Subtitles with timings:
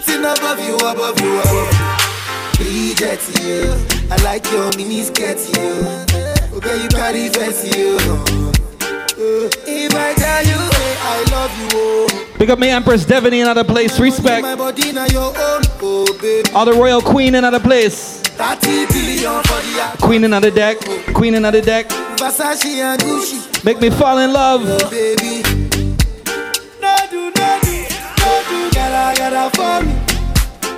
[0.00, 2.94] Sitting above you, above you, above you.
[2.94, 3.74] Jet you.
[4.10, 6.56] I like your mini skirt, you.
[6.56, 7.96] Okay, you carry fancy, you.
[8.00, 12.36] Uh, if I tell you, hey, I love you, oh.
[12.38, 13.98] Big up me Empress Devaney another place.
[13.98, 14.42] Respect.
[14.42, 16.48] My body now your own, oh baby.
[16.54, 18.20] All the royal queen another place.
[18.22, 20.78] 30 billion for the Queen another deck.
[21.14, 21.88] Queen another deck.
[22.18, 24.62] Versace and Gucci, Make me fall in love.
[24.64, 25.57] oh baby.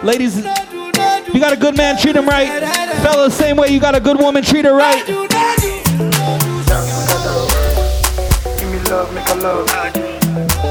[0.03, 2.62] Ladies, No do, no do, you got a good man, treat him right.
[3.03, 5.05] Fellas, same way you got a good woman, treat her right.
[5.05, 5.83] do, no do.
[8.56, 9.66] Give me love, make a love.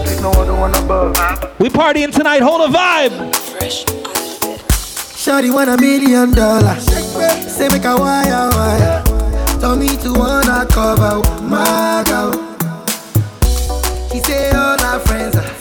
[0.06, 1.60] There's no other one above.
[1.60, 3.34] We partying tonight, hold a vibe.
[5.20, 6.86] Shawty want a million dollars.
[6.86, 9.04] Say make a wire wire.
[9.60, 12.32] Tell me to wanna cover my girl.
[14.14, 15.59] She say all her friends are friends.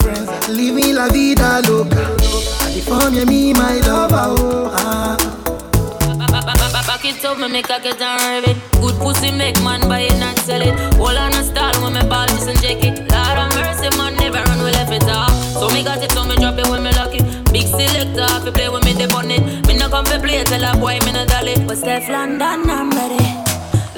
[0.49, 2.15] Living la vida loca.
[2.91, 4.35] And the me my lover.
[4.37, 5.17] Oh, ah.
[6.87, 8.57] Back it up, me make a get and rev it.
[8.81, 10.73] Good pussy make man buy it and sell it.
[10.95, 12.97] Hold on a style when me ball just and check it.
[13.11, 15.31] Lord of mercy, man, never run, we left it off.
[15.53, 17.23] So me got it, so me drop it when me lock it.
[17.53, 19.67] Big selector, if you play with me, they on it.
[19.67, 21.55] Me no come to play, tell a boy, me no dolly.
[21.65, 23.23] But Steph London, I'm ready.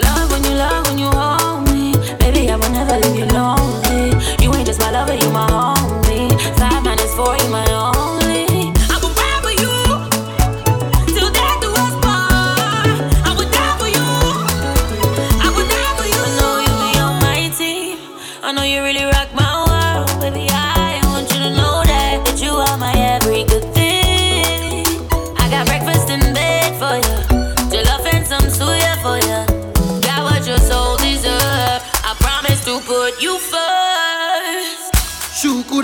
[0.03, 1.40] Love when you love, when you hold me.
[1.40, 1.40] Baby,
[2.51, 4.11] I will never leave you lonely.
[4.43, 6.29] You ain't just my lover, you my homie.
[6.59, 8.00] Five minus four, you my only.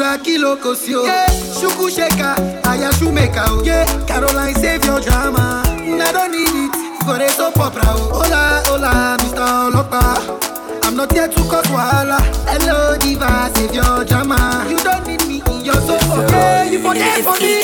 [0.08, 1.04] Shukura kilo kosio.
[1.04, 1.28] Yeah.
[1.60, 2.36] Shuku sheka,
[2.70, 3.46] aya shumeka.
[3.50, 3.64] Oh.
[3.64, 3.86] Yeah.
[4.06, 5.64] Caroline save your drama.
[5.66, 7.84] I don't need it for a soap opera.
[7.88, 8.24] Oh.
[8.24, 9.72] Hola, hola, Mr.
[9.72, 10.84] Olopa.
[10.84, 12.20] I'm not here to cause wahala.
[12.48, 14.66] Hello, diva, save your drama.
[14.70, 16.66] You don't need me in your soap opera.
[16.72, 17.64] You for there for me.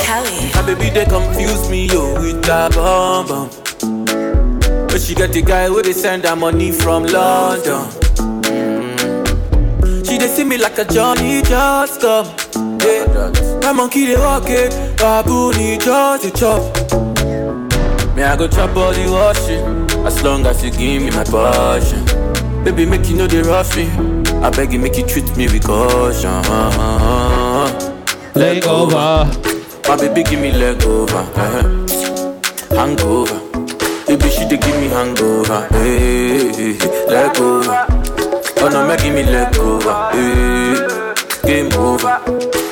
[0.53, 3.49] My baby they confuse me yo with that bomb bomb.
[4.87, 8.02] But she got the guy where they send her money from London.
[10.23, 12.25] They see me like a Johnny just come.
[12.79, 13.59] Yeah.
[13.61, 16.61] My monkey they walk it, baboon he just a chop.
[18.15, 22.05] Me I go chop all the washing, as long as you give me my passion.
[22.63, 23.89] Baby make you know they rush me.
[24.41, 26.31] I beg you make you treat me with caution.
[28.33, 29.29] Leg over.
[29.89, 31.63] My baby give me leg over, uh-huh.
[32.73, 33.41] hangover.
[34.07, 38.02] Baby she dey give me hangover, hey, hey, hey, leg over.
[38.73, 41.13] No, make give me leg over, hey,
[41.45, 42.17] game over.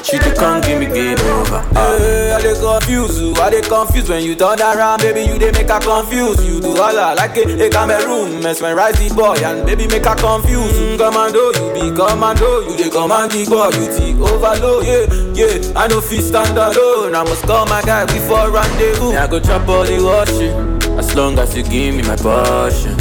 [0.03, 1.61] She dey come give me game over.
[1.77, 5.51] Hey, I dey confuse you, I dey confuse when you turn around, baby you dey
[5.51, 6.43] make her confuse.
[6.43, 10.15] You do all I like a, a Cameroon, mesmerize the boy and baby make her
[10.15, 10.73] confuse.
[10.73, 15.05] Mm, commando, you be commando, you dey command the boy, you take overload, yeah,
[15.37, 15.79] yeah.
[15.79, 19.11] I no fit stand alone, I must call my guy before rendezvous.
[19.11, 22.97] Me, I go chop all the washing, as long as you give me my portion,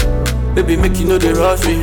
[0.54, 1.80] Baby, make you know they rush me.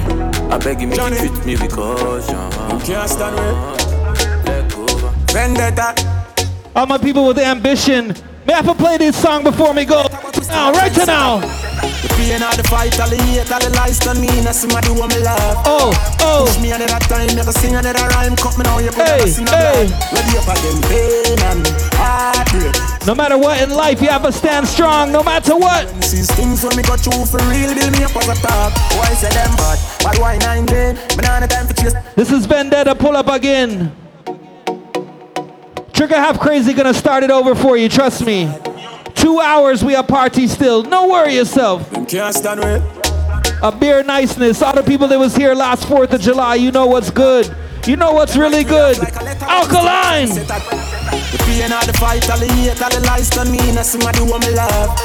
[0.50, 2.36] I beg you, make you treat me with caution.
[2.80, 3.98] can't stand with
[5.34, 5.94] Vendetta.
[6.76, 8.16] All my people with ambition.
[8.46, 10.08] May I play this song before me go?
[10.48, 11.67] Now, right to now.
[11.82, 14.28] The pain of the fight, all the hate, all the lies done me.
[14.42, 15.62] Now see my do what me love.
[15.66, 16.46] Oh, oh.
[16.46, 18.36] Push me another time, never sing another rhyme.
[18.36, 19.88] Cut me now, you put Hey, hey, in a hey.
[19.88, 20.14] blood.
[20.14, 21.62] Ready up again, pain and
[21.98, 22.76] heartbreak.
[23.08, 25.88] No matter what in life, you have to stand strong, no matter what.
[26.02, 28.74] These things when me go through for real, build me up as a top.
[28.98, 29.80] Why say them bad?
[30.04, 30.96] But why nine then?
[31.16, 31.94] Me nah no time for chase.
[32.16, 33.96] This is Vendetta, pull up again.
[35.94, 38.46] Trigger Half Krazy gonna start it over for you, trust me.
[39.18, 40.84] Two hours, we are party still.
[40.84, 41.92] No worry yourself.
[42.08, 42.84] Can't stand with.
[43.62, 44.62] A beer niceness.
[44.62, 47.54] All the people that was here last 4th of July, you know what's good.
[47.86, 48.98] You know what's really good.
[49.42, 50.30] Alkaline.
[50.30, 53.58] The pain of the fight, all the hate, all the lies done me.
[53.74, 54.96] Now see my do what me love.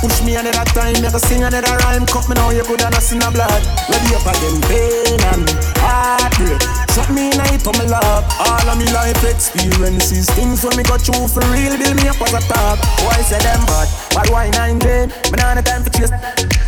[0.00, 2.06] Push me another time, never sing another rhyme.
[2.06, 3.62] Cut me now, you could have not seen a blood.
[3.88, 6.85] Ready up again, pain and heartbreak.
[6.96, 8.24] Shut me night on me love.
[8.40, 12.16] All of me life experiences, things when me go through for real, build me up
[12.24, 12.80] as a top.
[13.04, 13.88] Why say them bad?
[14.14, 15.12] But why nine then?
[15.28, 16.08] Me nah no time for chase.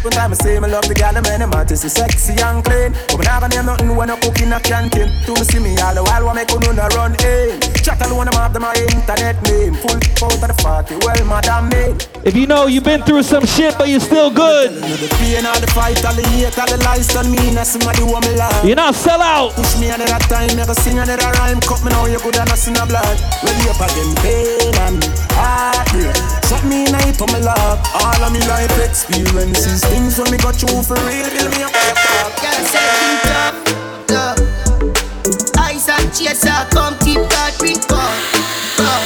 [0.05, 2.93] One time I say me love the gal, man, them artists is sexy and clean.
[3.09, 5.09] But me nah gonna name nothing when I cook in a canteen.
[5.25, 7.57] To me see me all the while, what make you no run in?
[7.81, 9.81] Chat alone, them have them my internet name.
[9.81, 9.97] Full
[10.29, 11.97] out of the party, well, madam me.
[12.29, 15.71] If you know you've been through some shit, but you're still good, The pain the
[15.73, 17.55] fight, all the hate, all the lies done me.
[17.55, 18.65] Now see my do me love.
[18.65, 19.55] you're not sell out.
[19.55, 19.89] Push me
[20.19, 21.61] another time, never sing another rhyme.
[21.61, 23.19] Cut me now, you could have not seen a blood.
[23.43, 25.05] Ready up again, pain and
[25.35, 26.15] heartbreak.
[26.49, 27.79] Shot me in for my love.
[27.95, 31.73] All of me life experiences, things when me got you for real, build me up.
[32.43, 33.57] Girl, say think tough,
[34.07, 34.39] tough.
[35.59, 38.11] Ice and chaser, come keep that drink up.
[38.79, 39.05] Uh.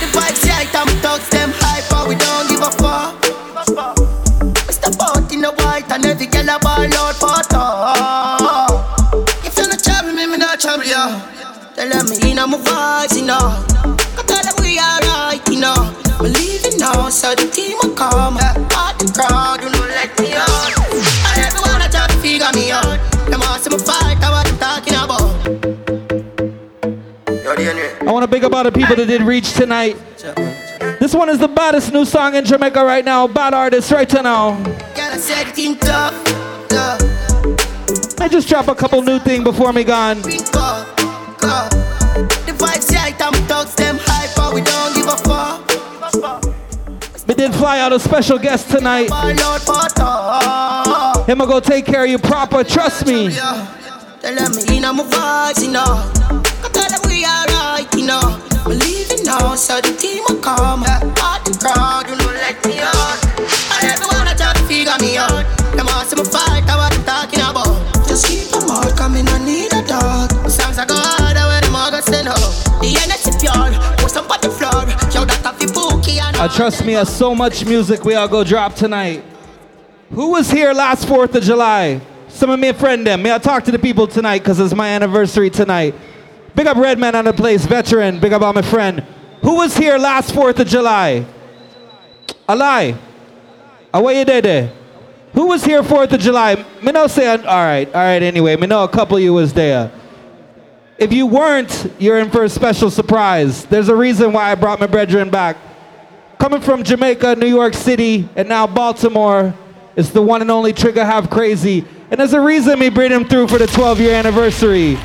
[0.00, 3.14] The vibes right, I'm thugs, them hype, but we don't give a fuck.
[4.66, 8.15] We step out in the white and every girl a ball out for talk.
[10.78, 11.72] Me, me not trouble you.
[11.74, 13.64] Tell them me in my vibes, you know.
[14.16, 15.94] Cause tell them we alright, you know.
[16.20, 18.38] We leaving now, so the team will come.
[18.38, 20.72] Out the crowd, you know, let me out.
[21.32, 22.98] And everyone a try to figure me out.
[23.28, 25.36] Them want see me fight, I what I'm talking about.
[28.06, 29.96] I want to big up all the people that did reach tonight.
[31.00, 33.26] This one is the baddest new song in Jamaica right now.
[33.26, 34.50] Bad artist right now.
[34.96, 37.15] I think tough, tough.
[38.26, 40.20] I just drop a couple new thing before me gone.
[40.20, 40.88] Drink up,
[41.44, 41.70] up.
[41.70, 43.98] The vibes right, I'm thugs, them
[44.52, 45.62] we don't give a fuck.
[47.28, 49.12] We did fly out a special guest tonight.
[51.28, 53.30] Him for go take care of you proper, trust me.
[53.30, 56.02] Tell them in my vibes, you know.
[56.72, 58.42] Tell them we alright, you know.
[58.66, 60.80] Leaving now, so the team will come.
[60.80, 63.22] The crowd, you know, let me out.
[63.38, 65.46] And everyone a try to figure me out.
[65.76, 66.16] Them see
[76.38, 79.24] Uh, trust me, there's so much music we all go drop tonight.
[80.10, 81.98] Who was here last 4th of July?
[82.28, 83.22] Some of me friend them.
[83.22, 85.94] May I talk to the people tonight because it's my anniversary tonight.
[86.54, 88.20] Big up Redman on the place, veteran.
[88.20, 89.02] Big up all my friend.
[89.40, 91.24] Who was here last 4th of July?
[92.46, 92.98] A lie.
[93.94, 94.72] Away you there.
[95.32, 96.62] Who was here 4th of July?
[96.82, 98.56] Me know say, all right, all right, anyway.
[98.56, 99.90] Me know a couple of you was there.
[100.98, 103.64] If you weren't, you're in for a special surprise.
[103.64, 105.56] There's a reason why I brought my brethren back.
[106.38, 109.54] Coming from Jamaica, New York City, and now Baltimore,
[109.96, 111.86] it's the one and only Trigger Half Krazy.
[112.10, 114.98] And there's a reason we bring him through for the 12 year anniversary.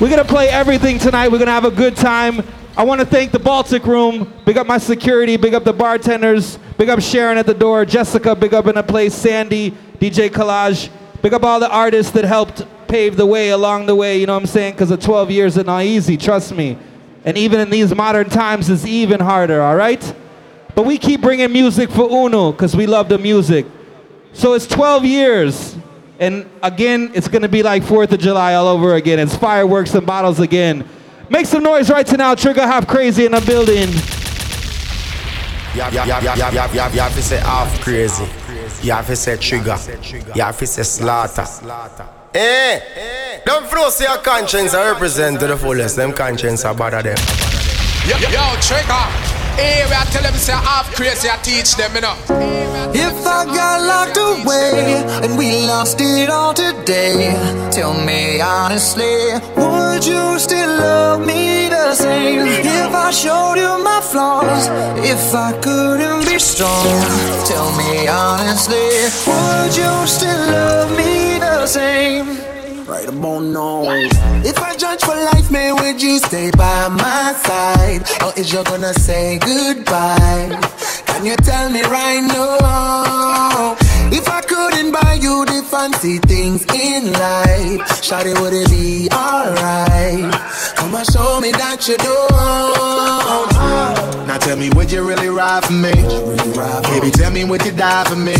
[0.00, 1.30] We're gonna play everything tonight.
[1.30, 2.42] We're gonna have a good time.
[2.76, 4.32] I wanna thank the Baltic Room.
[4.46, 8.36] Big up my security, big up the bartenders, big up Sharon at the door, Jessica,
[8.36, 10.88] big up in the place, Sandy, DJ Collage.
[11.20, 14.34] Big up all the artists that helped pave the way along the way, you know
[14.34, 14.74] what I'm saying?
[14.74, 16.78] Because the 12 years is not easy, trust me.
[17.24, 20.14] And even in these modern times, it's even harder, all right?
[20.74, 23.66] But we keep bringing music for Uno because we love the music.
[24.32, 25.76] So it's 12 years.
[26.18, 29.18] And again, it's going to be like 4th of July all over again.
[29.18, 30.86] It's fireworks and bottles again.
[31.30, 32.34] Make some noise right to now.
[32.34, 33.88] Trigger half crazy in the building.
[35.74, 37.80] You have, you have, you have, you have, you have, you have to say half
[37.80, 38.24] crazy.
[38.82, 39.76] You have to say trigger.
[40.34, 41.46] You have to say slaughter.
[42.34, 45.96] Eh, don't force your conscience and represent to the fullest.
[45.96, 47.16] Them conscience are bother them.
[48.06, 49.39] Yo, yo, trigger.
[49.58, 52.16] I tell them say half crazy, I teach them, you know.
[52.94, 57.34] If I got locked away and we lost it all today,
[57.70, 62.46] tell me honestly, would you still love me the same?
[62.46, 64.68] If I showed you my flaws,
[65.04, 66.86] if I couldn't be strong,
[67.46, 68.88] tell me honestly,
[69.26, 72.49] would you still love me the same?
[72.90, 73.84] Right about now.
[74.42, 78.02] If I judge for life, man, would you stay by my side?
[78.20, 80.58] Or is you gonna say goodbye?
[81.06, 83.76] Can you tell me right now?
[84.10, 84.40] If I
[84.80, 90.32] couldn't buy you the fancy things in life, Shawty, would it be alright?
[90.74, 92.30] Come and show me that you don't.
[94.26, 95.92] Now tell me, would you really ride for me?
[95.92, 98.32] Baby, tell me, would you die for me?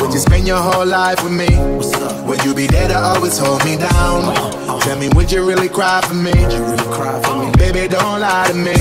[0.00, 1.48] Would you spend your whole life with me?
[2.28, 4.22] Would you be there to always hold me down?
[4.22, 4.79] Uh-huh.
[4.80, 6.32] Tell me, would you really cry for me?
[6.32, 7.52] Would you really cry for me?
[7.52, 8.72] Baby, don't lie to me.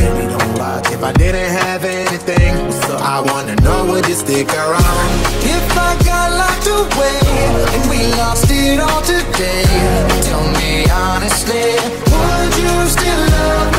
[0.93, 5.09] If I didn't have anything, so I wanna know, would you stick around?
[5.43, 7.19] If I got locked away
[7.75, 9.63] and we lost it all today,
[10.27, 11.75] tell me honestly,
[12.11, 13.78] would you still love me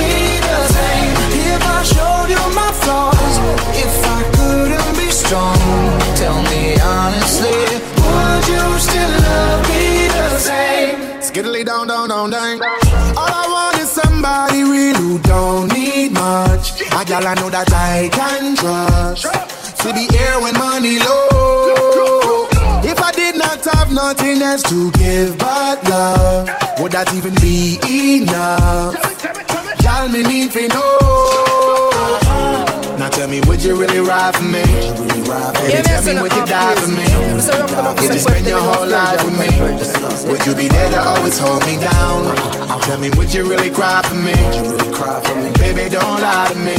[17.11, 19.27] gal I know that I can trust.
[19.83, 22.47] To be here when money low.
[22.85, 26.49] If I did not have nothing else to give but love,
[26.79, 27.81] would that even be
[28.23, 28.95] enough?
[29.83, 31.60] Gal, me need to know.
[33.21, 34.65] Now tell me, would you really ride for me?
[34.65, 37.05] Baby, tell me, would you die for me?
[38.01, 39.61] Would you spend your whole life with me?
[40.33, 42.35] Would you be there to always hold me down?
[42.81, 44.33] Tell me, would you really cry for me?
[45.61, 46.73] Baby, don't lie to me.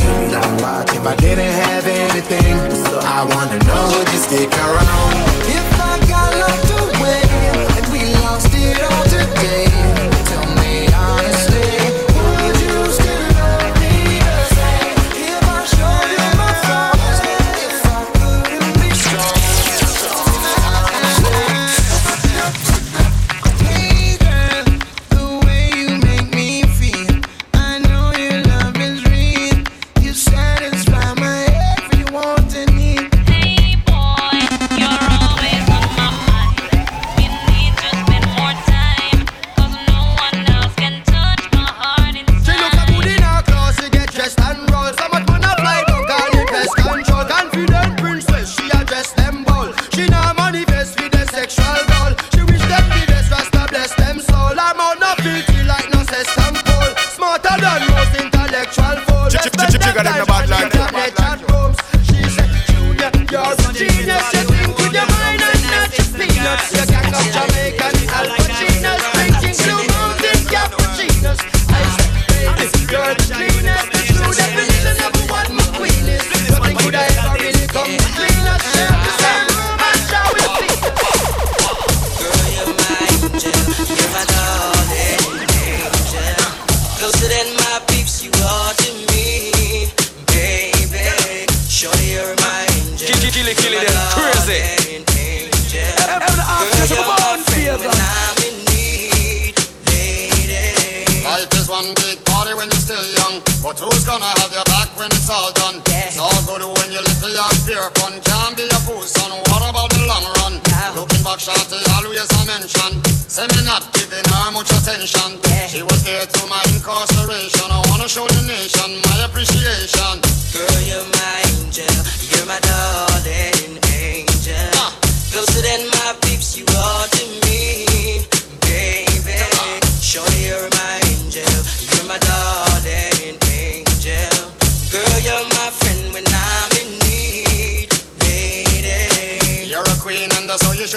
[0.98, 2.58] If I didn't have anything,
[3.06, 5.14] I wanna know, would you stick around?
[5.46, 7.22] If I got locked away
[7.78, 10.01] and we lost it all today,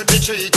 [0.04, 0.52] should be treated.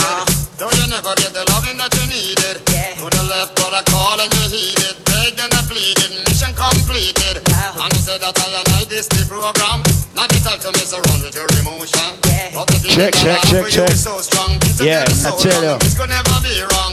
[0.58, 2.60] Though you never get the loving that you needed.
[2.98, 4.96] To the left, but I call and you heeded.
[5.06, 7.40] Begged and I pleaded, mission completed.
[7.46, 9.80] And you said that I and I this the program.
[10.14, 12.18] Not the type to mess around with your emotion.
[12.52, 13.90] But the feeling Check, check, I check, you check.
[13.90, 14.58] is so strong.
[14.66, 15.74] It's Yeah, good I tell and you.
[15.80, 16.92] This could never be wrong.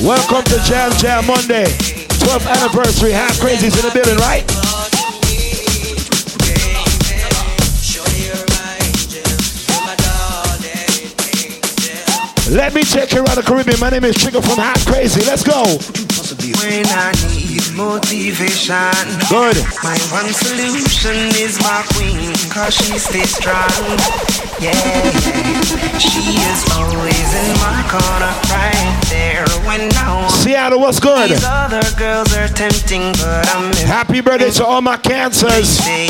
[0.00, 1.66] Welcome to Jam Jam Monday,
[2.22, 3.12] 12th anniversary.
[3.12, 4.44] Half crazies in the building, right?
[12.50, 13.80] Let me take you around the Caribbean.
[13.80, 15.26] My name is Trigger from Half Krazy.
[15.26, 15.66] Let's go.
[16.62, 18.94] When I need motivation,
[19.26, 19.58] Good.
[19.82, 23.66] My one solution is my queen, cause she stays strong.
[24.62, 25.98] Yeah, yeah.
[25.98, 30.30] She is always in my corner, right there when I want.
[30.30, 31.30] Seattle, what's good?
[31.30, 35.68] These other girls are tempting, but I'm Happy birthday to all my cancers.
[35.68, 36.08] Say,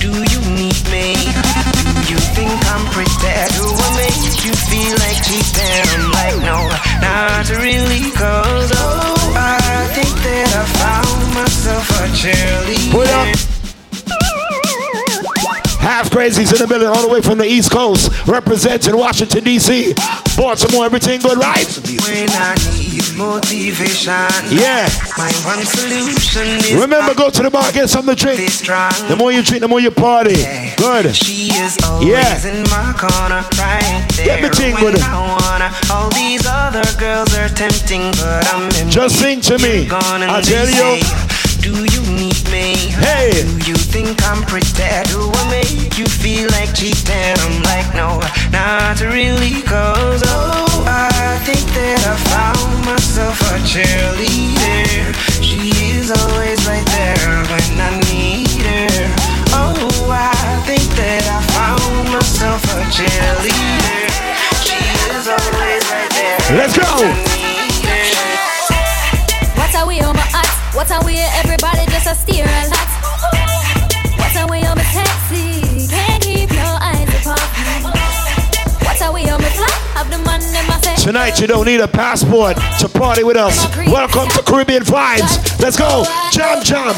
[0.00, 1.75] do you need me?
[2.08, 3.10] You think I'm pretty?
[3.18, 4.14] Do I make
[4.46, 5.82] you feel like cheating?
[5.90, 6.70] I'm like, no,
[7.02, 12.92] not really, cause oh, I think that I found myself a cheerleader.
[12.92, 13.26] Put up.
[15.80, 19.94] Half crazies in the building, all the way from the East Coast, representing Washington, D.C.
[20.36, 21.66] Baltimore, everything good, right?
[22.04, 24.12] When I need motivation,
[24.50, 24.86] Yeah.
[25.16, 28.40] my one solution is Remember, go to the bar, get something to drink.
[29.08, 30.36] The more you drink, the more you party.
[30.76, 31.16] Good.
[31.16, 32.48] She is always Yeah.
[32.50, 34.26] in my corner, right there.
[34.26, 35.72] Get me ting when wanna.
[35.90, 38.90] All these other girls are tempting, but I'm in.
[38.90, 39.88] Just sing to me.
[39.90, 41.35] I tell you.
[41.66, 42.94] Do you need me?
[42.94, 43.42] Hey.
[43.42, 44.86] Do you think I'm pretty?
[45.10, 47.34] Do I make you feel like cheating?
[47.42, 55.10] I'm like, no, not really, cause oh, I think that I found myself a cheerleader.
[55.42, 59.10] She is always right there when I need her.
[59.50, 64.06] Oh, I think that I found myself a cheerleader.
[64.62, 64.78] She
[65.18, 66.58] is always right there.
[66.58, 67.35] Let's go.
[70.76, 72.70] What are we everybody just a steer and?
[74.18, 75.88] What are we on my taxi?
[75.88, 77.40] Can't keep your eyes apart.
[78.84, 79.68] What are we on my fly?
[79.94, 80.94] Have the man in my say.
[81.02, 83.74] Tonight, you don't need a passport to party with us.
[83.88, 85.58] Welcome to Caribbean Vibes.
[85.60, 86.04] Let's go.
[86.30, 86.94] Jam, jam.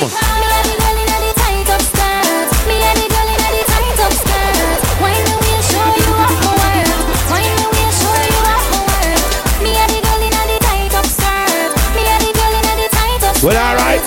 [13.41, 14.03] Well, all right.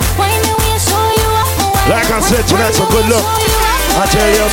[1.87, 3.23] Like I said, tonight's a good look.
[3.95, 4.43] I tell you.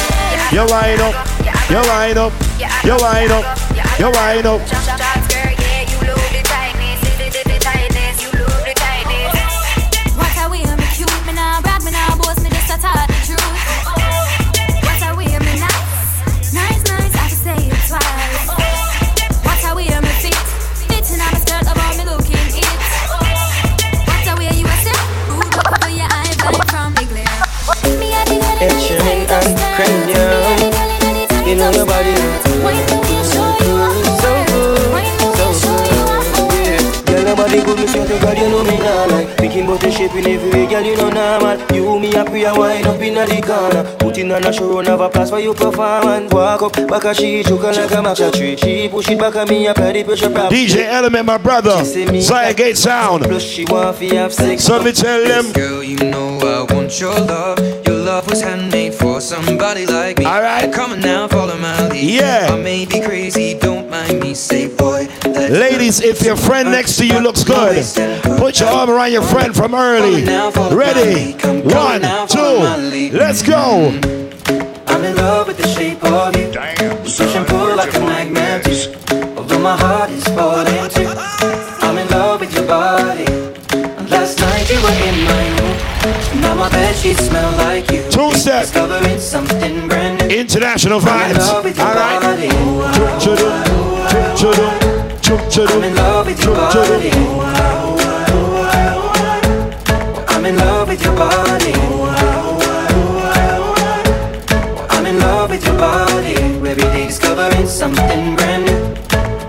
[0.55, 1.15] You wind up.
[1.69, 2.33] You wind up.
[2.87, 3.45] You wind up.
[3.99, 4.61] You wind up.
[4.63, 5.08] What
[40.19, 41.59] in every way, girl, you know normal.
[41.75, 43.97] You, me, a prayer, wind up in the corner.
[43.99, 46.33] Putting on a show, run have a place for you performance.
[46.33, 48.57] Walk up, back a she, choke her like a matcha tree.
[48.57, 50.53] She push it back at me, apply the pressure prop.
[50.53, 51.85] DJ Element, my brother.
[51.85, 53.25] Zion Gate Sound.
[53.25, 54.65] Plus she want fi have sex.
[54.65, 55.53] So me tell them.
[55.53, 57.59] Girl, you know I want your love.
[57.87, 60.27] Your love was handmade for somebody like me.
[60.27, 60.73] Alright.
[60.73, 62.03] Come on now, follow my lead.
[62.03, 62.49] Yeah.
[62.51, 63.68] I may be crazy, don't
[65.49, 67.83] Ladies, if your friend next to you looks good,
[68.39, 70.25] put your arm around your friend from early.
[70.25, 71.33] Ready?
[71.73, 73.89] One, two, let's go.
[74.87, 76.53] I'm in love with the shape of you.
[76.53, 76.99] Damn.
[76.99, 78.67] Push and pull like a magnet.
[79.39, 81.09] Although my heart is falling too.
[81.81, 83.25] I'm in love with your body.
[84.11, 86.43] Last night you were in my room.
[86.43, 88.03] Now my bed sheets smell like you.
[88.11, 88.65] Two step.
[88.65, 90.37] Discovering something brand new.
[90.37, 91.39] International I'm in vibes.
[91.39, 92.09] love with your All right.
[95.31, 97.11] I'm in love with your body.
[100.27, 101.73] I'm in love with your body.
[104.89, 106.35] I'm in love with your body.
[106.35, 108.97] Every day discovering something brand new.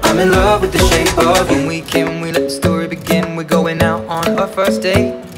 [0.04, 1.68] I'm in love with the shape of When you.
[1.70, 3.38] we can, we let the story begin.
[3.38, 5.29] We're going out on our first date.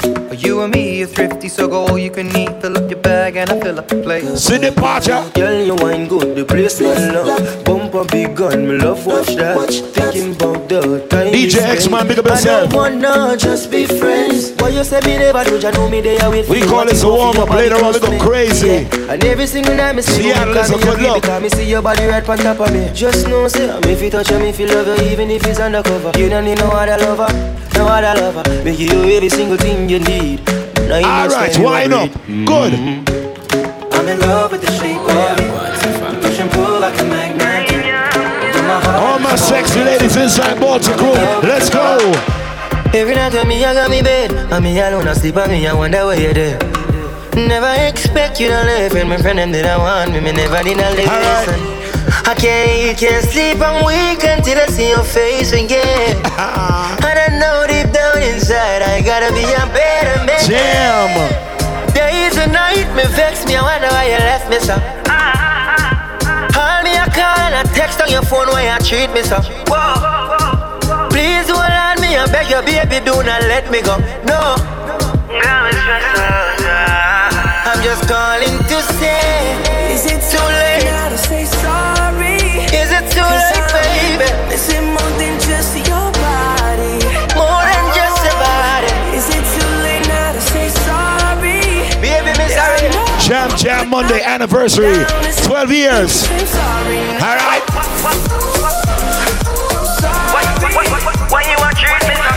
[0.43, 2.49] You and me are thrifty, so go all you can eat.
[2.61, 4.25] Fill up your bag and I fill up the plate.
[4.37, 5.29] See the Pacha.
[5.35, 7.63] Girl, you wine good, the place man love.
[7.63, 9.69] Bumper big gun, me love watch that.
[9.93, 11.31] Thinking about the time.
[11.31, 11.91] we DJ X spend.
[11.91, 14.51] man, big up I don't wanna just be friends.
[14.59, 16.65] Why you say me never do, you know me there with We you.
[16.65, 17.49] call this a warm up.
[17.49, 18.67] Later on, we go crazy.
[18.67, 19.11] Yeah.
[19.13, 21.21] And every single night me see you, Seattle because is a me good happy look.
[21.21, 22.89] Because me see your body right on top of me.
[22.95, 25.59] Just know, say, me if you touch me, if you love you, even if it's
[25.59, 26.17] undercover.
[26.17, 27.29] You don't need no other lover,
[27.75, 28.63] no other lover.
[28.63, 30.30] Me give you every single thing you need.
[30.37, 32.11] Now you All must right, find wind your up.
[32.25, 32.47] breed.
[32.47, 32.73] Good.
[32.73, 33.93] Mm-hmm.
[33.93, 36.21] I'm in love with the shape of you.
[36.21, 37.41] Push and pull like a magnet.
[38.67, 41.11] My All my sexy ladies inside Baltic crew.
[41.43, 41.97] Let's go.
[42.93, 45.65] Every night when me I got me bed And me alone I sleep and me
[45.65, 46.59] I wonder where you're there
[47.35, 50.61] Never expect you to leave And my friend them did I want me Me never
[50.61, 51.61] did I listen
[52.27, 56.35] I can't eat, can't sleep I'm weak until I see your face again And
[57.23, 57.80] I know deep down
[58.51, 61.93] inside I gotta be a better man Damn.
[61.95, 64.75] Days and night me vex me I wonder why you left me so
[66.51, 69.39] Call me a call and a text on your phone why you treat me so
[71.11, 73.97] Please hold on me, I beg you, baby, do not let me go.
[74.23, 74.55] No.
[77.67, 79.59] I'm just calling to say,
[79.93, 80.70] is it too late
[94.01, 95.05] Monday anniversary.
[95.45, 96.25] 12 years.
[96.25, 96.33] All
[97.37, 97.61] right.
[101.29, 102.33] Why you want treat me so?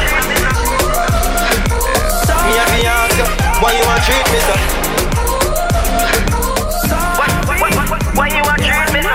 [2.36, 3.24] To ask you,
[3.62, 4.54] why you want treat me so?
[8.12, 9.14] Why you want treat me so?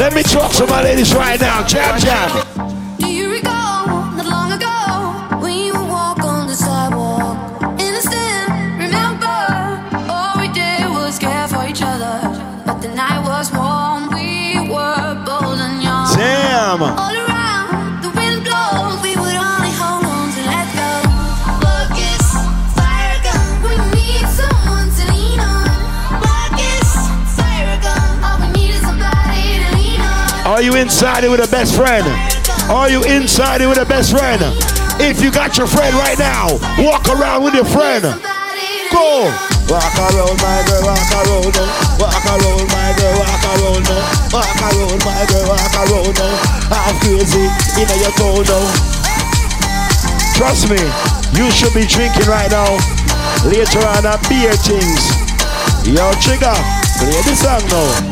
[0.00, 1.64] Let me talk to my ladies right now.
[1.64, 2.81] Jam Jam.
[30.72, 32.06] You inside it with a best friend?
[32.70, 34.40] Are you inside it with a best friend?
[35.00, 38.02] If you got your friend right now, walk around with your friend.
[38.88, 39.28] Go.
[39.68, 41.68] Walk around my girl, walk around now.
[42.00, 44.00] Walk around my girl, walk around now.
[44.32, 46.40] Walk around my girl, walk around now.
[46.72, 47.44] I'm crazy,
[47.76, 48.64] in your toe now.
[50.36, 50.80] Trust me,
[51.36, 52.80] you should be drinking right now.
[53.44, 55.04] Later on, a beer things.
[55.84, 56.56] Yo, Trigger,
[56.96, 58.11] play the song now.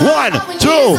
[0.00, 0.98] One, two.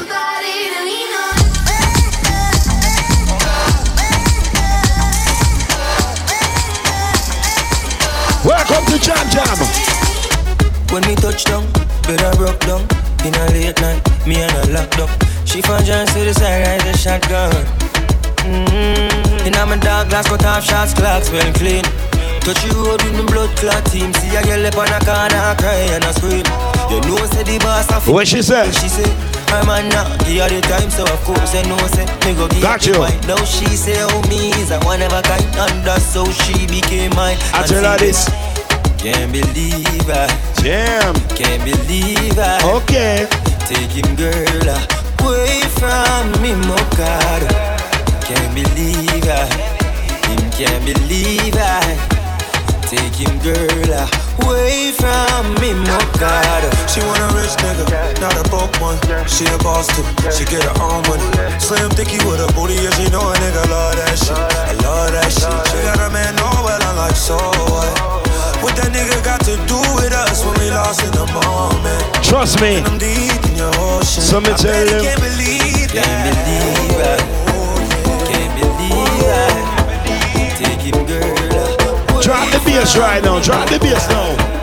[8.44, 9.58] Welcome to Jam Jam.
[10.90, 11.68] When me touch down,
[12.08, 12.82] I broke down.
[13.24, 15.10] In a late night, me and her locked up.
[15.46, 17.52] She found John to the side, ride the shotgun.
[18.50, 19.46] Mm-hmm.
[19.46, 21.84] In a my dog glass, cut off shots, clocks well clean.
[22.42, 24.12] Touch you road with me blood clot team.
[24.16, 26.67] See a girl up on a corner, cry and a scream.
[26.90, 28.72] You know, say the boss of What she said?
[28.74, 29.04] She say,
[29.52, 32.86] my man now, the time, so of course I know, say, me go give Got
[32.86, 33.00] you.
[33.00, 33.20] wine.
[33.28, 36.66] Now she say, oh, me is a one of a kind, and that's how she
[36.68, 37.38] became mine.
[37.54, 38.28] I And tell her this.
[38.98, 40.28] Can't believe I.
[40.64, 41.14] Damn.
[41.36, 42.60] Can't believe I.
[42.80, 43.28] Okay.
[43.68, 44.68] Take him, girl,
[45.28, 47.52] away from me, Mokado.
[48.24, 49.44] Can't believe I.
[50.28, 52.27] Him can't believe I.
[52.88, 53.92] Take him, girl,
[54.48, 55.76] away from me,
[56.24, 56.64] God.
[56.88, 57.84] She want a rich nigga,
[58.24, 58.96] not a broke one.
[59.28, 61.28] She a boss too, she get her own money.
[61.60, 64.32] Slim thicky with a booty, yeah, she know a nigga love that shit.
[64.32, 65.52] I love that shit.
[65.68, 67.92] She got a man, know well, I'm like, so what?
[68.64, 72.24] What that nigga got to do with us when we lost in the moment?
[72.24, 72.80] Trust me.
[72.80, 74.24] And I'm deep in your ocean.
[74.24, 75.02] So me I tell bet you.
[75.04, 77.20] can't believe that.
[77.52, 77.84] Oh,
[78.32, 79.52] can't believe I.
[80.08, 80.56] Can't believe I.
[80.56, 81.37] Take him, girl.
[82.22, 83.40] Drop the bass right now.
[83.42, 84.58] Drop the bass now.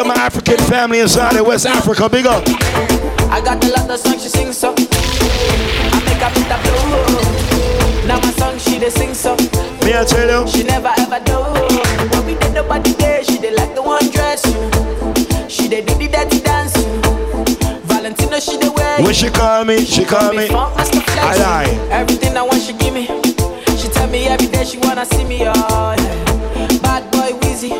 [0.00, 2.08] Up African family inside of West Africa.
[2.08, 2.42] Big up.
[3.30, 4.72] I got a lot of songs she sing so.
[4.72, 8.06] I make beat the blow.
[8.06, 8.78] Now my song she
[9.12, 9.69] so.
[9.90, 10.48] Me I tell you.
[10.48, 11.34] She never ever do.
[12.14, 15.48] When we did nobody there, she dey like the one dress you.
[15.48, 16.86] She dey do the dirty dance you.
[17.90, 19.02] Valentino she dey wear.
[19.02, 20.46] When she call me, she call me.
[20.46, 20.94] Flex.
[21.18, 21.88] Aye, aye.
[21.90, 23.06] Everything I want she give me.
[23.76, 25.40] She tell me every day she wanna see me.
[25.42, 26.78] Oh yeah.
[26.86, 27.70] Bad boy Wheezy.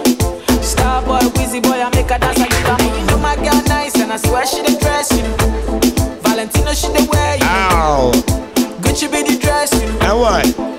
[0.66, 2.80] Star boy Wheezy boy I make her dance like that.
[2.98, 5.22] You know my girl nice and I swear she the dress you.
[6.26, 7.44] Valentino she the wear you.
[7.46, 8.10] Ow.
[8.82, 9.86] Gucci be the dress you.
[10.02, 10.69] And what?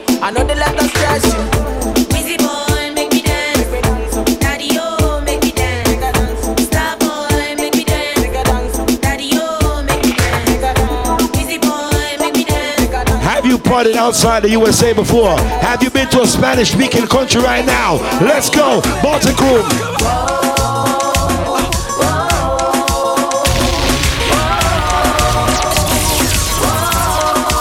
[13.82, 15.36] Have outside the USA before?
[15.40, 17.96] Have you been to a Spanish speaking country right now?
[18.22, 18.80] Let's go.
[19.02, 19.66] Baltic Room.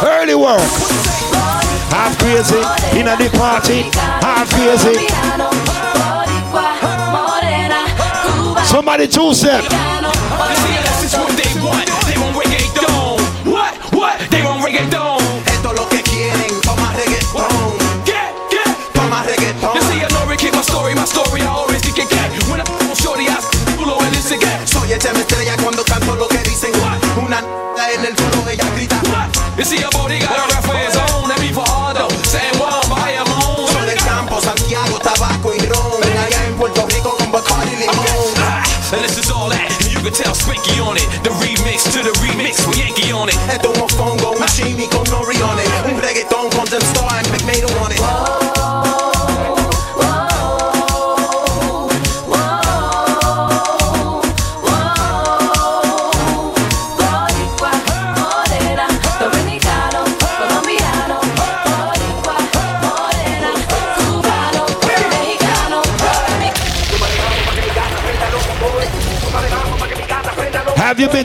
[0.05, 0.61] Early work.
[1.89, 2.61] Half Krazy
[3.01, 3.89] in a the party.
[4.21, 5.09] Half Krazy.
[8.67, 9.65] Somebody two step.
[13.47, 13.75] What?
[13.95, 14.31] What?
[14.31, 15.10] They want reggaeton.
[15.81, 17.49] Lo que quieren, toma reggaeton.
[18.05, 19.75] Get, get, toma reggaeton.
[19.75, 22.29] You see, I know keep my story, my story, I always get, get, get.
[22.51, 23.41] When I'm shorty, I
[23.79, 24.69] culo and listen, get.
[24.69, 26.73] Soy el tema estrella cuando canto lo que dicen.
[27.17, 29.01] Una n- en el suelo ella grita.
[29.57, 31.29] You see, your body got a rap for his own.
[31.29, 32.09] Let me for Hardo.
[32.29, 33.67] San Juan, Bayamon.
[33.73, 36.03] Soy del campo, Santiago, tabaco y ron.
[36.05, 37.97] Allá en Puerto Rico con Bacardi limón.
[38.37, 38.63] Ah,
[38.93, 39.65] and this is all that.
[39.89, 41.09] You can tell Spanky on it.
[41.25, 43.37] The remix to the remix with Yankee on it.
[43.49, 45.30] Esto es un mofongo, un chimi con nori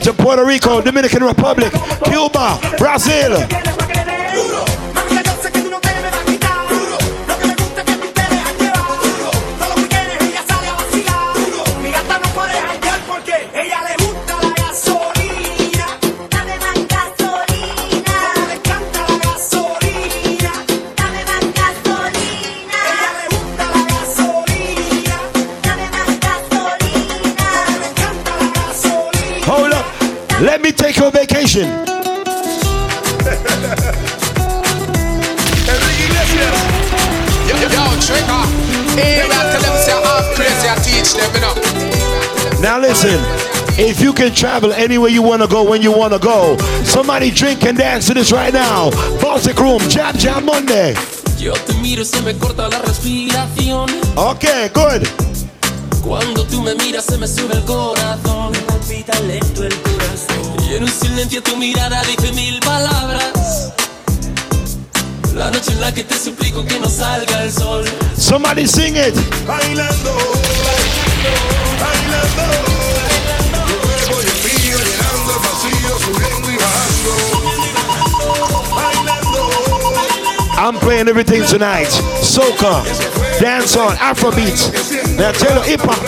[0.06, 1.72] to Puerto Rico, Dominican Republic,
[2.04, 3.85] Cuba, Brazil?
[42.96, 43.20] Listen.
[43.78, 47.30] If you can travel anywhere you want to go when you want to go, somebody
[47.30, 48.90] drink and dance to this right now.
[49.20, 50.94] Baltic Room, Jam Jam Monday.
[51.38, 53.90] Yo te miro y se me corta la respiración.
[54.16, 55.06] Okay, good.
[56.02, 58.54] Cuando tú me miras se me sube el corazón.
[58.68, 60.70] palpita lento el corazón.
[60.70, 63.74] Y en un silencio tu mirada dice mil palabras.
[65.36, 67.84] La noche en la que te suplico que no salga el sol.
[68.18, 69.14] Somebody sing it.
[69.46, 70.16] Bailando,
[80.58, 81.90] I'm playing everything tonight.
[82.22, 82.82] Soca,
[83.40, 85.18] dancehall, Afrobeat.
[85.18, 86.02] Now tell hip hop.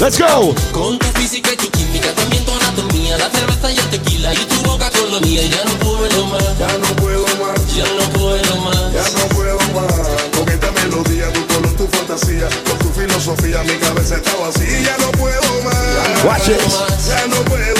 [0.00, 0.54] Let's go.
[0.72, 4.44] Con tu física y tu química, también tu anatomía, la cerveza y el tequila y
[4.46, 5.42] tu boca con la mía.
[5.42, 9.58] Ya no puedo más, ya no puedo más, ya no puedo más, Ya no puedo
[9.74, 9.94] más
[10.36, 14.80] con esta melodía, tu color, tu fantasía, con tu filosofía, mi cabeza está vacía.
[14.80, 16.24] Ya no puedo más.
[16.24, 16.60] Watch it.
[17.08, 17.73] Ya no puedo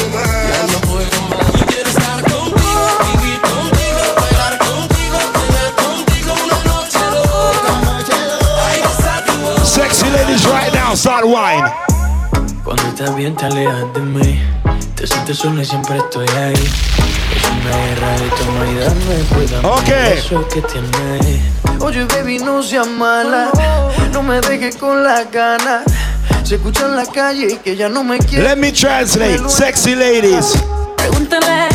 [11.05, 11.71] wine.
[12.65, 14.43] Cuando estás bien te alejas de mí
[14.95, 19.69] Te sientes sola y siempre estoy ahí Es una guerra de toma y dame Cuídame
[19.69, 19.85] Ok.
[19.85, 21.41] de eso que tienes
[21.81, 23.51] Oye, baby, no seas mala.
[24.13, 25.83] No me dejes con la gana.
[26.43, 28.45] Se escucha en la calle que ya no me quiere.
[28.45, 29.47] Let me translate.
[29.51, 30.55] Sexy ladies.
[30.97, 31.69] Pregúntale a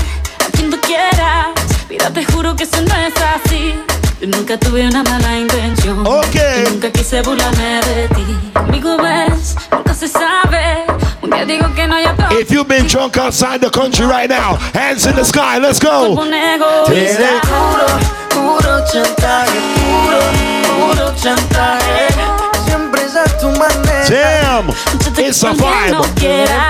[0.53, 1.49] quien tú quieras.
[1.87, 3.75] Mira, te juro que eso no es así.
[4.21, 6.05] Yo nunca tuve una mala intención.
[6.05, 8.25] Y nunca quise burlarme de ti.
[8.53, 10.83] Amigo, ves, nunca se sabe.
[11.21, 12.05] Un día digo que no hay.
[12.31, 16.17] If you've been drunk outside the country right now, hands in the sky, let's go.
[16.19, 16.31] Un.
[17.47, 17.87] Puro,
[18.29, 20.19] puro chantaje, puro,
[20.75, 22.07] puro chantaje.
[22.65, 24.03] Siempre es a tu manera.
[24.09, 24.69] Damn,
[25.17, 25.95] it's a vibe.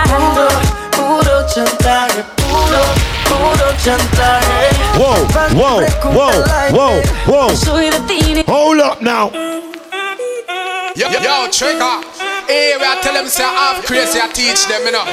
[0.06, 0.48] Puro,
[0.92, 2.82] puro chantaje, puro,
[3.40, 4.70] puro chantaje.
[5.00, 5.16] Whoa,
[5.56, 5.80] whoa,
[6.12, 7.50] whoa, whoa, whoa.
[8.48, 9.32] Hold up now.
[10.96, 12.02] Yo, yo, trigger.
[12.48, 15.06] Hey, we are tell them say have crazy, I teach them, you know.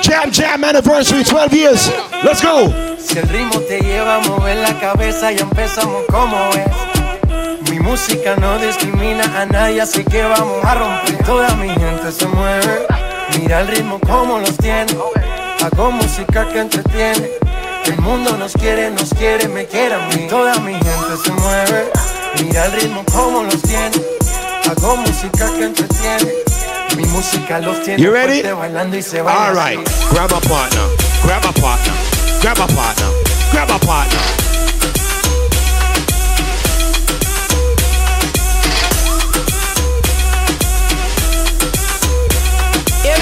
[0.00, 1.88] Jam Jam anniversary, 12 years.
[2.24, 2.68] Let's go.
[2.98, 7.70] Si el ritmo te lleva a mover la cabeza y empezamos como es.
[7.70, 11.24] Mi música no discrimina a nadie, así que vamos a romper.
[11.24, 12.86] Toda mi gente se mueve.
[13.38, 14.96] Mira el ritmo como los tiene.
[15.62, 17.30] Hago música que entretiene.
[17.84, 20.26] El mundo nos quiere, nos quiere, me quiere a mí.
[20.28, 21.90] Toda mi gente se mueve.
[22.42, 23.90] Mira el ritmo como los tiene.
[24.70, 26.32] Hago música que entretiene.
[26.96, 28.42] Mi música los tiene You ready?
[28.42, 29.86] bailando y se baila All right.
[29.88, 30.14] así.
[30.14, 30.82] Grab a partner.
[31.24, 31.94] Grab a partner.
[32.42, 33.08] Grab a partner.
[33.52, 34.20] Grab a partner.
[43.04, 43.16] Yeah,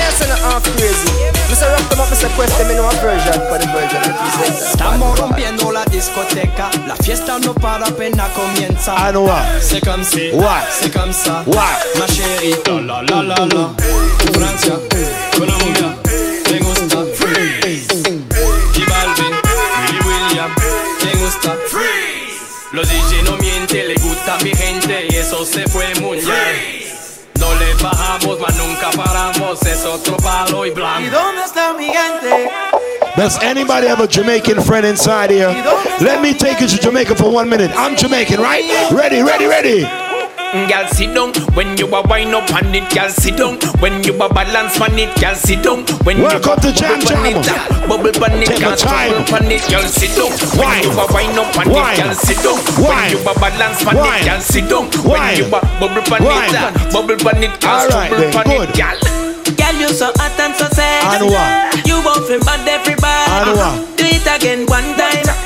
[0.76, 1.37] crazy.
[1.48, 4.02] Me say rock them up, me say quest them in one version for the version
[4.04, 4.74] represent.
[4.74, 8.94] Estamos rompiendo la discoteca, la fiesta no para apenas comienza.
[9.12, 9.44] Know what.
[9.62, 10.30] C'est comme si,
[10.70, 11.42] c'est comme ça,
[11.98, 12.54] ma chérie.
[12.66, 13.70] La la la la la.
[14.34, 14.74] Francia,
[15.32, 15.96] Colombia,
[16.50, 16.98] me gusta.
[17.14, 17.88] Freeze.
[18.76, 19.34] Y Balvin,
[19.80, 20.50] Willy William,
[21.04, 21.56] me gusta.
[21.68, 22.18] Freeze.
[22.72, 26.87] Los DJ no mienten, le gusta a mi gente y eso se fue muy bien.
[27.58, 32.50] No le bajamos, mas nunca paramos, es otro palo y ¿Y dónde está mi gente?
[33.16, 35.48] Does anybody have a Jamaican friend inside here?
[36.00, 37.72] Let me take you to Jamaica for one minute.
[37.74, 38.62] I'm Jamaican, right?
[38.92, 40.07] Ready, ready, ready.
[40.48, 42.88] Girl, sit down when you are wind up on it.
[42.94, 45.12] Girl, sit down when you are balance on it.
[45.20, 47.68] Girl, sit down when Welcome you to Jam bubble on Jam.
[47.68, 47.88] it.
[47.88, 49.12] Bubble on it, Take your girl, time.
[49.12, 49.62] bubble on it.
[49.68, 50.80] Girl, sit down Wine.
[50.80, 51.92] when you are wind up on Wine.
[51.92, 52.00] it.
[52.00, 52.88] Girl, sit down Wine.
[52.88, 54.08] when you are balance on Wine.
[54.08, 54.24] it.
[54.24, 55.20] Girl, sit down Wine.
[55.20, 56.48] when you are bubble on Wine.
[56.48, 56.92] it.
[56.96, 58.68] Bubble on it, girl, All right, bubble then, on good.
[58.68, 58.98] it, girl.
[59.52, 61.04] Girl, you so hot and so sexy.
[61.04, 61.86] I know what.
[61.86, 63.04] You both feel bad everybody.
[63.04, 63.96] I know what.
[64.00, 65.37] Do it again one time, two times.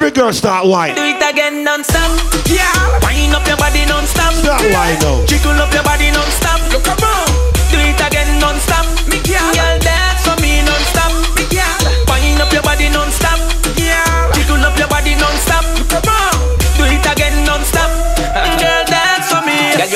[0.00, 0.94] Every girl start wine.
[0.94, 2.10] Do it again non-stop.
[2.46, 2.72] Yeah.
[3.04, 4.32] Wind up your body non-stop.
[4.32, 5.26] Start wine now.
[5.26, 6.72] Jiggle up your body non-stop.
[6.72, 7.28] Look around.
[7.68, 8.86] Do it again non-stop.
[9.10, 9.79] Me girl.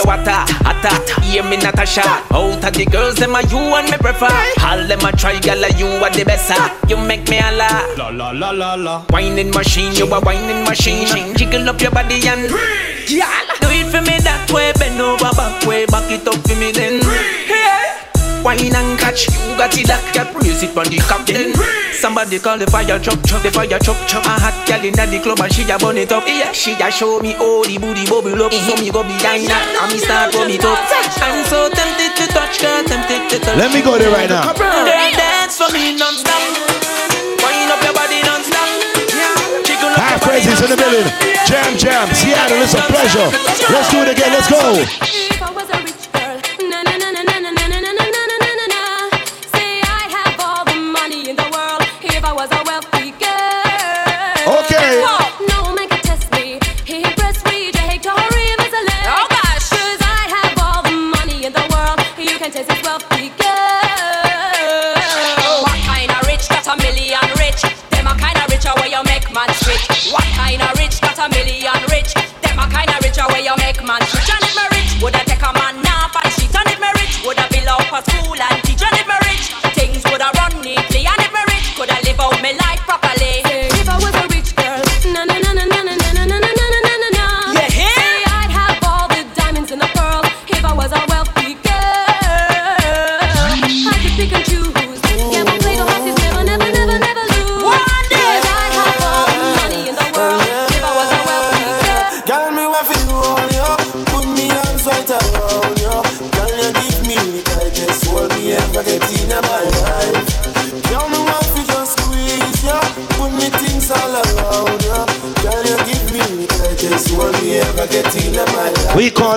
[0.07, 0.25] Me.
[0.25, 1.23] Girl, you hotter, hotter.
[1.23, 2.03] Hear me, Natasha.
[2.31, 4.29] Out of the girls, them are you and me prefer.
[4.63, 6.53] All them a try, girl, you are the best.
[6.89, 7.95] You make me holla.
[7.97, 9.03] La la la la la.
[9.11, 11.35] Whining machine, you a whining machine.
[11.37, 12.51] Jiggle up your body and
[13.09, 13.29] Yeah.
[13.61, 16.73] Do it for me that way, bend over back way, back it up for me
[16.73, 17.01] then.
[17.49, 17.94] Yeah.
[18.45, 19.33] Wine and catch.
[19.33, 21.57] You got it, that girl, praise it on the captain.
[21.97, 24.23] Somebody call the fire truck, truck, the fire truck, truck.
[24.29, 26.29] A hot girl inna the club and she a burn it up.
[26.29, 28.53] Yeah, she a show me how the booty bubble up.
[28.53, 30.77] So me go behind her and me start rub it up.
[31.25, 33.57] I'm so tempted to touch, girl, tempted to touch.
[33.57, 34.53] Let me go there right now.
[34.53, 34.85] Girl,
[35.17, 36.37] dance for me non-stop.
[37.41, 38.69] Wind up your body non-stop.
[39.65, 41.09] Jiggle up Half crazies in the building.
[41.49, 42.07] Jam, jam.
[42.13, 43.29] Seattle, it's a pleasure.
[43.73, 44.33] Let's do it again.
[44.37, 44.85] Let's go.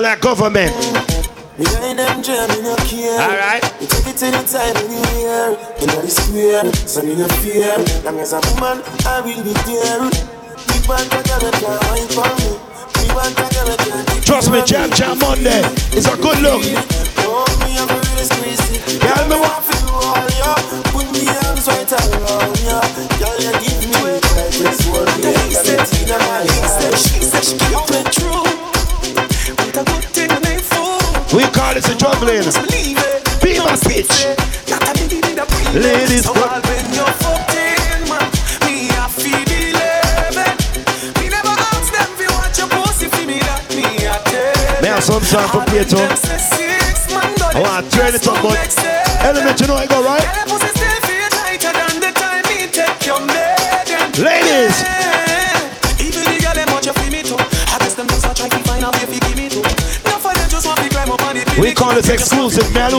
[0.08, 0.18] Life.
[0.18, 0.72] We call that government.
[1.58, 3.18] Them in your care.
[3.18, 3.64] Alright.
[3.80, 5.58] You take it anytime anywhere.
[5.80, 7.76] You know the square, so me no fear.
[8.04, 10.06] Long as a woman, I will be there.
[10.68, 12.50] Big man can never can wine for me.
[12.94, 15.62] Big man can never can Trust me, Jam Jam Monday
[15.96, 16.62] is a good look.
[16.62, 19.00] Me I'm really squeezy.
[19.00, 20.54] Girl, me want to hold ya.
[20.94, 22.78] Put me arms right around ya.
[23.18, 26.96] Girl, you give me the tightest hold me ever get in my life.
[26.96, 27.87] She said she keep
[32.26, 33.40] it.
[33.42, 34.10] Be my bitch.
[35.74, 38.26] Ladies, So when you're 14, man.
[38.66, 40.58] Me a feel 11.
[41.20, 43.84] Me never ask them if you want your pussy for me that me
[44.26, 44.82] tell.
[44.82, 45.70] I have some for
[47.54, 48.58] I to turn it up, but
[49.24, 50.57] element, you know I go right.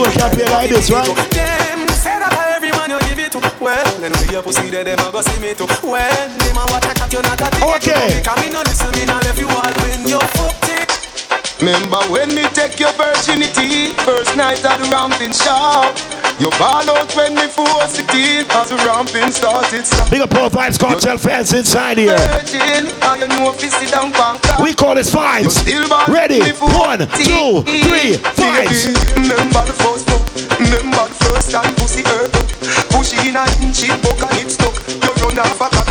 [0.00, 1.06] Man, we can't play like this, right?
[1.06, 3.40] Them say that every man you give it to.
[3.60, 5.66] Well, then we your pussy there, them a go see me too.
[5.84, 7.62] Well, them a watch a cat, you not a dick.
[7.76, 8.22] Okay.
[8.24, 10.90] Come in on listen, me not left you all when you're fucked it.
[11.60, 17.14] Remember when me take your virginity First night at the ramping shop You ball out
[17.14, 21.52] when me force it in As the ramping started Big up all Vybz Kartel fans
[21.52, 22.16] inside here.
[22.16, 24.08] Virgin, and you know if you sit down
[24.56, 25.60] We call this vibes.
[26.08, 26.40] Ready?
[26.56, 28.88] One, two, three, vibes.
[29.20, 30.24] Remember the first fuck
[30.56, 32.48] Remember the first time pussy hurt up
[32.88, 35.89] Push in a inch it and it stuck You run off a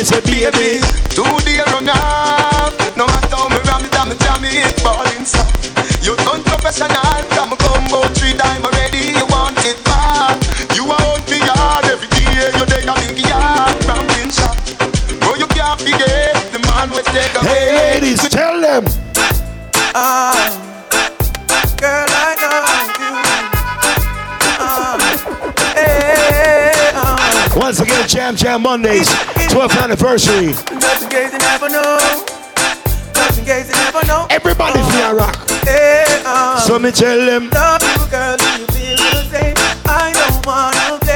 [0.00, 0.99] me say baby
[27.60, 29.06] Once again, Jam Jam Mondays,
[29.52, 30.54] 12th anniversary.
[34.30, 35.36] Everybody's in a rock.
[35.36, 36.58] Uh-huh.
[36.60, 37.50] So me tell them.
[37.50, 39.54] Love you, girl, you feel the same.
[39.84, 41.09] I don't wanna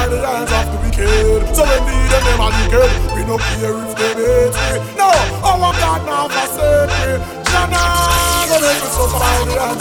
[0.00, 1.54] by the hands of the wicked.
[1.54, 4.96] So when the them are wicked, we no care if they hate me.
[4.96, 5.10] No,
[5.44, 7.20] our God not forsake me.
[7.50, 7.82] Jana,
[8.48, 9.80] don't make me suffer by the hands.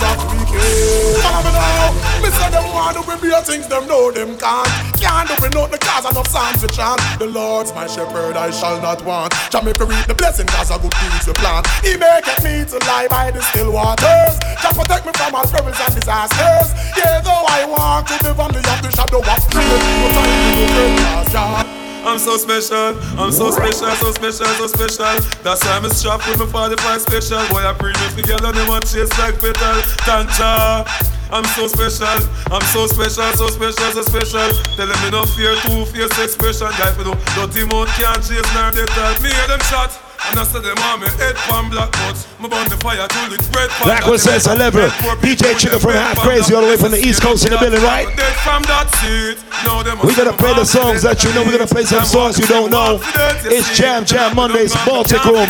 [2.95, 4.69] Want to be things, them know them can't.
[4.97, 6.99] Can't do it, not the cause enough songs to chant.
[7.19, 9.33] The Lord's my shepherd, I shall not want.
[9.49, 11.67] Jah make me reap the blessing, cause a good things we plant.
[11.83, 14.33] He maketh me to lie by the still waters.
[14.61, 16.69] Jah protect me from all troubles and disasters.
[16.97, 20.21] Yeah, though I walk to valley of the shadow of death, no to
[20.55, 21.65] no great cause Jah
[21.99, 25.19] I'm so special, I'm so special, so special, so special.
[25.43, 27.43] That's why I'm a strap with my 45 special.
[27.49, 29.83] Boy, I bring it together, them want chase like petal.
[30.07, 31.18] Tancha.
[31.31, 32.07] I'm so special,
[32.49, 34.49] I'm so special, so special, so special.
[34.73, 36.67] Tell them me no fear, two face expression.
[36.73, 39.93] Guy for no dirty mouth can't chase nor they tell me hear them shot.
[40.27, 42.27] And I said them on me head pan black nuts.
[42.41, 43.69] Me burn the fire till it's red.
[43.81, 44.89] Black one says 11.
[45.21, 47.81] DJ Trigger from Half Krazy all the way from the East Coast in the building,
[47.81, 48.09] right?
[48.17, 49.37] Dead from that seat.
[49.63, 51.45] Now them We're gonna play the songs that you know.
[51.45, 52.99] We're gonna play some songs you don't know.
[53.45, 55.47] It's Jam Jam Mondays, Baltic Room.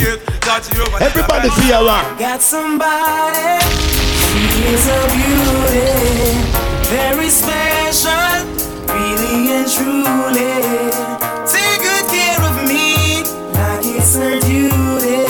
[1.02, 2.20] Everybody feel around.
[2.20, 3.64] Got somebody,
[4.88, 5.88] a beauty,
[6.90, 8.46] very special,
[8.94, 10.54] really and truly.
[11.48, 15.24] Take good care of me, like it's her duty.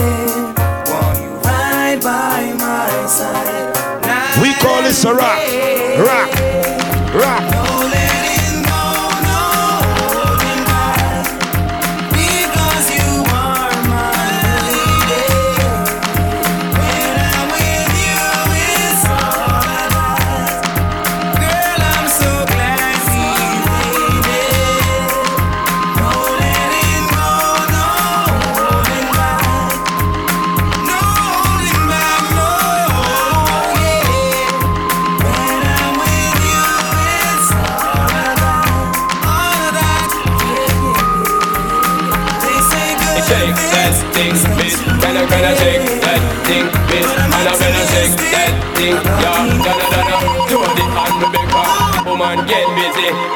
[0.89, 4.41] Won't you ride by my side?
[4.41, 5.13] We call this a.
[5.13, 5.39] Rock.
[5.99, 6.38] Rock.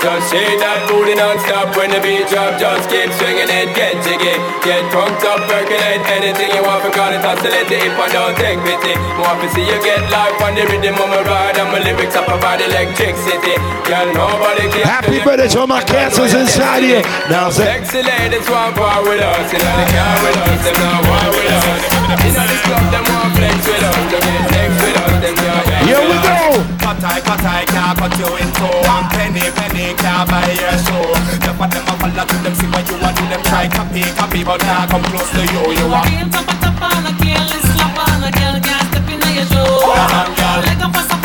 [0.03, 2.59] Just shake that booty non-stop when the beat drop.
[2.59, 4.35] Just keep swinging it, get jiggy.
[4.59, 6.83] Get drunk up, percolate anything you want.
[6.83, 8.99] Because it's oscillating if I don't take pity.
[9.15, 11.55] Want to see you get life on the rhythm of my ride.
[11.55, 13.55] And my lyrics up about electricity.
[13.87, 14.83] Girl, nobody can.
[14.83, 16.99] Happy birthday to all my cancers inside here.
[17.31, 17.63] Now say.
[17.63, 19.55] Sexy ladies want war with us.
[19.55, 20.59] You know they care with us.
[20.67, 21.79] Them not war with us.
[22.27, 24.03] You know this club them want flex with us.
[24.11, 25.15] Them get sex with us.
[25.23, 26.82] Them can't Here we go.
[27.03, 28.63] Cut I, cut I, can't cut you in two.
[28.87, 31.03] One penny, penny, can't buy your show
[31.43, 34.03] The of them a follow to them, see what you want, do them try copy,
[34.15, 36.07] copy But now come close to you, you want
[40.87, 41.22] Always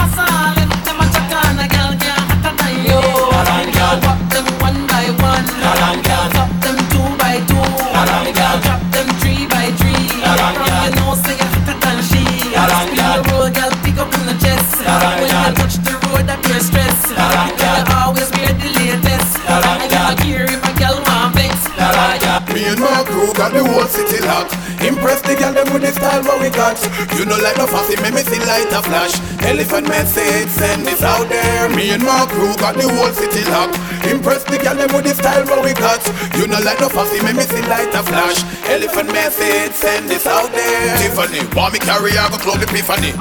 [23.58, 26.80] the whole city locked Impress the girl them with the style what we got.
[27.20, 29.12] You know like no fussy, make me see light a flash.
[29.44, 31.68] Elephant message, send this out there.
[31.76, 33.76] Me and my crew got the whole city locked.
[34.08, 36.00] Impress the girl them with the style what we got.
[36.40, 38.40] You know like no fussy, make me see light a flash.
[38.64, 40.96] Elephant message, send this out there.
[41.04, 43.12] Tiffany, want me carry I go club epiphany.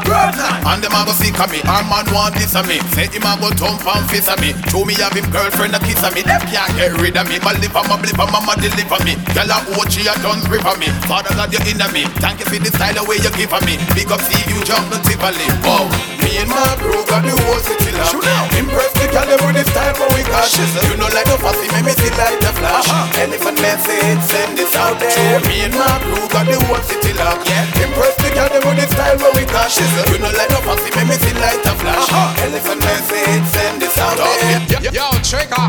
[0.63, 2.79] And them a go see me, our man want this of me.
[2.95, 4.55] Say him a go thump and fist of me.
[4.71, 6.23] Show me have him girlfriend a kiss of me.
[6.23, 9.19] Them can't get rid of me, my liver, my blipper, mama deliver me.
[9.35, 10.87] Girl a OG a done grip of me.
[11.11, 12.03] Father God you in me.
[12.19, 13.79] Thank you for the style the way you give of me.
[13.95, 15.87] Big up see you jump the Tivoli Wow.
[16.21, 19.95] Me and my crew got the whole city locked Impress the girl with the style
[19.97, 20.45] what we got.
[20.51, 22.85] You know like no fussy make me see like the flash.
[22.89, 23.23] Uh-huh.
[23.23, 25.39] Elephant message send this out there.
[25.47, 27.85] Me and my crew got the whole city locked Yeah.
[27.85, 29.71] Impress the girl with the style what we got.
[29.71, 32.05] You know like no fussy make me see like the flash.
[32.11, 32.45] Uh-huh.
[32.45, 34.83] Elephant message send this out there.
[34.83, 35.67] Yo, yo, trigger.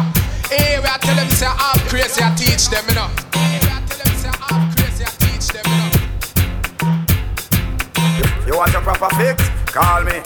[0.50, 3.27] Hey, we are tell them say I'm crazy, I teach them, you know.
[8.48, 9.46] You want your proper fix?
[9.66, 10.22] Call me.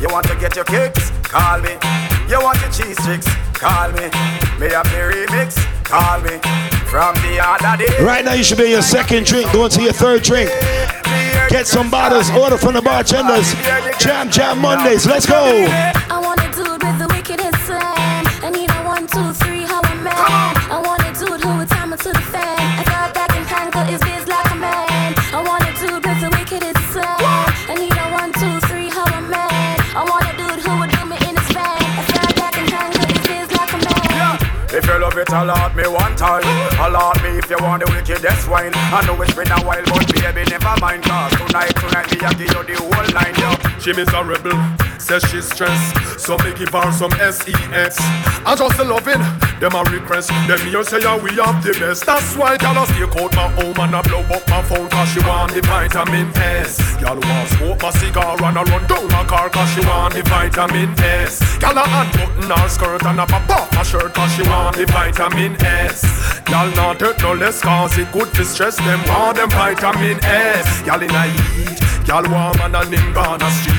[0.00, 1.10] You want to get your kicks?
[1.24, 1.70] Call me.
[2.28, 3.26] You want your cheese sticks?
[3.52, 4.06] Call me.
[4.62, 5.56] Me have the remix?
[5.82, 6.38] Call me.
[6.86, 8.04] From the other day.
[8.04, 10.50] Right now, you should be in your second drink, going to your third drink.
[11.50, 13.52] Get some bottles, order from the bartenders.
[13.98, 15.66] Jam Jam Mondays, let's go.
[35.34, 36.42] Allot me one time.
[36.78, 38.72] Allot me if you want the wickedest wine.
[38.74, 41.02] I know it's been a while, but baby, never mind.
[41.02, 43.73] Cause tonight, tonight, me, I give you the whole line, yo.
[43.84, 44.56] She miserable,
[44.96, 46.18] says she's stressed.
[46.18, 48.00] So me give her some SEX.
[48.48, 49.20] I just a loving,
[49.60, 50.30] them a request.
[50.48, 52.06] Them here say yeah, we have the best.
[52.06, 55.08] That's why girl I stake out my home and I blow up my phone cause
[55.12, 56.80] she want the vitamin S.
[56.96, 60.22] Girl want smoke my cigar and I run down my car cause she want the
[60.32, 61.44] vitamin S.
[61.60, 64.86] Girl a unbutton her skirt and a pop off her shirt cause she want the
[64.86, 66.08] vitamin S.
[66.48, 70.86] Y'all not hurt no less cause it good to stress them all them vitamin S.
[70.86, 73.73] Y'all in a heat, y'all warm and a ning on the street.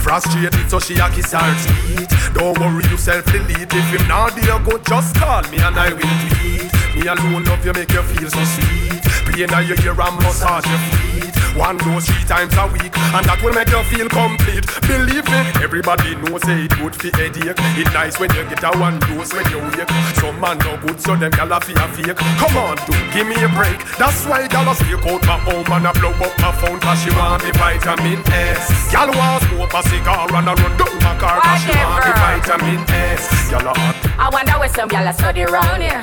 [0.00, 2.34] Frustrated so she a kiss her teeth.
[2.34, 6.00] Don't worry yourself delete if him not there good just call me and I will
[6.00, 6.72] tweet.
[6.94, 9.02] Me alone love you make you feel so sweet.
[9.26, 11.41] Pain in your ear and massage your feet.
[11.56, 14.64] One dose three times a week, and that will make you feel complete.
[14.88, 17.60] Believe me, everybody knows say it good for headache.
[17.76, 19.88] It nice when you get a one dose when you wake.
[20.16, 22.16] Some man no good, so them gyal a fear fake.
[22.40, 23.78] Come on, dude, give me a break.
[24.00, 26.98] That's why gyal a stake out my home and a blow up my phone 'cause
[27.04, 28.90] she want the vitamin S.
[28.90, 32.12] Gyal want smoke a cigar and a run down my car 'cause she want the
[32.16, 33.28] vitamin S.
[33.52, 33.96] Gyal a hot.
[34.18, 36.02] I wonder where some gyal a study round here.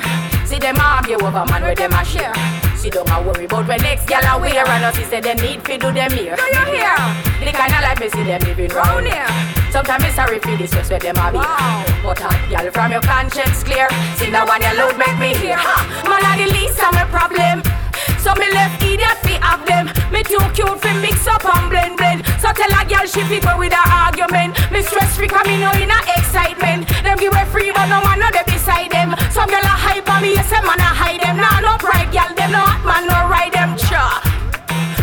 [0.50, 2.34] See them argue over man where them a share.
[2.74, 5.62] See don't a worry about when next gyal a wear and us say they need
[5.62, 6.34] fi do them here.
[6.34, 6.98] Do you hear?
[7.38, 9.30] The kind of life me see them living round here.
[9.70, 11.38] Sometimes me sorry for this where them a be.
[11.38, 13.86] But hot gyal from your conscience clear.
[14.18, 15.54] See that one you load make me hear.
[15.54, 15.86] Ha!
[16.10, 17.62] Man a the least of my problem.
[18.18, 19.86] So me left idiot fi have them.
[20.12, 22.26] Me too cute fi mix up and blend blend.
[22.40, 24.56] So tell a girl she fi go with her argument.
[24.70, 26.88] Me stress free 'cause me know in a excitement.
[27.02, 29.14] Them give her free but no man no there beside them.
[29.30, 31.36] Some girl a hype on me, yes, a man a hide them.
[31.36, 34.22] Nah, no pride, girl, them no hot man, no ride them, cha.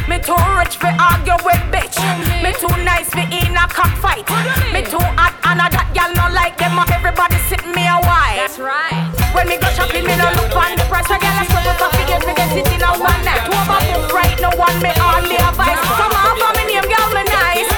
[0.08, 1.98] Me too rich for argue with bitch.
[2.44, 4.28] Me too nice for in a cockfight.
[4.74, 6.80] Me too hot and a that girl no like them.
[6.98, 8.38] Everybody sit me a while.
[8.38, 9.17] That's right.
[9.38, 11.06] When me go shopping, me no look on the price.
[11.14, 13.46] A girl a struggle for figure me get sitting on one night.
[13.46, 15.78] Two of book right, no one me hardly advice.
[15.78, 17.70] Come on, for me name, girl, me nice.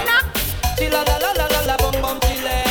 [0.79, 2.63] Chilla la la la la la bum bum chile.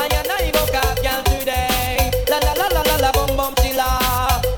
[0.00, 2.08] And you know oh you go cap girl today.
[2.32, 4.00] La la la la la la bum bum chilla.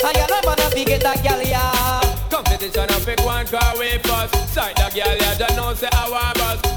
[0.07, 2.31] And you know wanna be oh get a girl yeah.
[2.31, 4.55] Competition a pick one car way first.
[4.55, 6.34] Side the girl ya just know say I want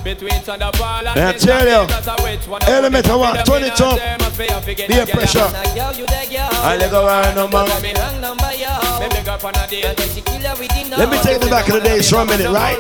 [0.08, 3.82] Between Thunderball and I tell you, I which one of element of them turn it
[3.82, 4.00] up.
[4.00, 5.40] them a pay a figure Be a pressure.
[5.40, 5.52] ya.
[5.76, 6.64] Girl, you the girl.
[6.64, 7.58] I let go our number.
[7.68, 8.72] Let me wrong number yo.
[9.04, 9.82] Me big up on a day.
[9.84, 12.10] And then she kill her with the Let me take the back of the days
[12.10, 12.80] for a minute, right?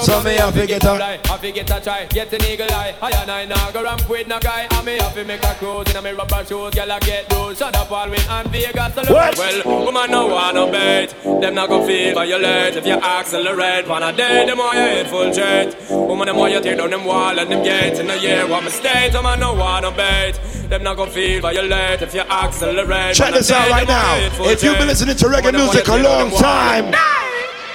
[0.00, 0.96] So me have to get up.
[0.96, 2.96] I fi get a try, get an eagle eye.
[3.02, 4.66] I and I now go ramp with no guy.
[4.70, 6.72] I me have to make a cruise in a rubber shoes.
[6.72, 7.58] Girl I get those.
[7.58, 9.10] Shut up all win and Vegas to look.
[9.10, 9.36] What?
[9.36, 11.12] Well, woman no no bait.
[11.22, 13.86] Them not gon' feel violate if you accelerate.
[13.86, 16.08] Wanna day, the more you hit full.
[16.08, 18.46] Woman the more you tear down them wall and them gates in the year.
[18.46, 19.12] What mistake?
[19.12, 20.34] Woman no want no bait.
[20.68, 23.14] Them not gon' feel violate if you accelerate.
[23.16, 24.14] Check Wanna this out day, right now.
[24.16, 26.30] you hit full If you've been listening to reggae Woman, the more music a long
[26.30, 26.84] time,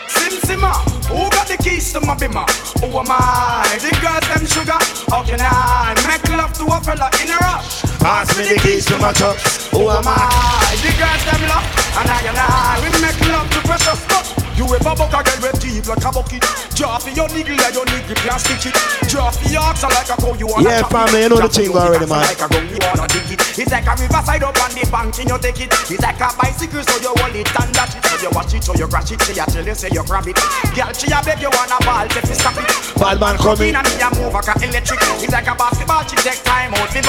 [0.07, 0.71] Sim Simma,
[1.11, 2.47] who got the keys to my bimmer?
[2.81, 3.77] Who am I?
[3.81, 4.79] The girls them sugar.
[5.11, 7.81] How can I make love to a fella in a rush?
[7.99, 9.37] pass me the keys to my truck.
[9.75, 10.75] Who am I?
[10.81, 11.67] The girls them love,
[11.97, 14.27] and I and I we make love to precious stuff.
[14.57, 16.43] You ever buck a girl with deep like a bucket?
[16.77, 18.75] For your niggle like your niggle can't it.
[19.09, 21.73] For your ox like a cow you wanna Yeah, family, you know the Drop thing
[21.73, 22.21] already, man.
[22.21, 23.41] Like a gun you wanna dig it.
[23.57, 25.73] It's like a riverside up on the bank and you take it.
[25.89, 28.03] It's like a bicycle so you hold it and dash it.
[28.05, 29.21] So you watch it, so you crash it.
[29.21, 30.37] Say you tell you, say you grab it.
[30.73, 32.69] Girl, she a beg you wanna ball, say fi stop it.
[32.97, 33.73] Bad man coming.
[33.73, 35.01] And me a move like a electric.
[35.21, 37.01] It's like a basketball, she take time out me.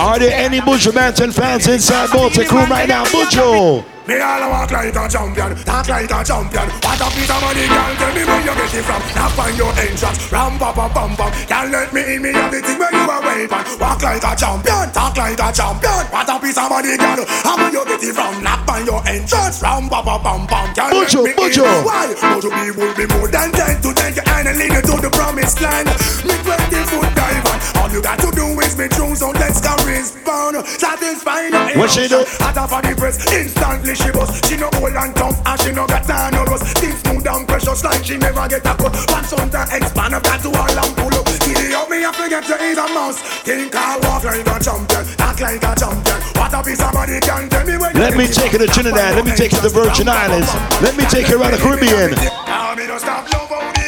[0.00, 3.04] Are there any Buju Banton fans inside Baltic Crew right now?
[3.04, 3.84] Buju!
[4.10, 6.66] Me all walk like a champion, talk like a champion.
[6.82, 7.94] What a piece of money, girl.
[7.94, 9.02] Tell me where you get it from.
[9.14, 11.30] Knock on your entrance, ram pa pa pam pam.
[11.46, 13.78] Can't let me in, me have the thing where you are waving.
[13.78, 16.02] Walk like a champion, talk like a champion.
[16.10, 17.22] What a piece of money, girl.
[17.46, 18.34] How where you get it from?
[18.42, 20.74] Knock on your entrance, ram pa pa pam pam.
[20.74, 21.62] Can't let me Buju.
[21.62, 21.84] in.
[21.86, 22.10] Why?
[22.10, 24.94] Buju be will be more than ten to take your hand and lead you to
[25.06, 25.86] the promised land.
[26.26, 27.62] Me twenty foot diamond.
[27.78, 30.58] All you got to do is me true, so let's go respond.
[30.66, 32.26] Satisfy your What she do?
[32.42, 34.46] Hot off of the press, instantly she bust.
[34.46, 36.78] She no old and tough, and she no got time no rust.
[36.78, 38.94] Things smooth and precious like she never get a cut.
[39.10, 41.26] One son to expand, I've got to all and pull up.
[41.42, 43.18] Giddy up, me I forget to eat a mouse.
[43.42, 46.18] Think I walk like a champion, act like a champion.
[46.36, 49.16] What a piece of body can tell me when Let me take you to Trinidad.
[49.16, 50.50] Let me take you to the Virgin Islands.
[50.82, 52.14] Let me take you around the Caribbean.
[52.46, 53.79] Now me no stop love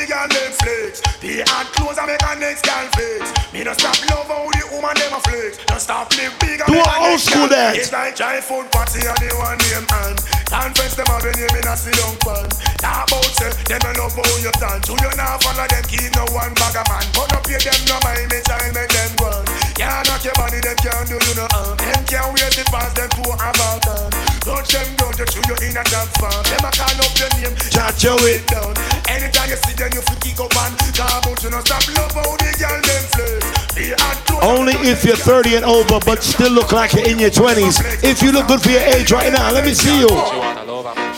[0.93, 1.19] flex.
[1.21, 3.53] The hard clothes I make a next girl fix.
[3.53, 5.59] Me no stop love how the woman a flex.
[5.69, 7.79] No stop live big Do make a a old school dance.
[7.79, 10.19] It's like child food party and the one name and
[10.53, 12.49] Conference them have a name in a sit down pan.
[12.77, 14.89] Talk about say them no love how you dance.
[14.89, 17.07] You you not follow them keep no one bag a man.
[17.17, 19.52] But no pay them no mind me child make them run.
[19.75, 21.77] Can't knock your body them can't do you no harm.
[21.81, 24.11] Them can't wait it past them to about time.
[24.45, 26.43] Touch them down to chew you in a dance farm.
[26.45, 27.57] Them a call up your name.
[27.73, 28.45] Jah Joey.
[28.53, 28.77] down.
[29.09, 32.13] Anytime you see them, you fi kick up and Come out, you no stop love
[32.13, 33.41] how the girl them flex.
[33.73, 37.19] The hot clothes Only if you're 30 and over, but still look like you're in
[37.19, 38.05] your 20s.
[38.05, 40.09] If you look good for your age right now, let me see you.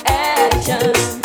[0.07, 1.24] Action.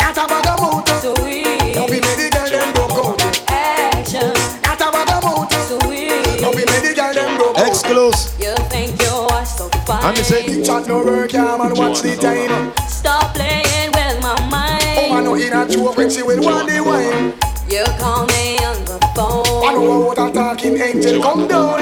[7.90, 8.40] Exclusive.
[8.40, 9.96] You think you are so fine.
[9.98, 12.72] I'm gonna say, Big chat no work, yeah, man, watch the time.
[12.86, 14.82] Stop playing with my mind.
[14.96, 17.34] Oh, man, no in a joke when she will want the wine.
[17.68, 19.66] You call me on the phone.
[19.66, 21.80] I know what a talking angel come down.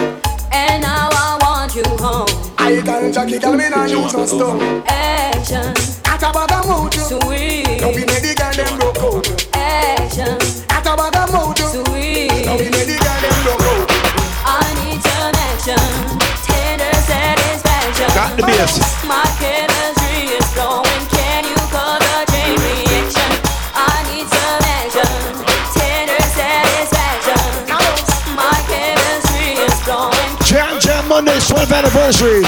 [0.50, 2.26] And now I want you home.
[2.56, 4.82] I can Jackie, girl, me not use no stone.
[4.86, 5.74] Action.
[6.06, 7.20] At a bag of mojo.
[7.20, 7.82] Sweet.
[7.82, 9.54] Now we make the girl them broke out.
[9.54, 10.38] Action.
[10.70, 11.57] At a bag of mojo.
[18.36, 18.78] The bass.
[19.06, 21.04] My chemistry is flowing.
[21.08, 23.30] Can you call the chain reaction?
[23.74, 25.12] I need some action.
[25.74, 27.72] Tender satisfaction.
[28.34, 30.30] My chemistry is flowing.
[30.44, 32.42] Jam Jam Mondays 12th anniversary.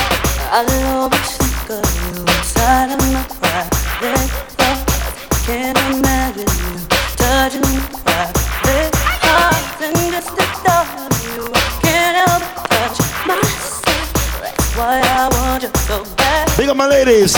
[17.05, 17.35] Ladies.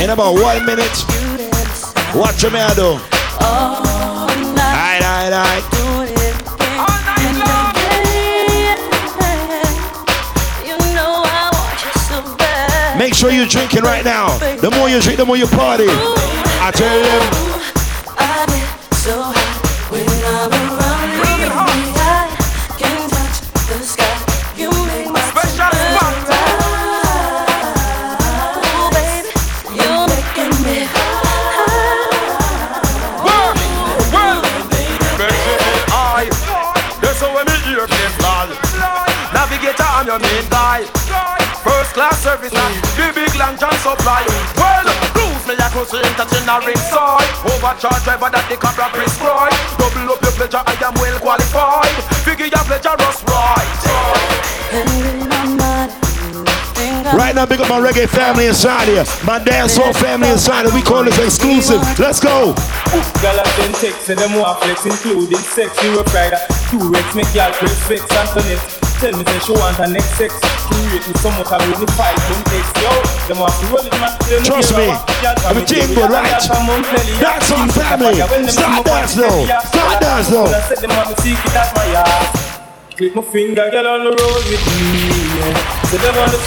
[0.00, 1.04] In about one minute,
[2.14, 2.98] watch me I do.
[4.58, 5.64] Alright, alright, alright.
[10.66, 10.74] You
[12.92, 12.98] you.
[12.98, 14.36] Make sure you're drinking right now.
[14.38, 15.86] The more you drink, the more you party.
[15.88, 17.77] I tell them.
[44.08, 44.24] John.
[44.56, 47.28] Well, cruise me, I cruise touching a ringside.
[47.44, 49.52] Overcharge driver that the camera prescribe.
[49.76, 51.92] Double up your pleasure, I am well qualified.
[52.24, 53.68] Figure your pleasure, Ross right.
[57.16, 59.04] Right now, big up my reggae family inside here.
[59.24, 60.74] My dancehall family inside here.
[60.74, 61.80] We call this exclusive.
[61.98, 62.54] Let's go.
[63.20, 65.72] Girl, I send text, say them want flex, including sex.
[65.82, 66.40] You a Friday,
[66.70, 68.88] two Rex, make y'all press vex and connect.
[69.00, 70.34] Tell me say she want her next sex.
[70.68, 72.74] Create me some more with me fight, don't text.
[72.82, 72.90] Yo,
[73.28, 74.88] Trust me.
[75.44, 76.40] Everything good, right?
[77.20, 78.14] That's on family.
[78.48, 79.44] Start dance though.
[79.44, 80.48] Start dance though.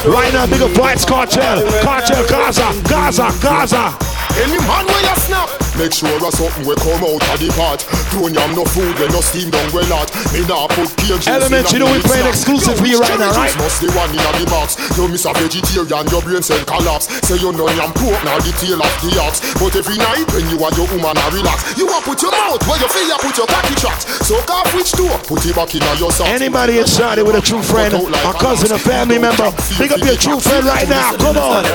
[0.09, 1.61] Right now, big up Vybz Kartel.
[1.83, 2.73] Kartel Gaza.
[2.89, 3.29] Gaza.
[3.41, 3.95] Gaza.
[4.41, 5.49] Any man where you snap
[5.81, 7.81] Make sure a something will come out of the pot.
[8.13, 10.13] Don't yam no food when no steam down well hot.
[10.29, 13.49] Me nah put cage Element, you know we playing exclusive for you right now, right?
[13.57, 14.77] Must the one in the box.
[14.93, 17.09] You miss a vegetarian, your brain cell collapse.
[17.25, 19.41] Say you know yam pork, now the tail of the ox.
[19.57, 22.61] But every night when you and your woman are relax You want put your mouth
[22.69, 25.73] where you feel you put your cocky tracks So off which door, put it back
[25.73, 26.29] in your socks.
[26.29, 29.49] Anybody inside here with a true friend, a cousin, a family member,
[29.81, 31.17] pick up your true friend right now.
[31.17, 31.65] Come on.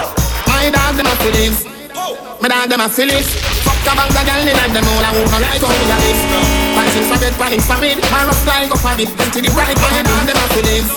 [0.46, 1.66] My dog them a feelings.
[1.98, 2.38] Oh.
[2.38, 3.55] My dog them a feelings.
[3.86, 5.96] Fuck a bag of girl in like them all I won't like how me a
[6.02, 6.20] live.
[6.74, 7.96] Panties for bed, panties for bed.
[8.10, 9.10] Man up like up on it.
[9.14, 9.78] Empty the bright.
[9.78, 10.90] My dog them a feelings.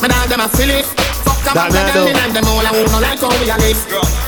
[0.00, 0.88] My dog them a feelings.
[1.28, 3.56] Fuck a bag of girl in like them all I won't like how me a
[3.60, 3.80] live.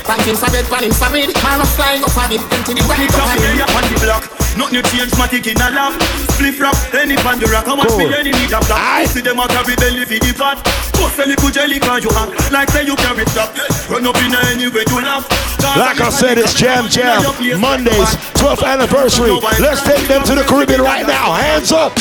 [0.04, 1.32] Panties for bed, panties for bed.
[1.40, 2.44] Man up like up on it.
[2.44, 3.08] Empty the bright.
[3.08, 4.37] Top day up on the block.
[4.58, 5.94] Nothing you change, matic in a lap.
[6.34, 7.70] Flip rap, any pan the rock.
[7.70, 9.06] I me any need a black.
[9.06, 10.58] See them a carry belly for the pot.
[10.98, 12.34] Post a little jelly cause you hot.
[12.50, 13.54] Like say you carry top.
[13.86, 15.30] Run up in any way you laugh.
[15.78, 17.22] Like I said, it's Jam Jam
[17.62, 19.30] Mondays, 12th anniversary.
[19.62, 21.38] Let's take them to the Caribbean right now.
[21.38, 21.94] Hands up.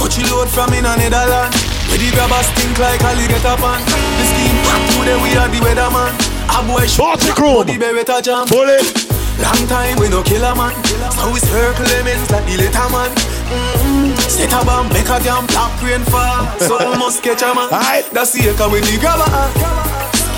[0.00, 1.52] Coachy load from in a Netherland.
[1.92, 3.84] Where the grabbers stink like alligator pan.
[3.84, 4.56] The scheme
[4.96, 6.16] today we are the weatherman.
[6.48, 7.66] A boy shot Baltic room.
[7.68, 8.48] the beretta jam.
[8.48, 9.13] Bullet.
[9.42, 10.74] Long time we no kill a man.
[11.18, 13.10] So we circle elements like the later man.
[13.10, 14.16] Mm-hmm.
[14.30, 16.46] Set a bomb, make a damn black rain fall.
[16.60, 17.68] So we must catch a man.
[18.12, 19.26] That's the echo with the grabber.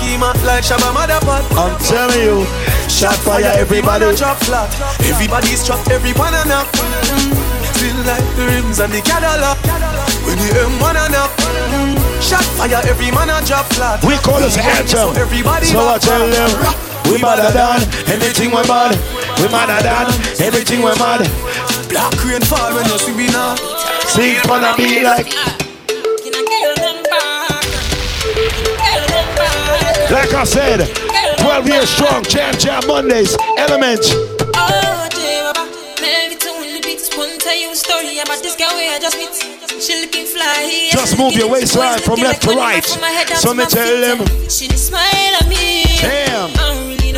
[0.07, 1.43] Schema like Shabba Motherpot.
[1.59, 2.45] I'm telling you,
[2.87, 4.15] shot fire, everybody.
[4.15, 4.71] drop flat.
[5.03, 6.63] Everybody's trapped, every banana.
[7.75, 9.59] Feel like the rims and the Cadillac.
[10.23, 11.31] When the M1 and up.
[12.23, 14.03] Shot fire, every man a drop flat.
[14.03, 15.13] We call this anthem.
[15.13, 16.49] So everybody So I tell them,
[17.11, 17.81] we madder than
[18.11, 18.95] anything we mad.
[19.39, 20.07] We madder than
[20.43, 21.23] everything we mad.
[21.89, 23.55] Black rain fall when you see me now.
[24.05, 25.31] Sing for the beat like.
[30.09, 30.87] Like I said,
[31.39, 33.99] 12 years strong, Jam Jam Mondays, Element.
[34.55, 35.67] Oh, J-Baba,
[36.01, 37.15] maybe two in the beats.
[37.17, 39.57] One tell you a story about this girl where I just meet.
[39.81, 40.89] She looking fly.
[40.91, 42.83] Just move your waistline from left to right.
[42.83, 45.83] So me tell them, She smile at me.
[45.99, 46.66] Damn.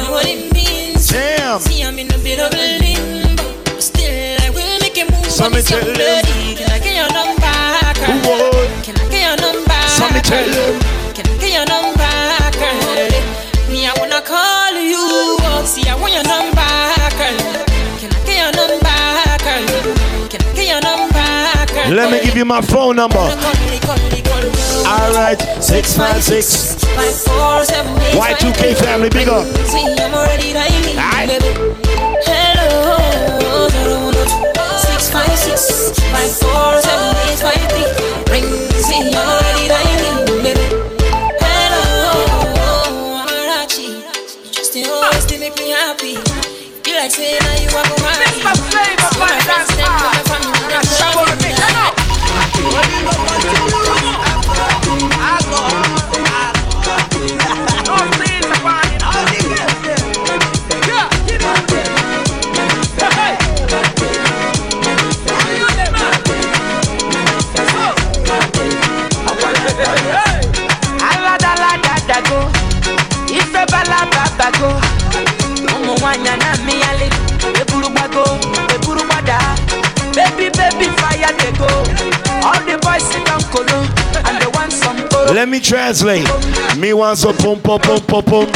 [0.09, 1.07] I don't really know what it means.
[1.09, 1.59] Damn.
[1.59, 3.43] See, I'm in a bit of a limbo.
[3.65, 5.31] But still, I will make a move.
[5.31, 6.25] So on me this tell young them.
[6.57, 7.45] Can I get your number?
[8.05, 8.83] Who would?
[8.83, 9.87] Can I get your number?
[9.87, 10.98] So me tell them.
[21.89, 23.17] Let me give you my phone number.
[23.17, 26.85] Alright, 656
[28.13, 29.47] Y2K family, big up.
[45.69, 46.17] Happy.
[46.85, 48.25] You like saying now you go marry.
[48.25, 48.55] Mr.
[48.69, 49.69] Flavor, my friends,
[73.37, 74.69] ife balaba bago
[75.75, 77.19] ụmụ nwanyị na-amị ya lelu
[77.61, 78.23] eburu gbago
[85.33, 86.27] Let me translate.
[86.77, 88.47] Me want some pum pum pum pum pum.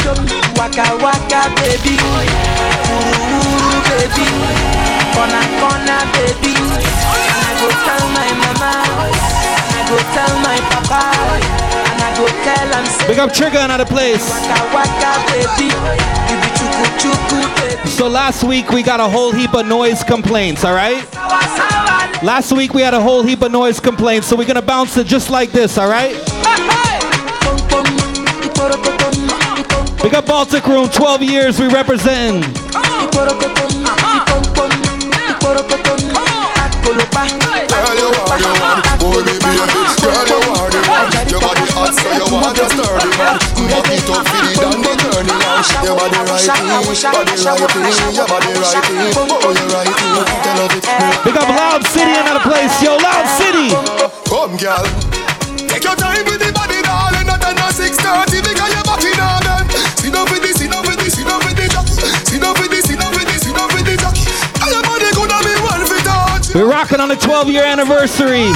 [0.56, 2.28] Waka waka baby, ooh
[3.88, 4.26] baby,
[5.14, 8.72] corner corner baby, and I go tell my mama,
[9.64, 11.02] and I go tell my papa,
[11.88, 13.06] and I go tell am say.
[13.08, 14.28] Big up Trigger another place.
[14.28, 15.68] Waka waka baby,
[16.28, 17.88] you be chuku chuku baby.
[17.88, 21.04] So last week we got a whole heap of noise complaints, all right?
[22.24, 25.06] Last week we had a whole heap of noise complaints, so we're gonna bounce it
[25.06, 26.14] just like this, all right?
[30.02, 32.42] We got Baltic Room, 12 years we representing.
[45.82, 49.10] Your body right in, body right in, your body right in.
[49.16, 49.96] Oh, you right in,
[50.44, 50.84] tell of it.
[51.24, 53.74] Big up Loud City another place, yo, Loud City.
[54.30, 54.84] Come, girl.
[55.66, 57.26] Take your time with the body, darling.
[57.26, 59.66] Not than a 6:30 because you're back in on them.
[59.98, 61.72] Sit down with this, sit down with this, sit down with this.
[62.30, 63.98] Sit down with this, sit down with this, sit down with this.
[64.62, 66.54] And your body gonna be one fit touch.
[66.54, 68.52] We're rocking on the 12 year anniversary.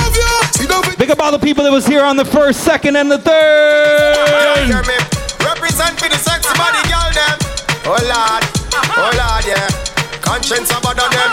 [0.99, 4.71] Big up all the people that was here on the first, second, and the third.
[5.43, 6.97] Represent for the sexy body girl them.
[7.89, 8.45] Oh lord,
[9.01, 9.64] oh lord, yeah.
[10.20, 11.32] Conscience about them.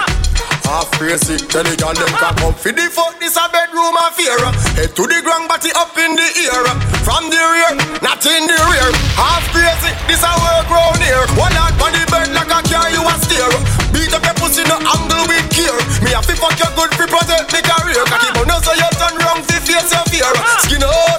[0.64, 3.20] Half crazy, tell the girl them come for the fuck.
[3.20, 4.39] This a bedroom affair.
[4.80, 6.64] Head to the ground, body up in the air.
[7.03, 8.88] From the rear, not in the rear.
[9.20, 11.28] Half crazy, this a work round here.
[11.36, 13.51] One out on the bed like a car you a steer.
[13.91, 15.76] Beat up your pussy no angle with care.
[16.08, 17.99] Me have to fuck your good fi protect me career.
[18.08, 20.32] Cocky but no so you turn wrong fi face your fear.
[20.64, 21.14] Skin out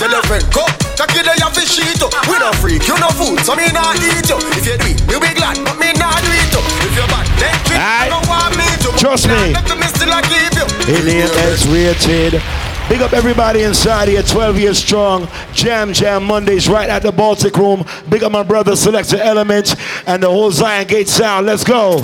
[0.00, 0.64] Tell your friend come,
[0.96, 2.08] cocky there you fi sheet you.
[2.24, 4.40] We no freak, you no fool, so me not eat you.
[4.56, 6.62] If you do it, you be glad, but me not do it you.
[6.88, 8.96] If you bad, then treat you no want me to.
[8.96, 9.52] Trust me.
[9.52, 10.64] Let me still a keep you.
[10.88, 12.40] Alien X rated.
[12.88, 15.28] Big up everybody inside here, 12 years strong.
[15.52, 17.84] Jam Jam Mondays right at the Baltic Room.
[18.08, 19.76] Big up my brother Selector Element
[20.06, 21.44] and the whole Ziongate sound.
[21.44, 22.00] Let's go.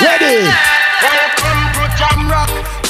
[0.00, 0.83] Ready.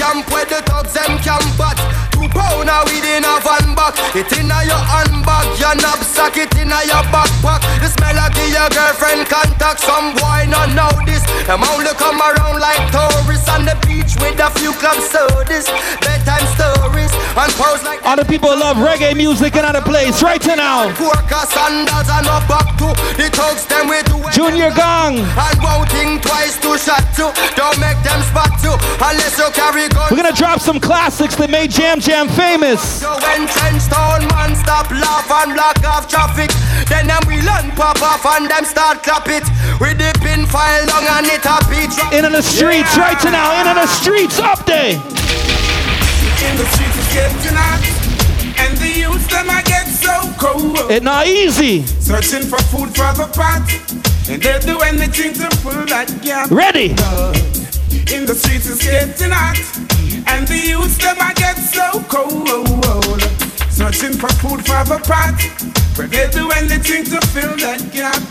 [0.05, 1.44] Camp where the thugs them camp.
[1.57, 1.78] But
[2.12, 3.95] Two pound a weed in a van back.
[4.14, 7.61] It in a your handbag, your knapsack It in a your backpack.
[7.83, 9.81] The smell of your girlfriend contact.
[9.81, 11.22] Some boy not know this.
[11.47, 15.68] Them only come around like tourists On the beach with a few club sodas.
[16.01, 20.22] Bedtime stories And pose like All the people love reggae music in other place.
[20.22, 20.89] Right now.
[20.97, 25.18] Porker sandals and no back to The thugs them with the Junior Gang.
[25.20, 29.89] And won't think twice to shot you Don't make them spot you Unless you carry
[29.89, 33.03] gun We're gonna drop some classics that made Jam Jam famous.
[33.65, 36.51] So when trench town man stop laugh and block off traffic
[36.89, 39.45] Then them we learn pop off and them start clap it
[39.81, 43.61] With the pin file long and it a beat In the streets right now.
[43.61, 44.95] In the streets up there.
[44.95, 47.81] In the streets is getting hot
[48.59, 51.83] And the youths them I get so cold It not easy.
[51.87, 53.65] Searching for food for the pot
[54.29, 56.91] And they'll do anything to pull that gap Ready.
[58.12, 59.57] In the streets is getting hot
[60.29, 63.34] And the youths them I get so cold
[63.75, 65.35] Searching for food for the pot
[65.97, 68.22] But they'll do anything to fill that gap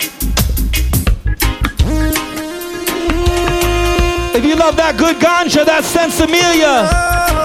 [4.34, 6.88] If you love that good ganja, that Sensimilia.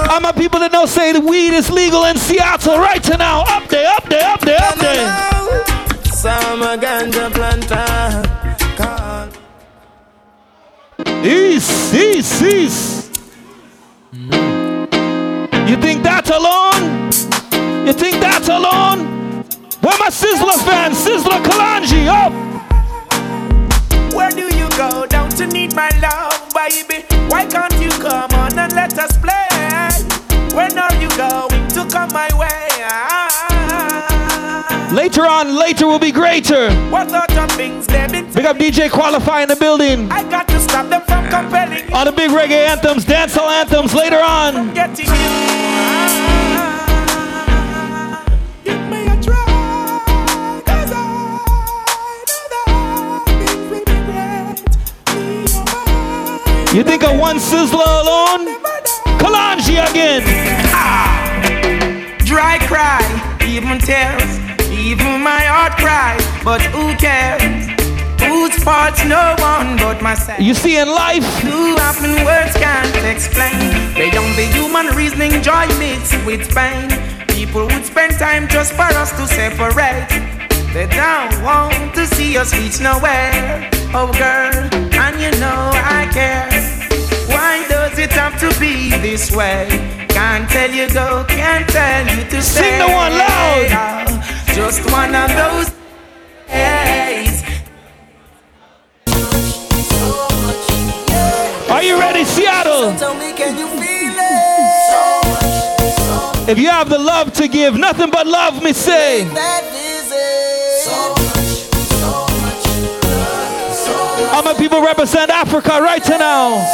[0.08, 3.42] I'm a people that know say the weed is legal in Seattle right to now.
[3.48, 5.06] Up there, up there, up there, up there.
[6.12, 8.38] Summer ganja planter.
[11.26, 13.20] East, east, east.
[15.68, 17.07] You think that alone?
[17.88, 19.06] You think that's alone?
[19.80, 20.98] Where my Sizzla fans?
[20.98, 22.34] Sizzla Kalonji, up!
[24.12, 27.06] Where do you go down to need my love, baby?
[27.30, 29.48] Why can't you come on and let us play?
[30.54, 32.68] When are you going to come my way?
[34.94, 36.70] Later on, later will be greater.
[36.90, 40.12] What sort of things they've been Big up DJ Qualify in the building.
[40.12, 44.18] I got to stop them from compelling On the big reggae anthems, dancehall anthems later
[44.20, 44.74] on.
[56.78, 58.54] You think of one Sizzla alone?
[59.18, 60.22] Kalonji again.
[60.70, 61.18] Ah,
[62.24, 63.02] Dry cry,
[63.44, 64.38] even tears,
[64.70, 67.66] even my heart cries, but who cares?
[68.22, 70.38] Whose fault's no one but myself.
[70.38, 73.58] You see, in life, Too often words can't explain.
[73.94, 76.86] Beyond the human reasoning, joy mixed with pain.
[77.26, 80.37] People would spend time just for us to separate.
[80.78, 83.68] They don't want to see us reach nowhere.
[83.92, 84.54] Oh, girl,
[84.94, 86.46] and you know I care.
[87.26, 89.66] Why does it have to be this way?
[90.08, 92.62] Can't tell you go, can't tell you to stay.
[92.62, 94.22] Sing the one loud.
[94.54, 95.72] Just one of those
[96.46, 97.42] days.
[101.68, 102.94] are you ready, Seattle?
[102.96, 104.38] Tell me, can you feel it?
[106.48, 109.26] If you have the love to give, nothing but love, me say.
[114.38, 116.64] All my people represent Africa right now.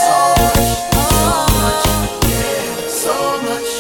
[2.91, 3.71] So much,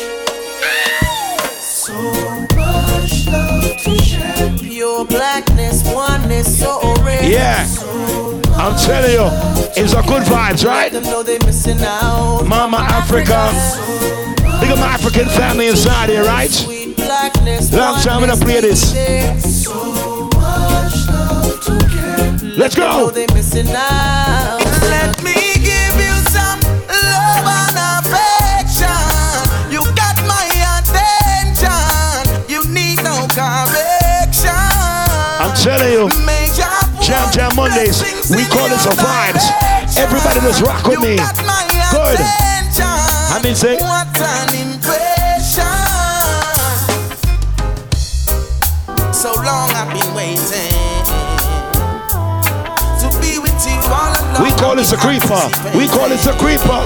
[1.60, 2.00] so
[2.56, 4.56] much love to share.
[4.56, 7.24] Pure blackness, oneness, so rare.
[7.24, 7.66] Yeah.
[8.56, 9.28] I'm telling you,
[9.76, 10.90] it's a good vibes, right?
[10.90, 12.44] Them know they missing out.
[12.46, 13.50] Mama Africa.
[14.62, 16.50] Big up my African family inside here, right?
[17.70, 18.94] Long time we don't play this.
[22.56, 23.10] Let's go.
[23.10, 24.60] they missing out.
[24.86, 28.86] Let me give you some love and affection.
[29.74, 30.46] You got my
[30.78, 31.74] attention.
[32.46, 34.54] You need no correction.
[34.54, 36.08] I'm telling you,
[37.02, 39.50] Jam Jam Mondays, we call this a vibes.
[39.98, 41.16] Everybody just rock with me.
[41.90, 42.20] Good.
[43.34, 45.64] I mean, say, What an impression.
[49.12, 50.73] So long I've been waiting
[54.42, 55.42] we call it a creeper.
[55.76, 56.82] We call it a creeper.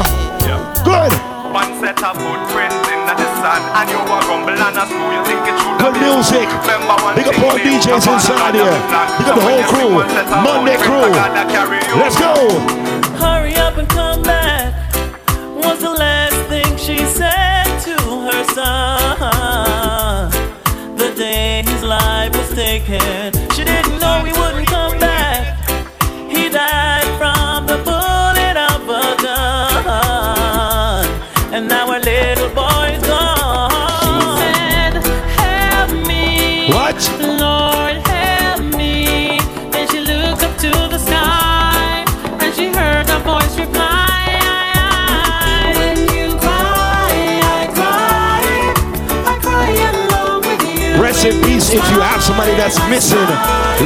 [0.85, 1.13] Good.
[1.53, 5.11] One set of good friends in the sun, and you are rumble and a screw.
[5.13, 6.49] You think it should Good music.
[7.17, 8.79] Big up all DJs inside here.
[9.19, 10.05] Big up the whole crew.
[10.45, 11.11] Monday crew.
[11.99, 12.35] Let's go.
[13.17, 14.75] Hurry up and come back.
[15.57, 17.97] Was the last thing she said to
[18.27, 20.31] her son.
[20.97, 25.57] The day his life was taken, she didn't know he wouldn't come back.
[26.29, 27.08] He died
[51.71, 53.19] If you have somebody that's missing,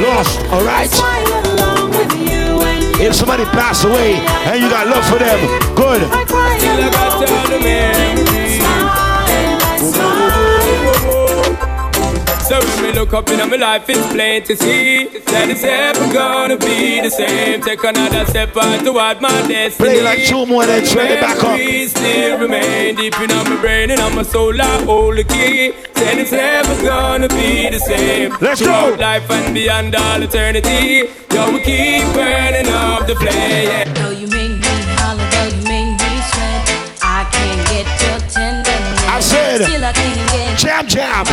[0.07, 0.39] lost,
[2.15, 5.37] you and If somebody passed away and you got love for them,
[5.75, 5.99] good.
[13.03, 17.09] Look up in my life, it's plain to see that it's ever gonna be the
[17.09, 17.59] same.
[17.61, 19.89] Take another step on toward my destiny.
[19.89, 21.57] Play like two more, then turn it back up.
[21.57, 24.55] Memories still remain deep in my brain and on my soul.
[24.55, 25.73] I hold the key.
[25.99, 28.37] Said it's never gonna be the same.
[28.39, 28.95] Let's go.
[28.97, 31.11] Life and beyond all eternity.
[31.33, 33.93] Yo, we keep burning up the flame.
[33.95, 39.11] Though you make me holler, though you make me sweat, I can't get your tenderness.
[39.11, 41.25] I said, Still I can't get Jam Jam.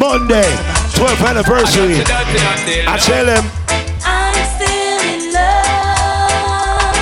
[0.00, 0.50] Monday,
[1.00, 1.96] 12th anniversary.
[2.84, 3.40] I tell him,
[4.04, 6.92] I'm still in love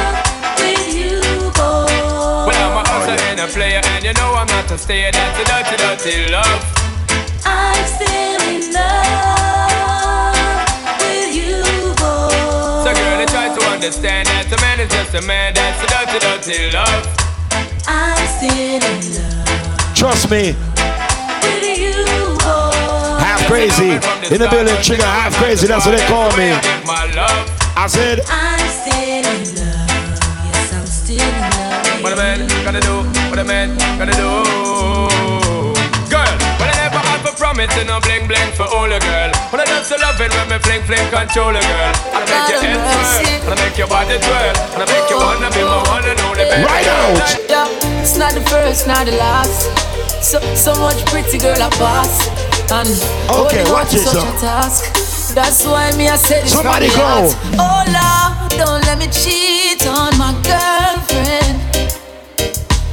[0.63, 1.19] with you,
[1.59, 1.91] boy.
[2.47, 5.11] Well, I'm a hustler and a player, and you know I'm not a stayer.
[5.11, 6.63] That's a dirty, dirty love.
[7.45, 10.39] I'm still in love
[11.03, 11.59] with you,
[11.99, 12.87] boy.
[12.87, 15.55] So, girl, I try to understand that a man is just a man.
[15.55, 17.03] That's a dirty, dirty love.
[17.89, 19.39] I'm still in love
[19.99, 20.55] trust me,
[23.49, 23.97] crazy.
[24.29, 26.53] In the building, trigger Half Krazy, that's what they call me.
[27.75, 29.89] I said, I'm still in love.
[30.53, 32.05] Yes, I'm still in love.
[32.05, 34.45] What a man gotta do, what a man gotta do.
[36.13, 39.01] Girl, well I never had for from me see no bling bling for all a
[39.01, 39.31] girl.
[39.49, 41.93] When I just love it when me fling fling control a girl.
[42.13, 45.09] And I make your head twirl, and I make your body twirl, and I make
[45.09, 46.69] you wanna be my one and only baby.
[46.69, 47.25] Right out.
[47.49, 49.73] Yeah, it's not the first, not the last.
[50.21, 52.48] So so much pretty girl I pass.
[52.71, 52.89] And
[53.31, 55.35] Okay, watch it, such a task.
[55.35, 56.95] That's why me I said this Somebody go.
[56.97, 57.37] heart.
[57.59, 61.57] Oh Lord, don't let me cheat on my girlfriend.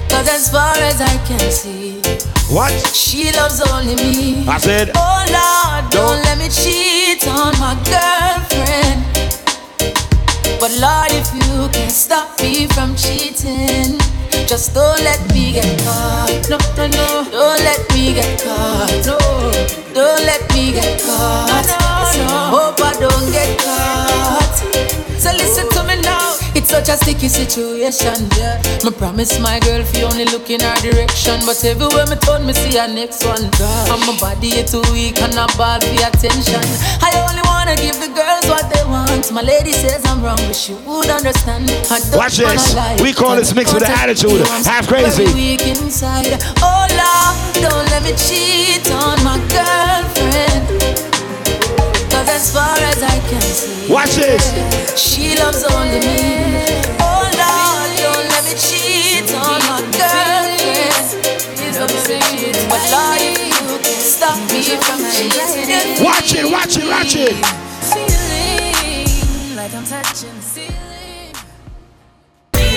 [0.09, 1.99] Cause as far as I can see,
[2.53, 2.71] What?
[2.95, 4.47] she loves only me.
[4.47, 9.03] I said, Oh Lord, don't, Don't- let me cheat on my girlfriend.
[10.59, 13.99] But Lord, if you can stop me from cheating,
[14.47, 16.49] just don't let me get caught.
[16.49, 17.07] No, no, no.
[17.31, 19.05] Don't let me get caught.
[19.05, 19.17] No.
[19.93, 21.65] Don't let me get caught.
[22.13, 24.55] So I hope I don't get caught.
[25.19, 26.24] So listen to me now.
[26.75, 28.59] Such a sticky situation, yeah.
[28.83, 31.39] Me promise my girl if you only look in her direction.
[31.47, 33.39] But everywhere me turn, me see her next one.
[33.39, 36.59] And my body is too weak and I ball for attention.
[36.99, 39.31] I only wanna give the girls what they want.
[39.31, 41.71] My lady says I'm wrong, but she would understand.
[42.11, 42.75] Watch this.
[42.99, 44.45] We call this mix with the attitude.
[44.67, 45.33] Half Krazy.
[45.33, 46.43] Weak inside.
[46.59, 50.14] Oh Lord, don't let me cheat on my girlfriend.
[52.25, 54.49] Cause as far as I can see, Watch this.
[54.97, 56.65] she loves only me.
[56.97, 61.21] Oh Lord, don't let me cheat on my girlfriend.
[62.69, 66.01] But Lord, if you can stop me from cheating.
[66.03, 67.35] Watch it, watch it, watch it.
[67.93, 71.29] Feeling like I'm touching the ceiling.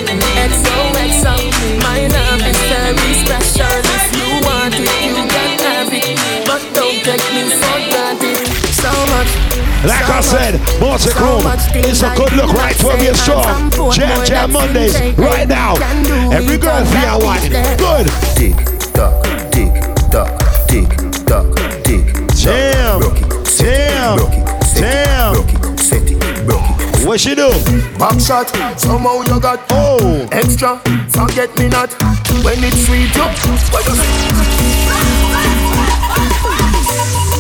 [0.05, 1.34] XOXO,
[1.82, 3.80] my love is very special.
[3.96, 6.44] If you want it, you can have it.
[6.46, 8.07] But don't take me for granted.
[9.29, 9.85] So much.
[9.85, 11.43] Like so I said, much, Baltic so Room,
[11.85, 13.45] it's a good look right not 12 years strong.
[13.47, 15.74] and some Jam Jam Mondays, right now.
[16.33, 17.39] Every girl all feel that one.
[17.39, 17.49] is.
[17.79, 18.07] Good.
[18.35, 18.57] Tick
[18.93, 19.22] tock,
[19.53, 19.72] tick
[20.11, 20.33] tock,
[20.66, 20.89] tick
[21.26, 21.47] tock,
[21.85, 22.07] tick
[26.11, 27.07] it, broke it.
[27.07, 27.49] What she do?
[27.99, 30.29] Back shot, somehow you got Oh.
[30.33, 30.79] extra.
[31.11, 31.93] Forget me not
[32.45, 33.14] when it's sweet.
[33.14, 33.22] You,
[33.72, 35.17] what you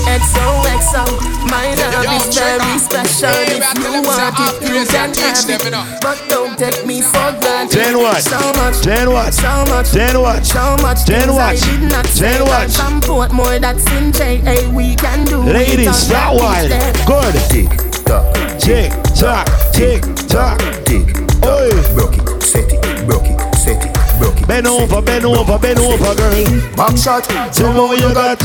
[0.08, 1.04] XOXO,
[1.50, 2.80] my love Yo, is check very out.
[2.80, 3.28] special.
[3.28, 6.00] Hey, If you want it, you can have it.
[6.00, 7.76] But don't take me for granted.
[7.78, 8.22] Then what?
[8.22, 8.76] So much.
[8.80, 9.34] Then what?
[9.34, 9.90] So much.
[9.90, 10.44] Then what?
[10.46, 11.04] So much.
[11.04, 11.52] Then things what?
[11.52, 12.42] I did not Then say.
[12.42, 12.62] what?
[12.62, 14.12] And Some Portmore that's in
[14.44, 16.68] Hey, we can do it Ladies, that one.
[17.06, 17.34] Good.
[17.52, 17.70] Tick
[18.04, 20.58] tock, Tick tock, tick tock.
[20.84, 21.06] tick
[21.44, 21.68] Oi.
[21.70, 24.48] tock, broke it, set it, broke it, set it, broke it.
[24.48, 26.44] Bend over, bend over, bend over, girl.
[26.76, 28.42] back shot, me what you got.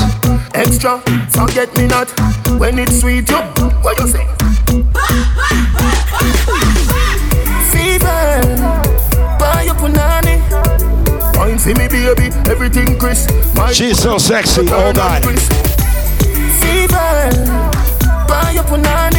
[0.55, 0.99] extra.
[1.31, 2.09] Forget me not
[2.59, 3.29] when it's sweet.
[3.29, 3.37] You,
[3.81, 4.25] what you say?
[7.71, 8.41] Fever,
[9.39, 10.39] buy your punani.
[11.37, 12.29] Wine for me, baby.
[12.49, 13.29] Everything crisp.
[13.55, 14.61] My She's so sexy.
[14.69, 15.23] Oh God.
[16.61, 17.29] Fever,
[18.27, 19.12] buy your punani.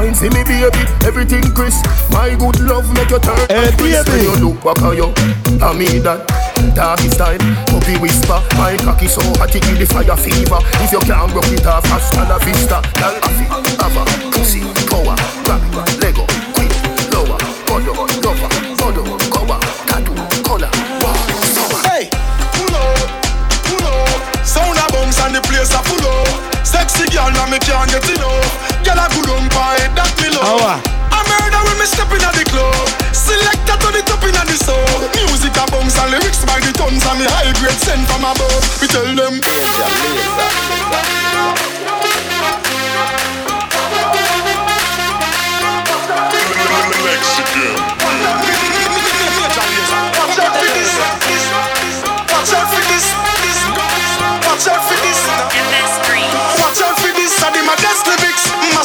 [0.00, 0.64] Wine for me, baby.
[1.04, 1.84] Everything crisp.
[2.10, 3.36] My good love make you turn.
[3.52, 4.08] Hey, crisp.
[4.08, 5.12] When you look back at you,
[5.60, 6.24] I mean that.
[6.74, 7.36] Doggy style,
[7.68, 8.40] puppy whisper.
[8.56, 10.56] My cocky so hot it give the fire fever.
[10.80, 12.80] If you can't rock it off, hasta la vista.
[12.96, 15.99] Girl, have it, have a pussy, power, grab it,
[26.70, 28.46] Sexy girl, now me can't get enough.
[28.86, 30.46] Girl a good on pie, that me love.
[30.46, 30.78] Oh, uh.
[31.10, 32.86] I murder when me step in the club.
[33.10, 34.78] Selector to the top in the soul.
[35.18, 38.62] Music a bounce and lyrics by the tons and the high grade sent from above.
[38.78, 39.42] We tell them.
[39.42, 39.82] Watch
[50.38, 50.94] out for this.
[52.30, 53.06] Watch out for this.
[54.46, 54.99] Watch out for this.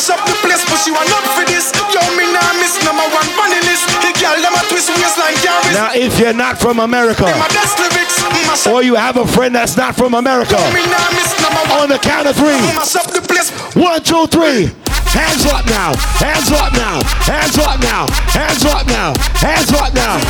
[0.06, 1.74] Mash up the place, but she want not for this.
[1.89, 3.89] Yo, me nah miss number one funny list.
[4.06, 5.74] The girl them a twist waistline carries.
[5.74, 8.22] Now, if you're not from America, My best lyrics.
[8.45, 8.74] Mash up.
[8.74, 11.82] or you have a friend that's not from America, Me nah miss number one.
[11.82, 12.53] on the count of three.
[12.78, 13.49] Mash up the place.
[13.74, 14.70] One, two, three.
[15.10, 15.97] Hands up now.
[16.22, 17.01] Hands up now.
[17.26, 18.06] Hands up now.
[18.30, 19.10] Hands up now.
[19.41, 20.22] Hands up now.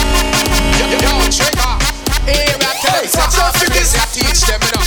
[0.80, 1.76] Yo, yo, yo, trigger.
[2.24, 4.00] Hey, I tell them, say, Watch out I'm for crazy, this.
[4.00, 4.85] I teach them, you know.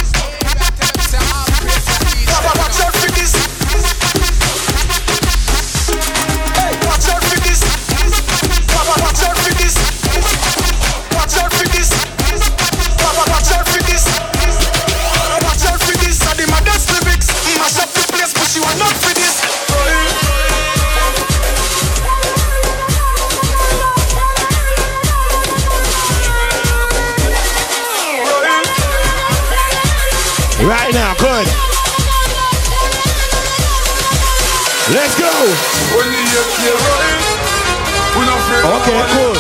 [38.69, 39.33] Okay, cool.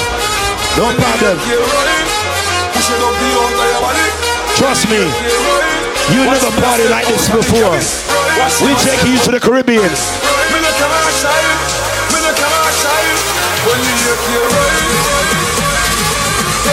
[0.81, 1.37] No problem.
[4.57, 5.05] Trust me.
[6.09, 7.77] You never party like this before.
[8.65, 9.93] We take you to the Caribbean.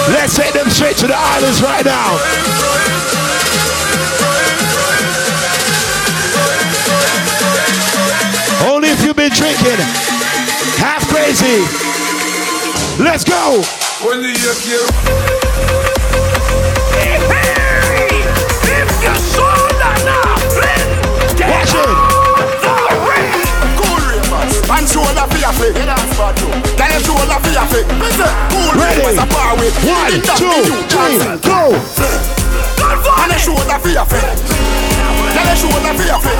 [0.07, 2.15] Let's take them straight to the islands right now.
[8.71, 9.83] Only if you've been drinking.
[10.79, 11.94] Half Krazy.
[12.97, 13.59] Let's go.
[14.07, 14.31] when the
[21.43, 21.91] Watch it.
[23.75, 25.75] Cool ravers, man shoulder for your feet.
[25.75, 26.47] Get off bad too.
[26.79, 27.83] Get your shoulder for your feet.
[27.99, 29.03] Listen, cool Ready.
[29.03, 29.27] ravers a
[29.59, 29.75] with.
[29.83, 31.75] One, two, three, go.
[33.19, 34.23] And a shoulder for your feet.
[35.35, 36.39] Get your shoulder for your feet.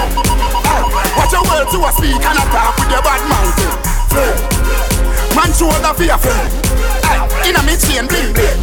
[1.20, 4.95] Watch your words to a speak and a talk with your bad mountain.
[5.36, 6.32] Man shoulder for your feet.
[7.04, 8.60] Aye, In a mid chain bling bling.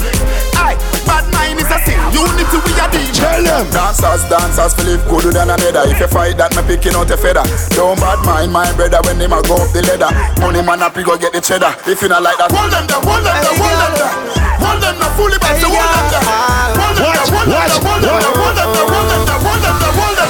[0.57, 2.01] Aye, bad mind is a sin.
[2.17, 3.13] Unity we a deal.
[3.13, 3.69] Tell them.
[3.71, 5.85] Dancers, dancers, feel live good than another.
[5.93, 7.45] If you fight that, me picking out a feather.
[7.77, 10.11] Don't bad mind my brother when him a go up the ladder.
[10.41, 11.77] Money man up, he go get the cheddar.
[11.85, 14.13] If you not like that, hold them there, hold them there, hold them there.
[14.63, 16.25] Hold them there, fully back, so hold them there.
[16.25, 19.02] Hold them there, hold them there, hold them there,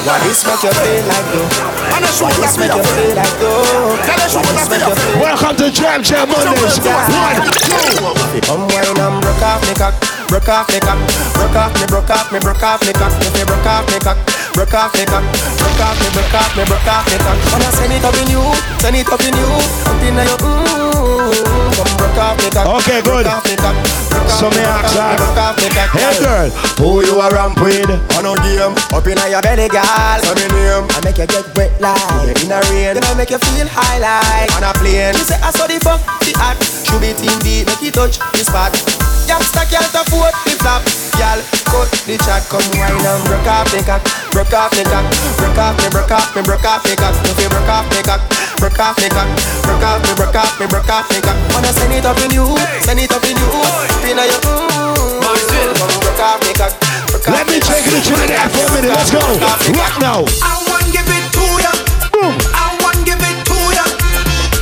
[0.03, 1.47] Why this make you feel like though?
[1.87, 3.95] Why this make you feel like though?
[4.03, 5.15] Tell a shoulder for your feet.
[5.15, 6.75] Welcome to Jam Jam Mondays.
[6.83, 8.43] One, two.
[8.43, 9.95] Come wine and broke off me cock,
[10.27, 10.99] broke off me cock,
[11.39, 13.99] broke off me, broke off me, broke off me cock, if you broke off me
[14.03, 14.19] cock,
[14.51, 17.39] broke off me cock, broke off me, broke off me, broke off me cock.
[17.55, 18.43] Wanna send it up in you,
[18.83, 19.47] send it up in you,
[19.87, 21.72] up in your mmm.
[21.93, 23.23] Come broke off me cock, Okay, good.
[23.23, 23.75] broke off me cock,
[24.09, 25.61] broke off So me, ask off me, her, broke off.
[25.93, 26.49] Hey girl,
[26.81, 27.89] who you a ramp with?
[28.17, 29.85] On a game, up in your belly, girl.
[30.25, 32.97] So me name, I make you get wet like in a rain.
[32.97, 35.13] Then I make you feel high like on a plane.
[35.13, 36.63] She say I saw the fuck the act.
[36.65, 39.02] Should be team beat, make it touch the spot.
[39.27, 40.83] Youngster can't afford the flap.
[41.15, 44.01] Girl, cut the chat, come wine and broke off the cock,
[44.33, 45.05] broke off the cock,
[45.37, 47.15] broke off me, broke off me, broke off me cock.
[47.29, 48.21] If you broke off me cock,
[48.57, 49.29] broke off me cock,
[49.63, 51.37] broke off me, broke off me, broke off me cock.
[51.53, 52.45] Wanna send it up in you,
[52.81, 54.83] send it up in you, up in your mmm.
[55.23, 56.73] Come broke off me cock.
[57.13, 58.91] broke off Let me take you to Trinidad for a minute.
[58.91, 59.21] Let's go.
[59.21, 60.25] Rock now.
[60.41, 61.71] I want give it to ya.
[62.11, 62.33] Boom.
[62.53, 63.85] I want give it to ya.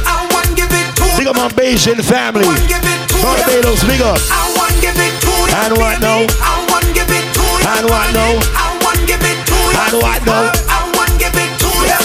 [0.06, 1.18] I want give it to ya.
[1.18, 2.46] Big up my Bajan family.
[2.68, 3.24] give it to ya.
[3.24, 4.51] Barbados, big up.
[4.82, 5.66] Give it to ya.
[5.66, 6.26] And what now?
[6.42, 7.70] I want to give it to ya.
[7.78, 8.34] And what now?
[8.58, 9.82] I want to give it to ya.
[9.88, 10.50] And what now?
[10.68, 11.98] I want to give it to ya.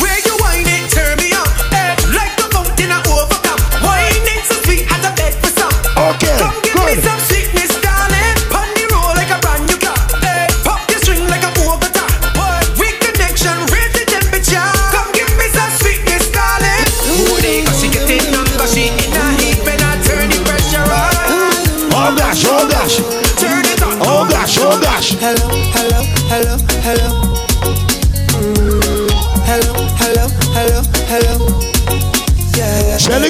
[0.00, 1.46] Where you whine it, turn me on.
[1.76, 3.60] Eh, like the mountain I overcome.
[3.84, 5.74] Whine it so sweet as a bed for some.
[6.16, 7.20] Okay, Come give me some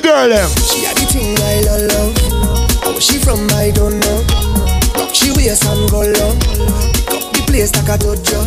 [0.01, 0.49] the girl them.
[0.65, 1.61] She had the thing I
[1.93, 2.17] love.
[2.81, 4.25] How oh, she from, I don't know.
[4.97, 6.33] Rock she waist and go low.
[6.97, 8.41] Pick up the place like a dojo.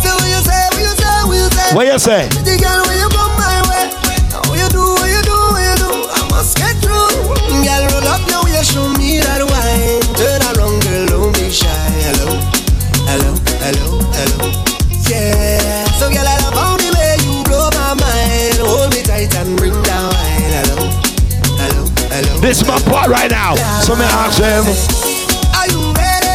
[0.00, 1.68] So what you say, what you say, what you say?
[1.74, 2.22] What you say?
[2.48, 3.84] The girl when you come my way.
[4.32, 5.90] Now what you do, what you do, what you do.
[6.08, 7.12] I must get through.
[7.60, 10.00] Girl, roll up now, you show me that wine.
[10.16, 11.68] Turn around, girl, don't be shy.
[12.08, 12.40] Hello,
[13.04, 14.38] hello, hello, hello.
[15.08, 15.51] Yeah.
[22.42, 23.54] This is my part right now.
[23.86, 24.64] So me ask them,
[25.54, 26.28] Are you ready?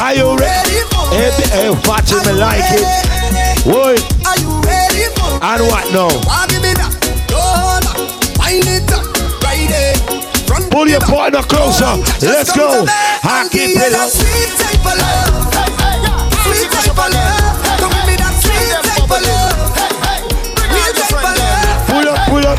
[0.00, 0.80] are you ready?
[1.12, 3.64] Hey, b- hey, watching me like it.
[3.64, 3.94] Boy,
[4.26, 6.08] Are you ready for and what now?
[6.26, 6.90] Why give me that?
[7.30, 7.98] Hold up,
[8.40, 9.04] wind it up,
[9.44, 9.94] right there.
[10.46, 11.92] Front Pull your partner closer.
[12.26, 12.84] Let's go.
[12.88, 15.41] I keep it up.
[22.32, 22.56] Pull up.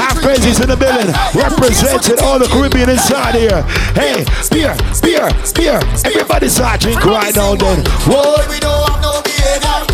[0.00, 1.12] Half Krazy's in the building.
[1.36, 3.60] Representing all the Caribbean inside here.
[3.92, 4.72] Hey, beer,
[5.04, 5.76] beer, beer.
[6.08, 7.84] Everybody start drink right now then.
[8.08, 8.48] What?
[8.48, 9.84] We don't have no behavior.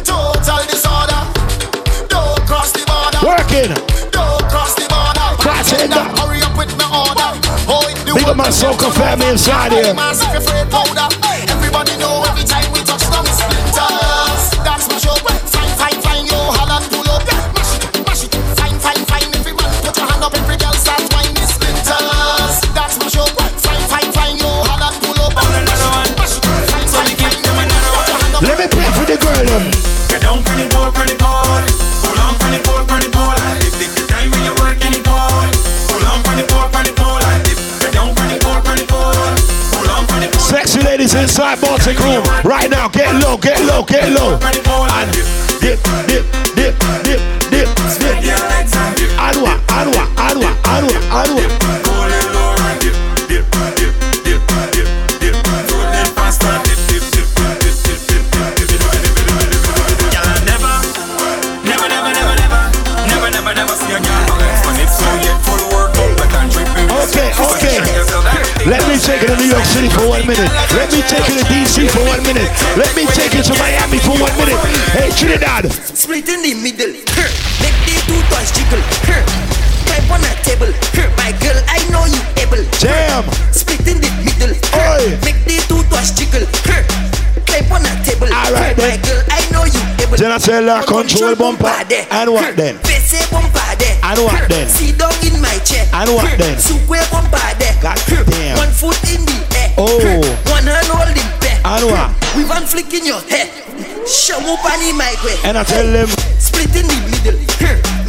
[0.00, 1.20] Total disorder.
[2.08, 3.20] Don't cross the border.
[3.20, 3.76] Working.
[4.08, 5.28] Don't cross the border.
[5.44, 6.16] Cross it up.
[6.16, 7.36] Hurry up with my order.
[7.68, 7.84] Oh,
[8.16, 9.92] Big up my soca family inside here.
[43.90, 44.38] Low,
[90.34, 91.70] I tell her control bumper.
[92.10, 92.74] And what then?
[92.82, 93.94] Face bumper there.
[94.02, 94.50] And what hmm.
[94.50, 94.66] then?
[94.66, 94.74] Hmm.
[94.82, 95.86] Sit down in my chair.
[95.94, 96.42] And what hmm.
[96.42, 96.58] then?
[96.58, 97.70] Square bumper there.
[97.78, 98.58] God damn.
[98.58, 99.70] One foot in the air.
[99.78, 99.94] Oh.
[100.50, 101.62] One hand holding back.
[101.62, 102.10] And what?
[102.34, 103.46] With one flick in your head.
[104.10, 105.38] Show up on the mic way.
[105.46, 106.10] And I tell them.
[106.42, 107.38] Split in the middle.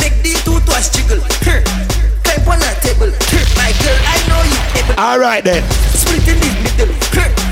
[0.01, 1.21] Make the two toys jiggle.
[1.45, 3.13] Climb on a table.
[3.53, 4.97] My girl, I know you able.
[4.97, 5.61] All right then.
[5.93, 6.89] Split in the middle.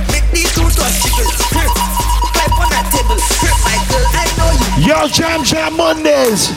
[0.10, 1.43] Make the two toys jiggle.
[4.80, 6.50] Yo, Jam Jam Mondays.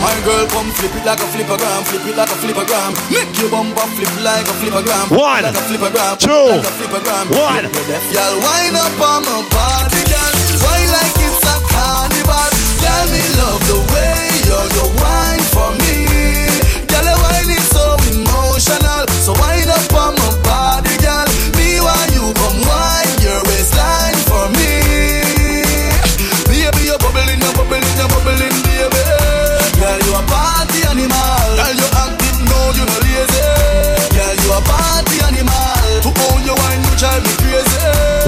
[0.00, 2.34] My girl come flip it like a flip it like a.
[3.10, 4.52] Make your bumper flip like a.
[5.14, 6.18] One, like a two, like a
[7.30, 7.64] one.
[8.10, 10.34] Y'all wind up on my body, girl.
[10.66, 12.50] Why like it's a carnival?
[12.82, 13.79] Tell me love the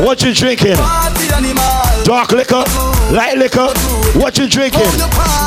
[0.02, 0.74] What you drinking?
[2.12, 2.22] Party.
[2.22, 2.64] Dark liquor,
[3.08, 3.72] light liquor.
[4.20, 4.84] What you drinking?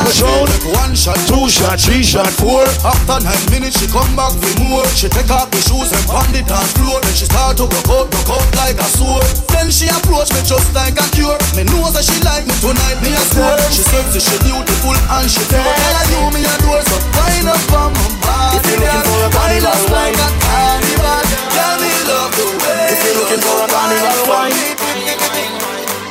[0.01, 2.65] Patron, One shot, two shot, three shot, four.
[2.81, 4.83] After nine minutes, she come back for more.
[4.97, 6.97] She take off the shoes and pound it on floor.
[7.05, 9.21] Then she start to rock out, rock out like a sword.
[9.53, 11.37] Then she approach me just like a cure.
[11.53, 13.61] Me know that she like me tonight, me a score.
[13.69, 15.61] She sexy, she beautiful and she pure.
[15.61, 18.57] Tell her you me a door, so wind up on my body.
[18.57, 21.23] If you're looking for a carnival wine, like a carnival.
[21.53, 22.89] Tell me love the way.
[22.89, 24.74] If you're looking for a carnival wine.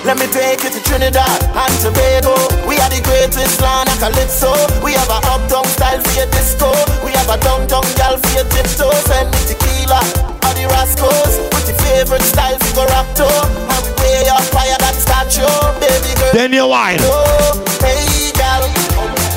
[0.04, 2.36] Let me take you to Trinidad and Tobago.
[2.68, 4.52] We are the greatest land of Calypso.
[4.84, 6.68] We have a uptown style for your disco.
[7.00, 9.00] We have a downtown gal for your tiptoes.
[9.08, 10.04] Send me tequila
[10.44, 11.40] or the Rascals.
[11.56, 13.24] With your favorite style for your rapto.
[13.24, 15.48] And we way up fire that statue,
[15.80, 16.36] baby girl.
[16.36, 17.00] Then you wine.
[17.00, 18.60] Oh, hey gal,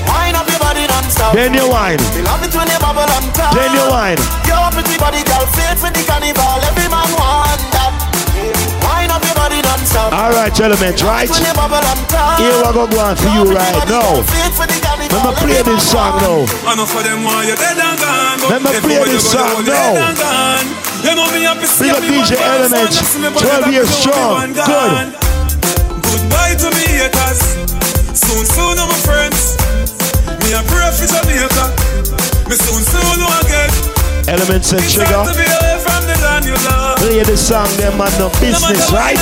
[0.03, 1.31] wine up your body non-stop.
[1.31, 2.03] Then you wine.
[2.11, 3.56] Me love it when you bubble on top.
[3.56, 4.19] Then you wine.
[4.44, 6.60] Your pretty body, girl, fit for the carnival.
[6.68, 7.97] Every man want that.
[9.88, 10.14] Wine up your body non-stop.
[10.14, 11.30] All right, gentlemen, right?
[12.38, 14.19] Here we go go on for you right now.
[14.19, 16.45] Me play this song now.
[18.49, 19.95] Me play this song now.
[21.80, 24.53] Big up DJ dance, Element, one see 12 years strong.
[24.53, 25.15] Good.
[26.03, 27.39] Goodbye to me haters.
[28.18, 29.55] Soon, soon, my friends.
[30.43, 31.65] Me a pray for Jamaica.
[32.49, 33.97] Me soon, soon, again.
[34.28, 35.08] Elements and Trigger.
[35.08, 36.99] time to be away from the land you love.
[36.99, 39.16] Play this song, them man, no business, right?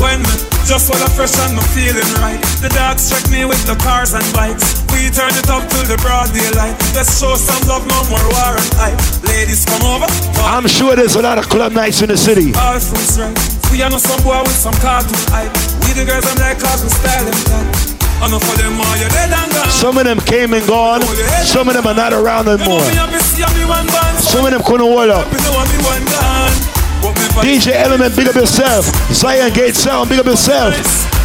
[0.00, 0.22] When
[0.64, 2.40] just full of fresh and me feeling right.
[2.64, 4.84] The dogs check me with the cars and bikes.
[4.92, 6.76] We turn it up till the broad daylight.
[6.96, 9.00] Let's show some love, no more war and hype.
[9.28, 10.08] Ladies, come over.
[10.44, 12.52] I'm sure there's a lot of club nights in the city.
[12.56, 13.36] All fruits right.
[13.72, 15.52] We are no some boy with some cartoon hype.
[15.84, 17.87] We the girls I'm like cause we style them tight.
[18.18, 19.70] Enough for them all you dead and gone.
[19.70, 21.02] Some of them came and gone.
[21.46, 22.80] Some of them are not around anymore.
[22.80, 24.18] Me happy see me one band.
[24.18, 25.26] Some of them couldn't hold up.
[25.30, 26.54] Me know me one gone.
[27.00, 28.86] But me fight DJ Element, big up yourself.
[29.14, 30.74] Ziongate Sound, big up yourself.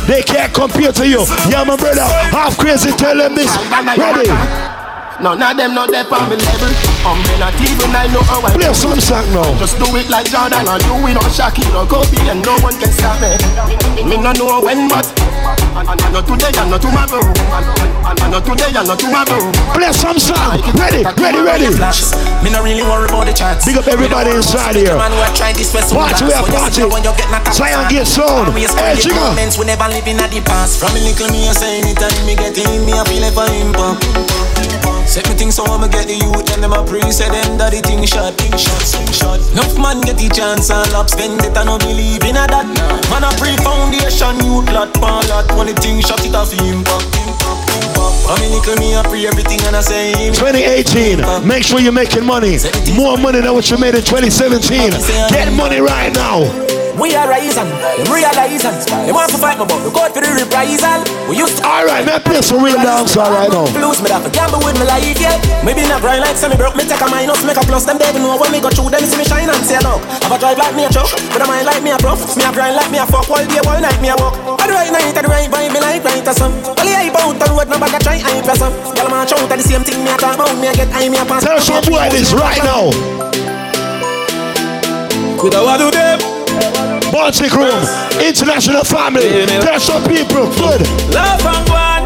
[0.06, 1.26] They can't compare to you.
[1.50, 2.04] Yeah, my brother.
[2.30, 3.50] Half Krazy, tell them this.
[3.98, 4.83] Ready?
[5.22, 6.72] None of them not there on me level.
[7.08, 9.02] Um, me not even I know how I Play some it.
[9.06, 9.46] song now.
[9.62, 12.76] Just do it like Jordan or do it on Shaquille or Kobe and no one
[12.82, 13.32] can stop me.
[14.04, 15.06] Me no know when but
[16.12, 17.24] not today and not tomorrow.
[18.32, 19.40] Not today and not tomorrow.
[19.78, 20.60] Play some song.
[20.76, 21.70] Ready, ready, ready.
[22.44, 23.64] Me not really worry about the chance.
[23.64, 24.98] Big up everybody inside here.
[24.98, 26.80] Man, we are trying this way so Party, we are fast.
[26.80, 26.84] party.
[26.90, 28.52] When you get knocked out, Ziongate Sound.
[28.52, 29.24] And we are Hey, spending Jigga.
[29.30, 30.80] moments we never living at the past.
[30.84, 33.48] From a little me, I say anytime me get in, me I feel like for
[33.48, 34.02] him pump.
[35.06, 37.72] Set me things so I'ma get the youth and them a pre say them that
[37.72, 39.40] the thing shot, thing shot, thing shot.
[39.54, 42.66] Enough man get the chance and lap spend it I no believe in a that.
[43.12, 45.46] Man a pre foundation, youth lot, pan lot.
[45.54, 48.14] When the thing shot it off him pop, him pop, him pop.
[48.26, 52.26] I mean, nickel me, I pray everything and I say 2018, make sure you're making
[52.26, 52.58] money.
[52.96, 54.92] More money than what you made in 2017.
[55.30, 56.83] Get money right now.
[56.94, 58.78] We are rising, them realizing.
[59.06, 61.02] They want to fight me, but we go for the reprisal.
[61.26, 61.66] We used to.
[61.66, 63.66] Alright, man, play some real dance right now.
[63.82, 65.36] Lose me that for gamble with my life, yeah.
[65.66, 67.90] Maybe not grind like semi broke, me take a minus, make a plus.
[67.90, 70.06] Them they know when me go through them, see me shine and say look.
[70.22, 72.22] Have a drive like me a truck, but a mind like me a prof.
[72.38, 74.38] Me a grind like me a fuck, all day, all night me a walk.
[74.62, 76.54] At the right night, at the right vibe, me like right or some.
[76.78, 78.74] Well, yeah, about the road, no bag a try, I ain't some.
[78.94, 81.10] Girl, man, shout at the same thing, me a talk about, me a get, I
[81.10, 81.42] me a pass.
[81.42, 82.94] Tell some boy this right now.
[85.42, 86.33] Could I do them?
[87.14, 87.78] Baltic Room,
[88.26, 89.46] International Family.
[89.62, 90.82] Tell some people, good.
[91.14, 92.02] Love and go on.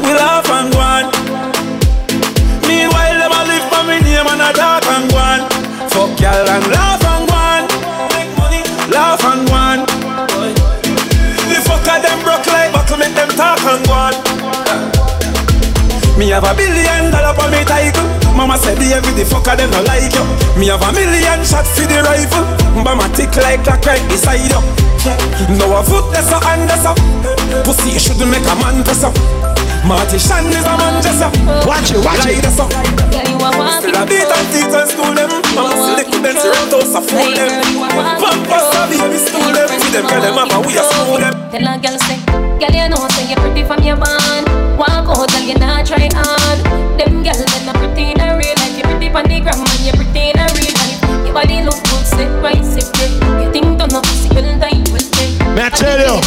[0.00, 1.04] We laugh and go on.
[2.66, 5.40] Meanwhile, them a live for me name and a dark and go on.
[5.90, 6.89] Fuck y'all and laugh
[16.20, 18.04] Me have a billion dollar for me title.
[18.36, 20.20] Mama said the every the fucker them no like you.
[20.60, 22.44] Me have a million shot for the rifle.
[22.84, 24.60] Bama tick like clock right beside you.
[25.56, 27.00] No a foot that's a hand that's up.
[27.64, 29.16] Pussy you shouldn't make a man dress up.
[29.88, 31.32] Marty Shan is a man dress up.
[31.64, 32.44] Watch it, watch it.
[32.44, 32.68] That's up.
[33.80, 35.32] Still a beat and teach and school them.
[35.56, 37.48] Mama select them to rent a fool them.
[38.20, 39.72] Pampers a baby school them.
[39.72, 41.32] See them girl them have a we a school them.
[41.48, 42.20] Tell a girl say,
[42.60, 44.44] girl you know say you're pretty from your band.
[44.76, 46.58] Walk out and you not try hard.
[46.94, 48.76] Them girl them not pretty in a real life.
[48.78, 50.98] You pretty on the gram and you pretty in a real life.
[51.26, 52.86] Your body look good, sit right, sit.
[53.42, 55.34] You think turn up, see you die, you will stay.
[55.50, 56.22] Me I tell you.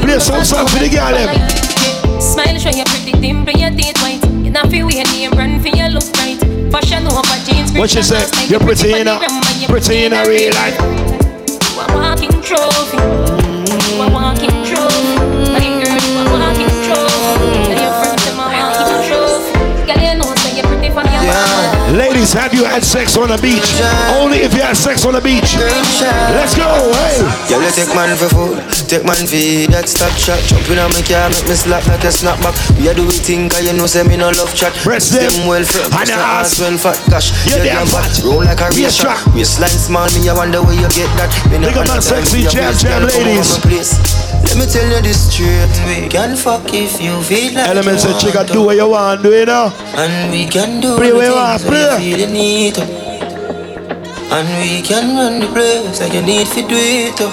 [0.00, 1.28] Play some song for the girl them.
[1.28, 2.20] Eh?
[2.20, 4.24] Smile, show your pretty dimple, your teeth white.
[4.40, 6.40] You not feel weird, brand for your look right.
[6.72, 7.76] Fashion over jeans.
[7.76, 8.24] What you say?
[8.48, 9.20] You're pretty in a,
[9.68, 10.80] pretty in a real life.
[10.80, 12.96] You a walking trophy.
[12.96, 14.65] You a walking
[22.36, 23.64] have you had sex on the beach?
[24.20, 25.56] Only if you had sex on the beach.
[25.56, 27.24] Let's go, hey.
[27.48, 30.38] Yeah, let's take man for food, take man for that stop shot.
[30.44, 32.54] Jump in on my car, make me slap like a snapback.
[32.78, 34.74] We are doing thing, cause you know, say me no love chat.
[34.84, 37.32] Press them, well fat, and the ass well fat, gosh.
[37.46, 38.10] Yeah, damn fat.
[38.24, 39.20] Roll like a race track.
[39.32, 41.30] Waistline small, me I wonder where you get that.
[41.48, 44.25] Me Big up my sexy jam jam ladies.
[44.46, 48.10] Let me tell you this straight, we can fuck if you feel like Elements you
[48.10, 49.72] and chica want do what you want, do you know?
[49.96, 51.98] And we can do Play the where you want, things when you play.
[52.16, 52.82] feel the need to.
[54.36, 57.28] And we can run the place like you need to do it to.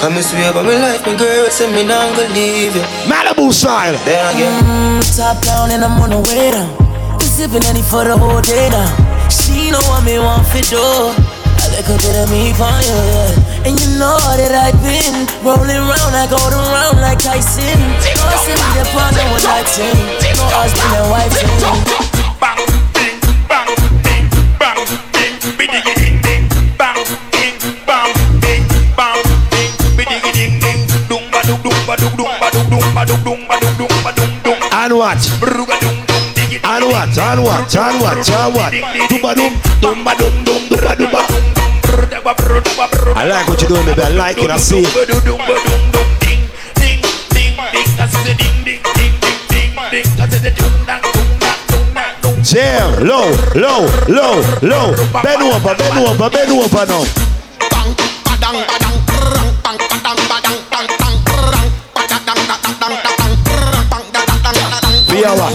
[0.00, 2.82] Come and swear by my life, my girl, say me not gonna leave you.
[3.10, 3.96] Malibu style.
[4.04, 4.62] There again.
[4.64, 6.70] Mm, top down and I'm on the way down.
[7.18, 9.28] Been sipping any for the whole day now.
[9.28, 11.14] She know what me want for sure.
[11.72, 13.64] I like a bit of me for you, yeah.
[13.64, 17.64] And you know that I've been rolling round, I go around like Tyson.
[17.64, 19.96] No, I me the partner with like ten.
[20.36, 21.48] No husband and wife thing.
[34.74, 35.18] And what?
[36.64, 37.18] And what?
[37.18, 37.76] And what?
[37.76, 38.28] And what?
[38.28, 38.72] And what?
[39.08, 41.31] Dumba dum, dumba dum dum, dumba dumba.
[42.78, 44.02] I like what you're doing, baby.
[44.02, 44.50] I like it.
[44.50, 44.88] I see it.
[52.42, 54.94] Jam, low, low, low, low.
[55.22, 57.04] Bend over, bend over, bend over now.
[65.08, 65.52] Fear what?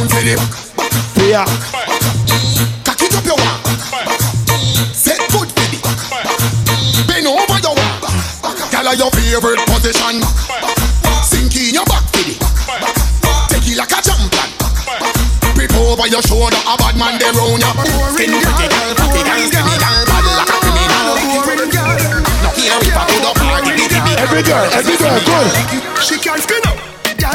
[1.16, 1.87] Fear.
[8.98, 10.26] Your favorite position.
[11.22, 12.34] Sink in your back, baby.
[13.50, 14.50] Take it like a champion.
[15.54, 17.72] Grip over your shoulder, a bad man there round ya.
[18.14, 21.14] Skin pretty girl, pretty girl, skinny girl, bad like a criminal.
[22.42, 23.78] No care if I put up party,
[24.18, 26.02] Every girl, every girl, good.
[26.02, 26.77] She can't skin up.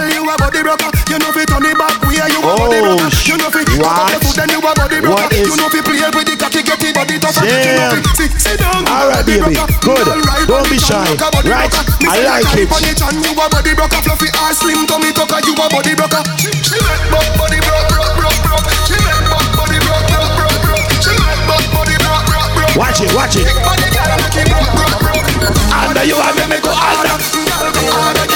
[0.03, 0.91] Girl, you a body broker.
[1.07, 3.07] You know fi turn it back where you a body Oh, broker.
[3.23, 5.15] You know fi cock up your foot then you a body broker.
[5.15, 7.47] What is- You know fi play with the cocky, get the body tougher.
[7.47, 8.03] You know Damn.
[8.03, 8.83] fi sit, sit down.
[8.91, 9.55] All right, baby.
[9.55, 10.03] Good.
[10.51, 10.91] Don't be shy.
[10.91, 11.70] tongue like a body Right?
[12.11, 12.66] I like it.
[12.66, 14.01] on the chan, You a body broker.
[14.03, 15.39] Fluffy ass, slim tummy tucker.
[15.47, 16.23] You a body broker.
[16.35, 16.51] She
[16.83, 18.66] make buck body broke, broke, broke, broke.
[18.91, 20.87] She make buck body broke, broke, broke, broke.
[20.99, 22.74] She make buck body broke, broke, broke.
[22.74, 23.47] Watch it, watch it.
[23.47, 25.31] Big body girl, make it broke, broke, broke.
[25.70, 28.32] Under you want me go under.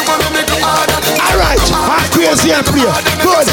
[0.67, 2.91] All right, Half Krazy and clear.
[3.23, 3.49] Good.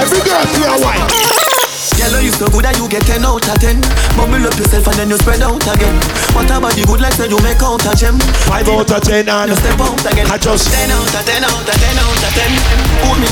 [0.00, 1.04] Every girl play a wine.
[2.00, 3.80] Yellow you so good that you get 10 out of 10
[4.18, 5.94] Bubble up yourself and then you spread out again
[6.34, 8.18] What about the good like say you make out a gem
[8.50, 11.46] Five out of ten and You step out again I just 10 out of 10
[11.46, 13.28] out of 10 out of 10 Hold me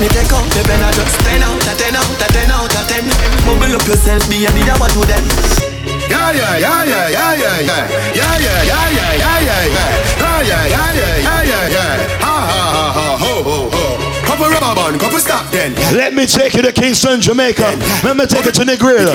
[0.00, 2.72] me take out the pen, I just 10 out of 10 out of 10 out
[2.72, 3.04] of 10.
[3.44, 5.24] Bubble up yourself, be a need what to them.
[6.08, 7.84] Yeah, yeah, yeah, yeah, yeah, yeah, yeah.
[8.16, 9.92] Yeah, yeah, yeah, yeah, yeah, yeah, yeah.
[10.16, 12.09] Yeah, yeah, yeah, yeah, yeah, yeah, yeah.
[13.42, 14.10] Ho, ho, ho.
[14.24, 15.74] Couple rubber band, couple stop then.
[15.96, 17.76] Let me take you to Kingston, Jamaica.
[18.04, 19.10] Let me take you to Negril.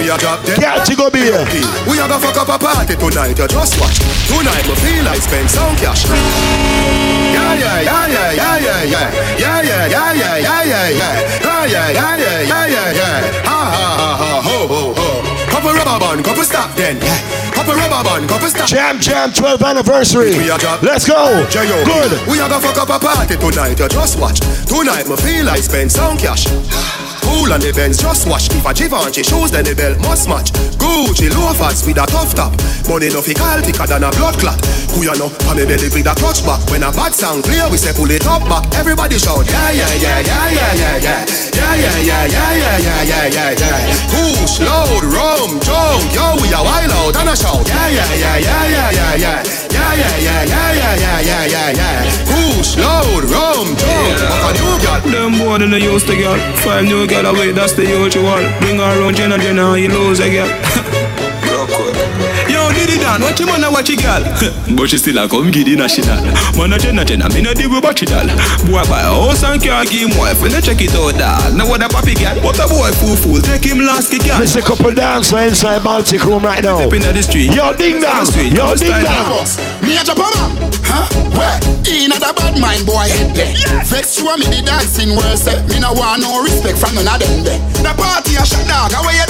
[0.59, 1.45] Got to go be here.
[1.87, 3.99] We are gonna fuck up a party tonight, you just watch.
[4.27, 6.05] Tonight, me feel like spend some cash.
[6.05, 9.37] Yeah, yeah, yeah, yeah, yeah, yeah, yeah.
[9.37, 11.13] Yeah, yeah, yeah, yeah, yeah, yeah, yeah.
[11.41, 13.45] Yeah, yeah, yeah, yeah, yeah, yeah, yeah.
[13.45, 15.07] Ha, ha, ha, ha, ho, ho, ho.
[15.49, 16.97] Couple rubber band, couple stop then.
[17.65, 18.45] Couple rubber band, couple.
[18.67, 20.33] Jam Jam 12th anniversary.
[20.83, 21.47] Let's go.
[21.51, 22.27] Good.
[22.27, 24.39] We are gonna fuck up a party tonight, you just watch.
[24.67, 26.45] Tonight, me feel like spend some cash.
[27.25, 28.47] Cool on the Benz, just watch.
[28.53, 30.53] If a Givenchy shoes, then the belt must match.
[30.77, 32.53] Gucci loafers with a tough top.
[32.85, 34.61] Money no fi call thicker than a blood clot.
[34.93, 35.33] Who you know?
[35.49, 36.61] On me belly with a clutch back.
[36.69, 38.69] When a bad sound clear, we say pull it up back.
[38.77, 41.25] Everybody shout, yeah, yeah, yeah, yeah, yeah, yeah, yeah.
[41.55, 43.95] Yeah, yeah, yeah, yeah, yeah, yeah, yeah, yeah, yeah.
[44.13, 47.65] Push, load, rum, jump, yo, we a wild out and a shout.
[47.65, 49.39] Yeah, yeah, yeah, yeah, yeah, yeah, yeah.
[49.73, 52.05] Yeah, yeah, yeah, yeah, yeah, yeah, yeah, yeah, yeah.
[52.29, 54.13] Push, load, rum, jump.
[54.19, 55.01] Fuck a new girl.
[55.05, 56.39] Them boy they used to get.
[56.59, 58.41] Five new girl away, that's the usual.
[58.59, 60.49] Bring her around Jenna Jenna, you lose again.
[62.75, 64.23] Diddy Dan, watch him on a watch a girl.
[64.75, 66.19] but she still a come get the national.
[66.59, 68.27] Man a Jenna Jenna, me no deal with watch it all.
[68.67, 71.51] Boy buy a house and car, give him wife, when they check it out all.
[71.55, 74.43] Now what a papi girl, what a boy fool fool, take him last kick girl.
[74.43, 76.77] There's a couple dancer inside Baltic room right now.
[76.77, 77.55] Step into the street.
[77.55, 78.27] Yo, ding dong.
[78.51, 79.47] Yo, ding dong.
[79.79, 80.51] Me a Japama,
[80.83, 81.07] huh?
[81.35, 81.59] Where?
[81.87, 83.51] In a bad mind boy head there.
[83.51, 83.89] Yes.
[83.91, 85.47] Vex you and me the dancing worse.
[85.69, 87.59] Me no want no respect from none of them there.
[87.83, 89.25] The party a shut dog, how you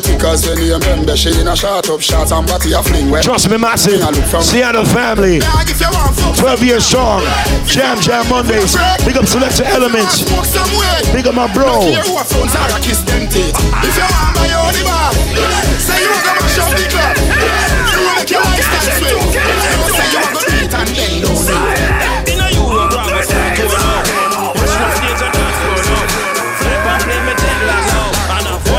[0.00, 3.10] body thick when you remember She in a shot up shots and body a fling.
[3.10, 4.00] When Trust me massive,
[4.42, 5.40] Sienna family.
[6.36, 7.22] 12 years strong,
[7.66, 8.76] Jam Jam Mondays.
[9.04, 10.24] Big up Selector Elements.
[11.12, 11.80] Big up my bro.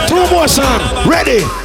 [0.07, 0.94] Two more songs.
[1.07, 1.64] Ready.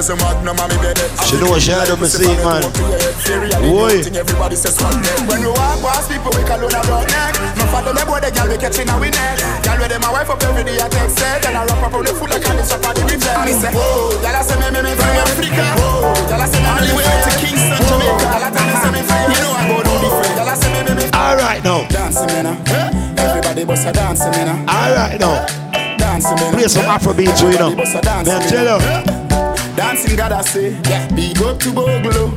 [0.00, 0.96] Dozen magnum on me bed
[1.28, 2.64] She know what she had up me see, man.
[3.68, 4.00] Boy.
[4.00, 5.28] Everybody says one eh.
[5.28, 7.36] When we walk past people we call on a broad neck.
[7.60, 10.08] No for them boy the girl we catching a we neck Girl with them a
[10.08, 12.48] wife up every day I text set And I rock up on the foot like
[12.48, 14.92] I miss up on the river Me say whoa Girl I say me me me
[14.96, 15.64] from Africa.
[15.76, 18.24] Whoa Girl I say me on the way to Kingston Jamaica.
[18.24, 20.32] Girl I tell me say me from You know I go down different.
[20.40, 21.80] Girl I say me me me All right now.
[21.92, 23.20] Dancing me now ah.
[23.20, 24.72] Everybody bust a dancing me now ah.
[24.80, 25.44] All right now.
[26.00, 26.56] Dancing me ah.
[26.56, 27.68] Play some Afrobeat, you know.
[27.68, 29.19] Everybody bust a dancing Man, tell now.
[29.80, 31.08] Dancing God I say, yeah.
[31.14, 32.28] Big up to Bogolo.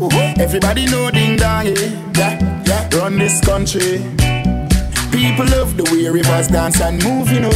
[0.00, 0.34] Uh-huh.
[0.38, 1.74] Everybody know ding dong, yeah.
[2.14, 2.96] yeah, yeah.
[2.96, 3.98] Run this country.
[5.10, 7.50] People love the way rivers dance and move, you know.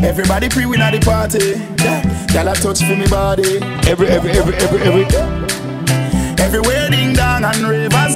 [0.00, 1.60] Everybody pre win at the party.
[1.84, 2.00] Yeah,
[2.32, 3.58] y'all a touch for me body.
[3.86, 5.04] Every, every, every, every, every.
[6.42, 8.07] Everywhere ding dong and rivers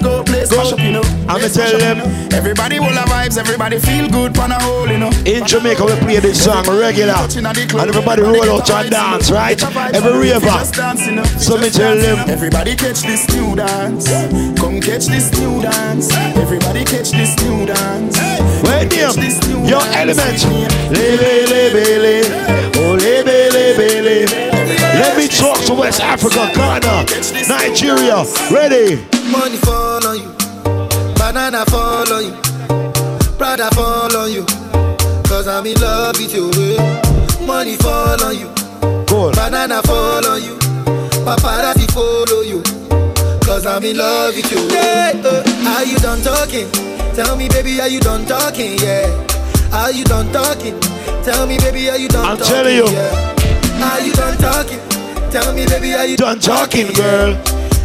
[0.51, 1.03] go up, you know.
[1.29, 1.99] I'ma Play tell them.
[1.99, 2.37] you know.
[2.37, 5.11] Everybody will have vibes, everybody feel good pan a hole, you know.
[5.27, 7.15] In Jamaica, we play this song regular.
[7.15, 9.61] And everybody roll out and dance, right?
[9.95, 10.51] Every river.
[11.39, 12.29] So me tell them.
[12.29, 14.09] Everybody catch this new dance.
[14.59, 16.13] Come catch this new dance.
[16.37, 18.17] Everybody catch this new dance.
[18.65, 19.25] Wait Catch there.
[19.25, 20.43] this new Your element.
[20.91, 22.23] Lebe, lebe, le.
[22.77, 24.27] Oh, lebe, lebe, le.
[24.95, 27.07] Let me talk to West Africa, Ghana,
[27.49, 28.25] Nigeria.
[28.51, 29.03] Ready?
[29.31, 30.12] Money fall on you,
[31.33, 32.33] banana fall on you,
[33.39, 34.45] Prada fall on you,
[35.25, 36.51] cause I'm in love with you.
[37.47, 38.49] Money fall on you,
[39.07, 39.35] Good.
[39.35, 40.57] banana fall on you,
[41.25, 42.63] paparazzi follow you,
[43.47, 44.69] cause I'm in love with you.
[44.69, 46.71] Hey, uh, are you done talking?
[47.15, 48.79] Tell me, baby, are you done talking?
[48.79, 49.09] Yeah.
[49.73, 50.79] Are you done talking?
[51.25, 52.53] Tell me, baby, are you done I'm talking?
[52.53, 52.89] telling you.
[52.91, 53.91] Yeah.
[53.91, 54.79] Are you done talking?
[55.31, 57.35] Tell me, baby, are you Done talking, girl.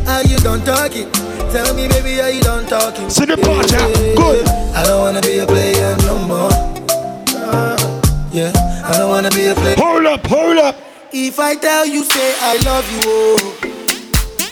[0.06, 1.08] Are you done talking?
[1.52, 3.10] Tell me, baby, are you done talking?
[3.10, 3.88] See the part, yeah.
[4.16, 4.46] Good.
[4.76, 6.52] I don't wanna be a player no more.
[7.34, 7.78] Uh,
[8.32, 8.52] yeah,
[8.86, 9.76] I don't wanna be a player.
[9.78, 10.76] Hold up, hold up.
[11.14, 13.58] If I tell you, say I love you, oh.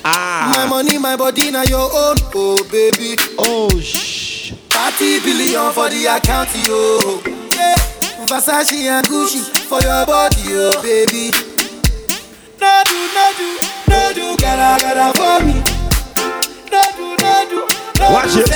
[0.05, 0.53] Ah.
[0.55, 3.15] My money, my body, now your own, oh baby.
[3.39, 4.53] Oh shh.
[4.69, 7.19] 30 billion for the account, yo.
[7.53, 7.75] Yeah,
[8.25, 11.31] Versace and Gucci for your body, oh baby.
[12.61, 13.59] No do, no do,
[13.89, 15.74] no do, gotta, gotta for me.
[18.11, 18.49] Watch it.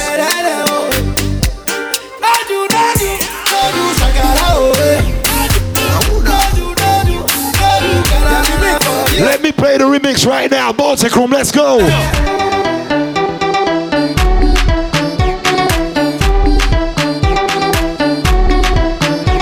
[9.20, 10.72] Let me play the remix right now.
[10.72, 11.78] Baltic Room, let's go.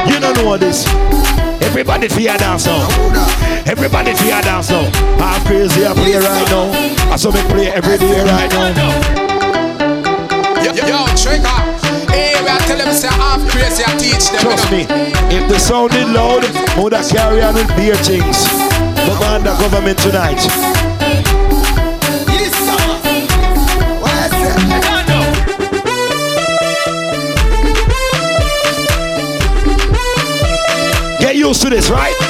[0.08, 0.88] You don't know what this.
[1.62, 2.88] Everybody feel dance now.
[3.68, 4.90] Everybody feel dance now.
[5.20, 7.12] I'm crazy, I play right now.
[7.12, 9.27] I saw me play every day right now.
[10.68, 11.48] Yo, yo, trigger.
[12.12, 14.42] Hey, I tell them say I'm crazy, I teach them.
[14.42, 14.82] Trust me,
[15.34, 16.44] if the sound is loud,
[16.78, 18.44] would I carry on with beer things.
[19.08, 20.44] But man, the government tonight.
[31.22, 32.27] Get used to this, right?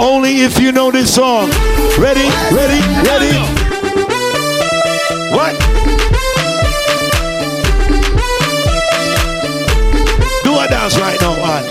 [0.00, 1.50] Only if you know this song.
[1.98, 3.36] Ready, ready, ready.
[5.30, 5.54] What?
[10.42, 11.64] Do a dance right now, man.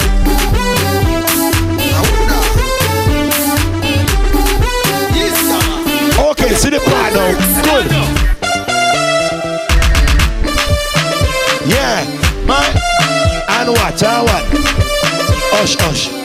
[6.30, 7.32] Okay, see the part now.
[7.64, 7.92] Good.
[11.68, 12.06] Yeah,
[12.46, 12.78] man.
[13.50, 14.04] And what?
[14.04, 14.44] And what?
[15.52, 16.19] Hush, hush.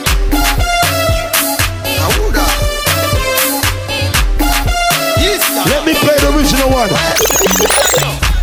[6.55, 6.89] Original one.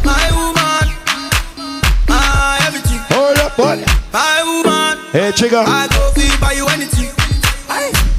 [0.05, 0.89] My woman,
[2.09, 2.99] my everything.
[3.11, 3.79] Hold up, what?
[4.13, 5.65] My woman, Hey, Trigger.
[5.67, 7.11] I go feel buy you anything.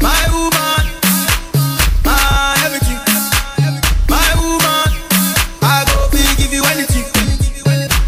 [0.02, 0.86] My woman,
[2.04, 3.00] my everything.
[4.10, 4.90] My woman,
[5.62, 7.06] I go feel give you anything.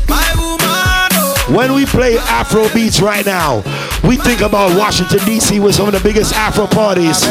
[0.09, 1.53] My woman, oh.
[1.55, 3.63] When we play Afro beats right now,
[4.03, 5.59] we think about Washington D.C.
[5.59, 7.21] with some of the biggest Afro parties.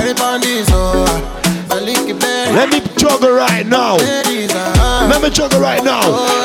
[2.55, 3.97] Let me juggle right now.
[3.97, 6.01] Let me juggle right now.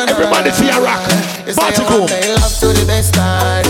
[0.10, 1.08] Everybody see a rock.
[1.56, 2.08] Baltic Room.
[2.36, 3.66] love to the best time.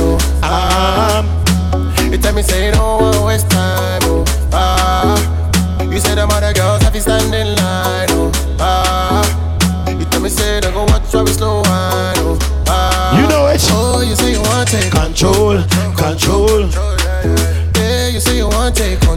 [2.11, 4.25] You tell me say don't want waste time, oh.
[4.51, 5.83] Ah.
[5.83, 8.31] You say them other girls have you stand in line, oh.
[8.59, 9.87] Ah.
[9.87, 12.39] You tell me say don't go watch we slow wine, oh.
[12.67, 13.21] Ah.
[13.21, 13.61] You know it.
[13.69, 15.61] Oh, you say you want take Control,
[15.95, 16.61] control.
[17.75, 19.08] Yeah, you say you want take.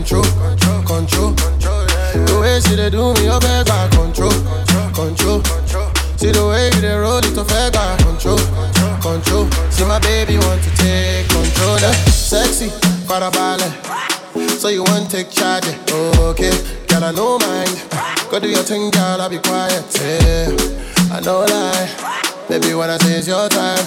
[2.83, 4.33] The way she dey do me, you beg back control,
[4.91, 5.39] control.
[6.19, 8.39] See the way you dey roll it, beg back control,
[8.99, 9.47] control.
[9.71, 11.93] See my baby want to take control, eh?
[12.11, 12.71] sexy,
[13.07, 13.71] para ballet.
[14.59, 15.79] So you want to take charge, eh?
[16.35, 16.51] okay?
[16.89, 17.71] Girl, I no mind.
[18.31, 19.87] Go do your thing, girl, I'll be quiet.
[20.03, 20.51] Yeah,
[21.15, 21.87] I no lie,
[22.49, 22.75] baby.
[22.75, 23.87] When I say it's your time,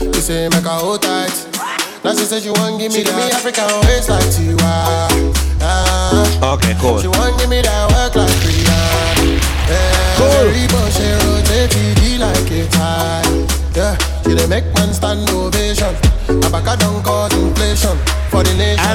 [0.00, 1.34] you say make her hold tight.
[2.04, 5.40] Now she says she want give me the me African waist like Tiwa.
[5.62, 6.54] Ah.
[6.54, 6.98] Okay, cool.
[7.00, 7.79] She want give me that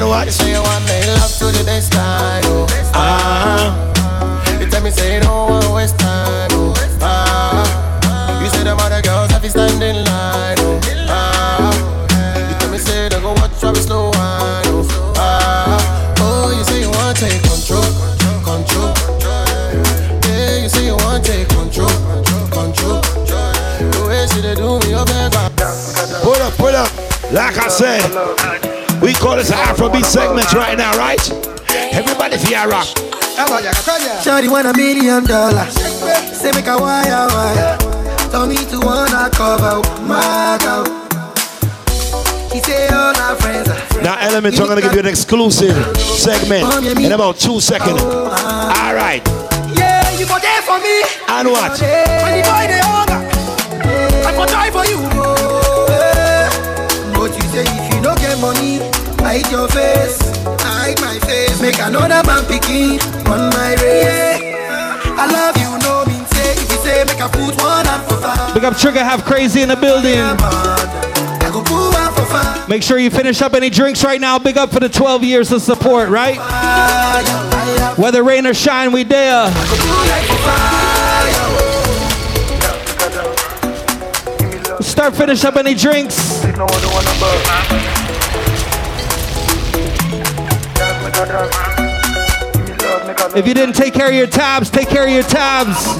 [0.08, 0.26] what?
[0.26, 2.44] You say you want to make love to the best time.
[2.46, 2.68] Oh.
[2.94, 4.60] Ah.
[4.60, 6.50] You tell me say you don't want waste time.
[6.52, 6.74] Oh.
[7.02, 8.42] Ah.
[8.42, 10.58] You say them other girls have to stand in line.
[10.60, 10.80] Oh.
[11.10, 12.50] Ah.
[12.50, 14.66] You tell me say they go watch how we slow wine.
[14.74, 15.14] Oh.
[15.18, 16.16] Ah.
[16.20, 17.84] Oh, you say you want take control,
[18.44, 18.94] control.
[20.26, 21.90] Yeah, you say you want take control,
[22.52, 23.02] control.
[23.92, 25.50] The way she dey do me, you better.
[26.24, 26.90] Pull up, pull up.
[27.32, 28.75] Like I said,
[29.26, 31.20] call this an Afrobeat segment right now, right?
[31.98, 32.86] Everybody feel rock.
[34.22, 35.74] Shawty want a million dollars.
[36.38, 37.78] Say make a wire wire.
[38.30, 40.86] Tell me to wanna cover my girl.
[42.54, 43.68] She say all her friends
[44.04, 46.64] Now, Elements, I'm gonna give you an exclusive segment
[47.00, 48.00] in about two seconds.
[48.04, 49.26] Oh, all right.
[49.76, 51.02] Yeah, you go there for me.
[51.30, 51.82] And what?
[51.82, 53.22] When the boy they hunger,
[54.28, 54.98] I go die for you.
[55.18, 55.72] oh.
[57.16, 58.95] But you say if you don't get money,
[59.26, 60.22] hide your face,
[60.62, 61.60] hide my face.
[61.60, 64.54] Make another man picking on my race.
[65.18, 68.22] I love you, no mean say if you say make a put one up for
[68.22, 68.54] fun.
[68.54, 70.20] Big up Trigger Half Krazy in the building.
[70.20, 72.70] I go put one for fun.
[72.70, 74.38] Make sure you finish up any drinks right now.
[74.38, 76.38] Big up for the 12 years of support, right?
[77.98, 79.52] Whether rain or shine, we there.
[84.82, 86.46] Start finish up any drinks.
[93.38, 95.98] If you didn't take care of your tabs, take care of your tabs.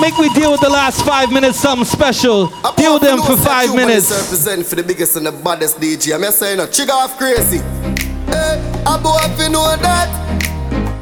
[0.00, 2.48] Make me deal with the last five minutes something special.
[2.76, 4.10] Deal with them for five minutes.
[4.10, 6.14] Represent for the biggest and the baddest DJ.
[6.14, 7.58] I'm saying, no, trigger off crazy.
[8.26, 8.60] Hey.
[8.84, 10.25] bad boy know that.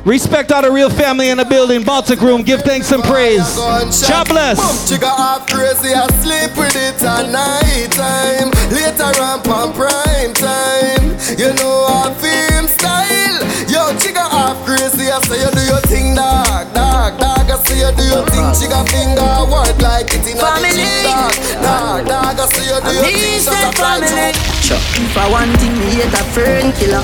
[0.04, 1.82] Respect all the real family in the building.
[1.82, 3.56] Baltic Room, give thanks and praise.
[3.56, 4.60] God bless.
[4.60, 8.52] Boom, chica Half Krazy, I sleep with it at night time.
[8.68, 11.16] Later on, pump prime time.
[11.40, 13.40] You know I feel style.
[13.64, 17.48] Yo, chica Half Krazy, I say you do your thing, dog, dog, dog.
[17.48, 21.00] I say you do your thing, chica finger work like it in a Family.
[21.00, 21.32] dog,
[21.64, 22.36] dog, dog.
[22.36, 24.36] I say you do your thing, shut up, family.
[24.60, 24.76] Sure.
[25.00, 27.00] If I want thing, me hate a fern killer.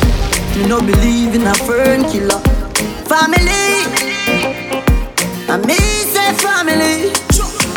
[0.53, 2.37] Me no believe in a fern killer.
[3.11, 3.83] Family.
[5.51, 7.11] And me say family.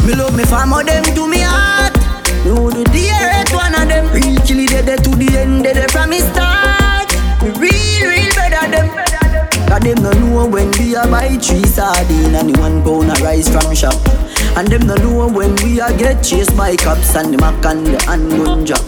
[0.06, 1.98] Me love me family, them to me heart.
[2.46, 4.14] Me would do the earth one of them.
[4.14, 7.10] Real killy dead to the end, dead from me start.
[7.42, 8.90] Me real, real better them.
[9.68, 13.50] Cause them no know when we a buy three sardine and one pound a rice
[13.50, 13.98] from shop.
[14.56, 17.88] And them no know when we a get chased by cops and the mac and
[17.88, 18.86] the handgun drop.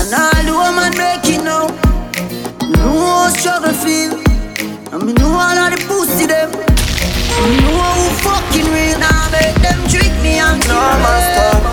[0.00, 1.68] And all the woman make it now.
[2.80, 4.24] How struggle feel.
[4.94, 5.63] And me know all
[10.72, 11.64] must just.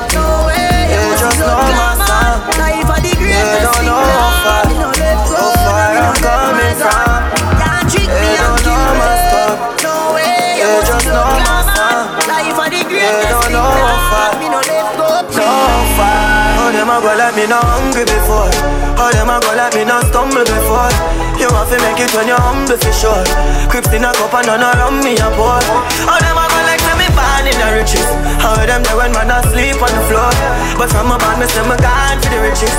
[3.32, 5.56] Life know how far, coming from.
[14.98, 15.48] Don't just.
[15.48, 16.98] Life far, them a
[17.36, 18.52] me not hungry before?
[18.98, 20.92] How them a go like oh, me not stumble before?
[21.40, 23.24] You have to make it when you're humble for sure.
[23.70, 25.62] Crips in a cup and none around me a pour.
[26.06, 26.41] How them
[27.62, 28.10] the riches?
[28.42, 30.34] How them there when man asleep on the floor?
[30.82, 32.78] But from a band me say me gone for the riches.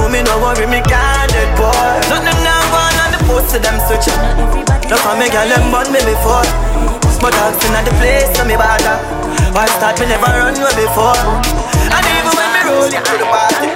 [0.00, 2.00] Mommy no worry me can't dead boy.
[2.08, 4.20] Nothing now gone on the post to them switch up.
[4.88, 6.48] No for me girl them burn me before.
[7.20, 7.54] But I've
[7.86, 8.98] the place so me bother.
[9.54, 11.14] Why start me never run away before?
[11.92, 13.68] And even when me roll it to the party,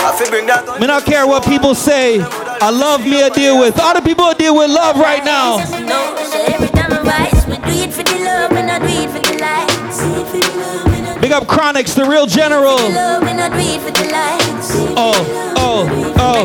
[0.00, 2.20] I Me not care what people say.
[2.62, 3.78] I love me a deal with.
[3.78, 5.58] All the people I deal with love right now.
[5.80, 8.86] No, so every time I rise, we do it for the love and I do
[8.88, 9.09] it
[11.20, 12.76] Big up Chronixx, the real general.
[14.96, 15.14] Oh,
[15.56, 16.44] oh, oh.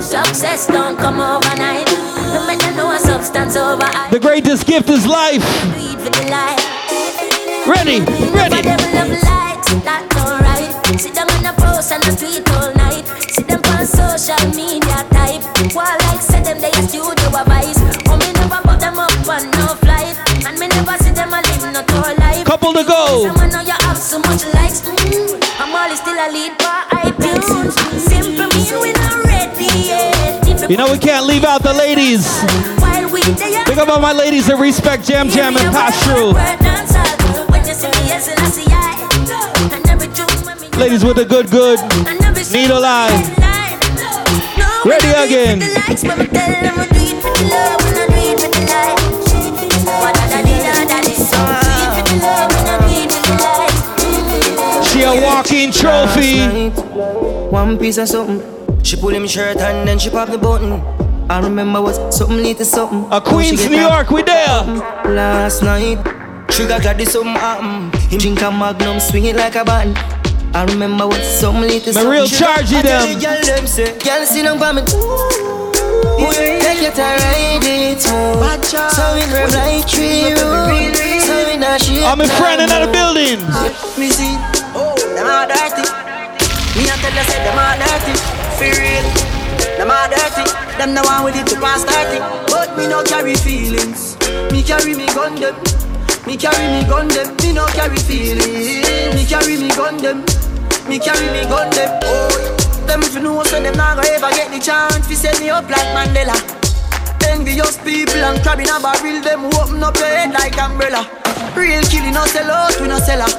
[0.00, 1.86] Success don't come overnight.
[4.10, 5.44] The greatest gift is life.
[7.66, 8.00] Ready,
[8.32, 8.62] ready.
[10.98, 13.04] Sit down on post all night.
[13.46, 15.42] Them on social media type.
[15.74, 17.78] While like say them they a studio advice.
[18.08, 20.16] Oh me never put them up on no flight.
[20.46, 20.96] And me never
[22.56, 23.28] Couple to go.
[23.28, 24.80] Someone know you have so much likes.
[24.80, 25.60] Mm.
[25.60, 26.72] I'm always still a lead for
[27.04, 27.76] iTunes.
[28.00, 30.70] Simple mean we not ready yet.
[30.70, 32.24] You know we can't leave out the ladies.
[32.80, 33.62] while we there.
[33.66, 36.32] Big up all my ladies that respect Jam Jam and pass through.
[37.52, 39.76] When you see me, yes, and I see I.
[39.76, 41.78] And every truth when me Ladies with the good, good.
[42.54, 43.12] Needle eye.
[44.86, 45.60] Ready again.
[55.06, 56.70] A walking trophy.
[57.50, 58.42] One piece of something.
[58.82, 60.82] She pull him shirt and then she pop the button.
[61.30, 63.06] I remember was something little something.
[63.10, 64.62] A Queens, New York, we there.
[65.06, 65.98] Last night,
[66.50, 67.90] sugar got this something happen.
[68.10, 69.98] Him drink a magnum, swing it like a band.
[70.54, 72.10] I remember what something little Me something.
[72.10, 73.18] real Sugar, charge you I tell them.
[73.18, 74.84] the Girl them say, girl see them coming.
[76.16, 78.64] Take it and ride it smooth.
[78.94, 80.96] So we grab like tree root.
[81.26, 83.42] So we not shake I'm a friend in the building.
[83.98, 84.38] Me see,
[85.16, 85.80] them all dirty.
[86.76, 88.14] Me a tell you say them all dirty.
[88.60, 89.06] For real,
[89.80, 90.44] them all dirty.
[90.76, 92.20] Them the one with it to pass 30.
[92.52, 94.20] But me no carry feelings.
[94.52, 95.56] Me carry me gun them.
[96.28, 97.32] Me carry me gun them.
[97.40, 98.84] Me no carry feelings.
[99.16, 100.20] Me carry me gun them.
[100.84, 101.88] Me carry me gun them.
[102.04, 102.28] Oh,
[102.86, 105.08] them if you know so them not gonna ever get the chance.
[105.08, 106.36] Fi set me up like Mandela.
[107.24, 111.25] Envious people and crab in a barrel, them open up your head like umbrella.
[111.56, 113.36] Real killing, no sell out, we no sell out.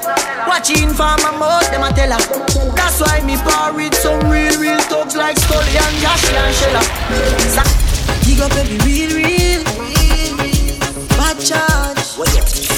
[0.47, 2.21] Watching for my mouth, them a tell her.
[2.75, 6.81] That's why me par with some real, real thugs like Scully and Joshy and Shella.
[7.53, 7.65] Sa-
[8.25, 10.77] Dig up every real, real, real, real.
[11.17, 12.01] Bad charge.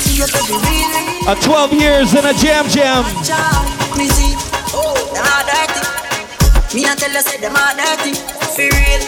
[0.07, 1.31] Dig up every real, real.
[1.31, 3.03] A 12 years in a Jam Jam.
[3.03, 3.97] Bad charge.
[3.97, 4.33] Me see,
[4.75, 5.83] oh, them all dirty.
[6.75, 8.13] Me a tell you, say them all dirty.
[8.55, 9.01] For real.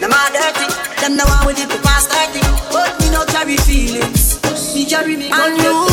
[0.00, 0.66] Them all dirty.
[1.00, 2.40] Them the one with it to pass 30.
[2.72, 4.23] But me no carry feelings.
[4.74, 5.86] Me carry me gun them.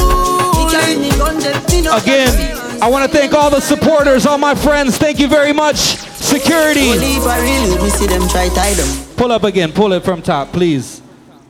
[0.57, 1.63] Me carry me gun them.
[1.69, 4.97] Me no carry Again, I want to thank all the supporters, all my friends.
[4.97, 5.77] Thank you very much.
[5.77, 6.89] Security.
[6.89, 9.15] Only if I really me see them try tie them.
[9.17, 9.71] Pull up again.
[9.71, 11.01] Pull it from top, please.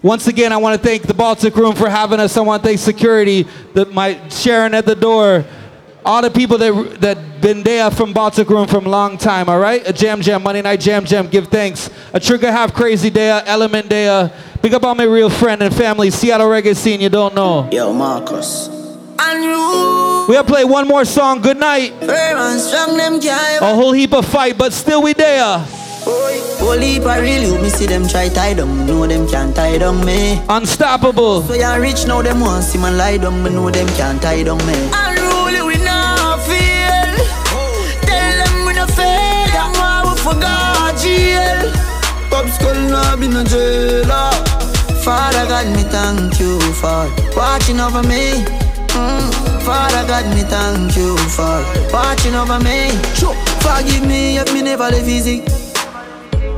[0.01, 2.35] Once again, I want to thank the Baltic Room for having us.
[2.35, 5.45] I want to thank security, the, my Sharon at the door,
[6.03, 9.87] all the people that that been there from Baltic Room from long time, all right?
[9.87, 11.89] A Jam Jam, Monday Night Jam Jam, give thanks.
[12.13, 14.31] A Trigger Half Krazy Day, Element Day.
[14.61, 17.67] Big up all my real friend and family, Seattle Reggae Scene, you don't know.
[17.71, 18.67] Yo, Marcus.
[19.17, 20.25] And you.
[20.29, 21.93] We'll play one more song, good night.
[22.03, 25.65] A whole heap of fight, but still we there.
[26.03, 29.79] Whole heap of real you, me see them try tie them, know them can't tie
[29.79, 30.39] them me.
[30.47, 31.41] Unstoppable.
[31.41, 34.43] So you rich now, them want see man lie them, me know them can't tie
[34.43, 34.91] them me.
[34.93, 37.15] Unruly we not feel.
[38.05, 41.71] Tell them we no fail, them why we forgot jail.
[42.29, 44.50] Pop skull now been a jailer.
[45.03, 48.45] Father God, me thank you for watching over me.
[48.93, 49.61] Mm.
[49.65, 52.91] Father God, me thank you for watching over me.
[53.61, 55.39] Forgive me if me never live easy.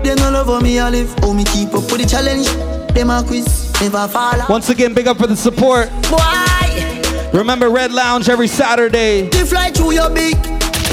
[0.04, 1.14] They no love how me I live.
[1.22, 2.48] Oh, me keep up with the challenge.
[2.94, 4.36] Them a quiz, never fall.
[4.50, 5.90] Once again, big up for the support.
[6.10, 7.30] Why?
[7.34, 9.30] Remember Red Lounge every Saturday.
[9.30, 10.38] They fly through your beak.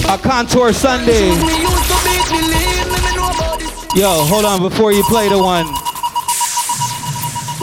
[0.08, 1.28] A Contour Sunday.
[3.96, 5.66] Yo, hold on before you play the one.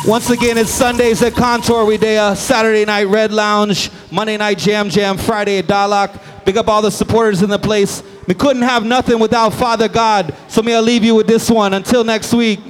[0.07, 1.83] Once again, it's Sundays at Contour.
[1.83, 6.45] We day uh, Saturday night Red Lounge, Monday night Jam Jam, Friday at Dalak.
[6.45, 8.01] Big up all the supporters in the place.
[8.25, 10.33] We couldn't have nothing without Father God.
[10.47, 11.73] So may I leave you with this one.
[11.73, 12.61] Until next week.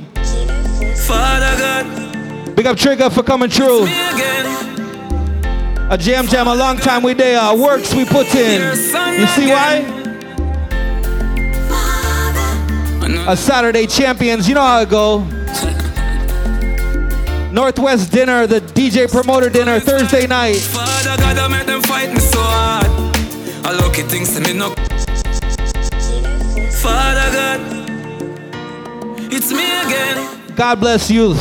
[1.06, 2.56] Father God.
[2.56, 3.84] Big up Trigger for coming true.
[5.90, 7.56] A jam jam, a long time we there.
[7.56, 8.62] Works we put in.
[9.20, 9.94] You see why?
[13.32, 15.20] A Saturday champions, you know how it go.
[17.52, 20.58] Northwest dinner, the DJ promoter dinner, Thursday night.
[20.58, 22.86] Father God, I made them fight me so hard.
[23.66, 24.74] I look at things to me no
[26.82, 27.60] Father God,
[29.32, 30.56] it's me again.
[30.56, 31.36] God bless you.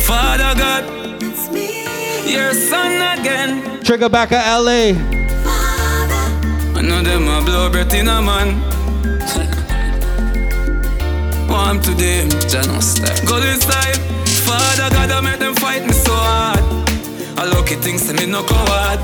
[0.00, 0.84] Father God,
[1.22, 2.32] it's me.
[2.32, 3.82] Your son again.
[3.82, 4.92] Trigger back at LA.
[5.44, 6.78] Father.
[6.78, 8.60] I know them a blow breath in a man.
[11.48, 13.26] Warm to them, genocide.
[13.26, 14.07] Go inside.
[14.48, 16.78] Father God, I made them fight me so hard.
[17.68, 18.98] Look at things to me no coward.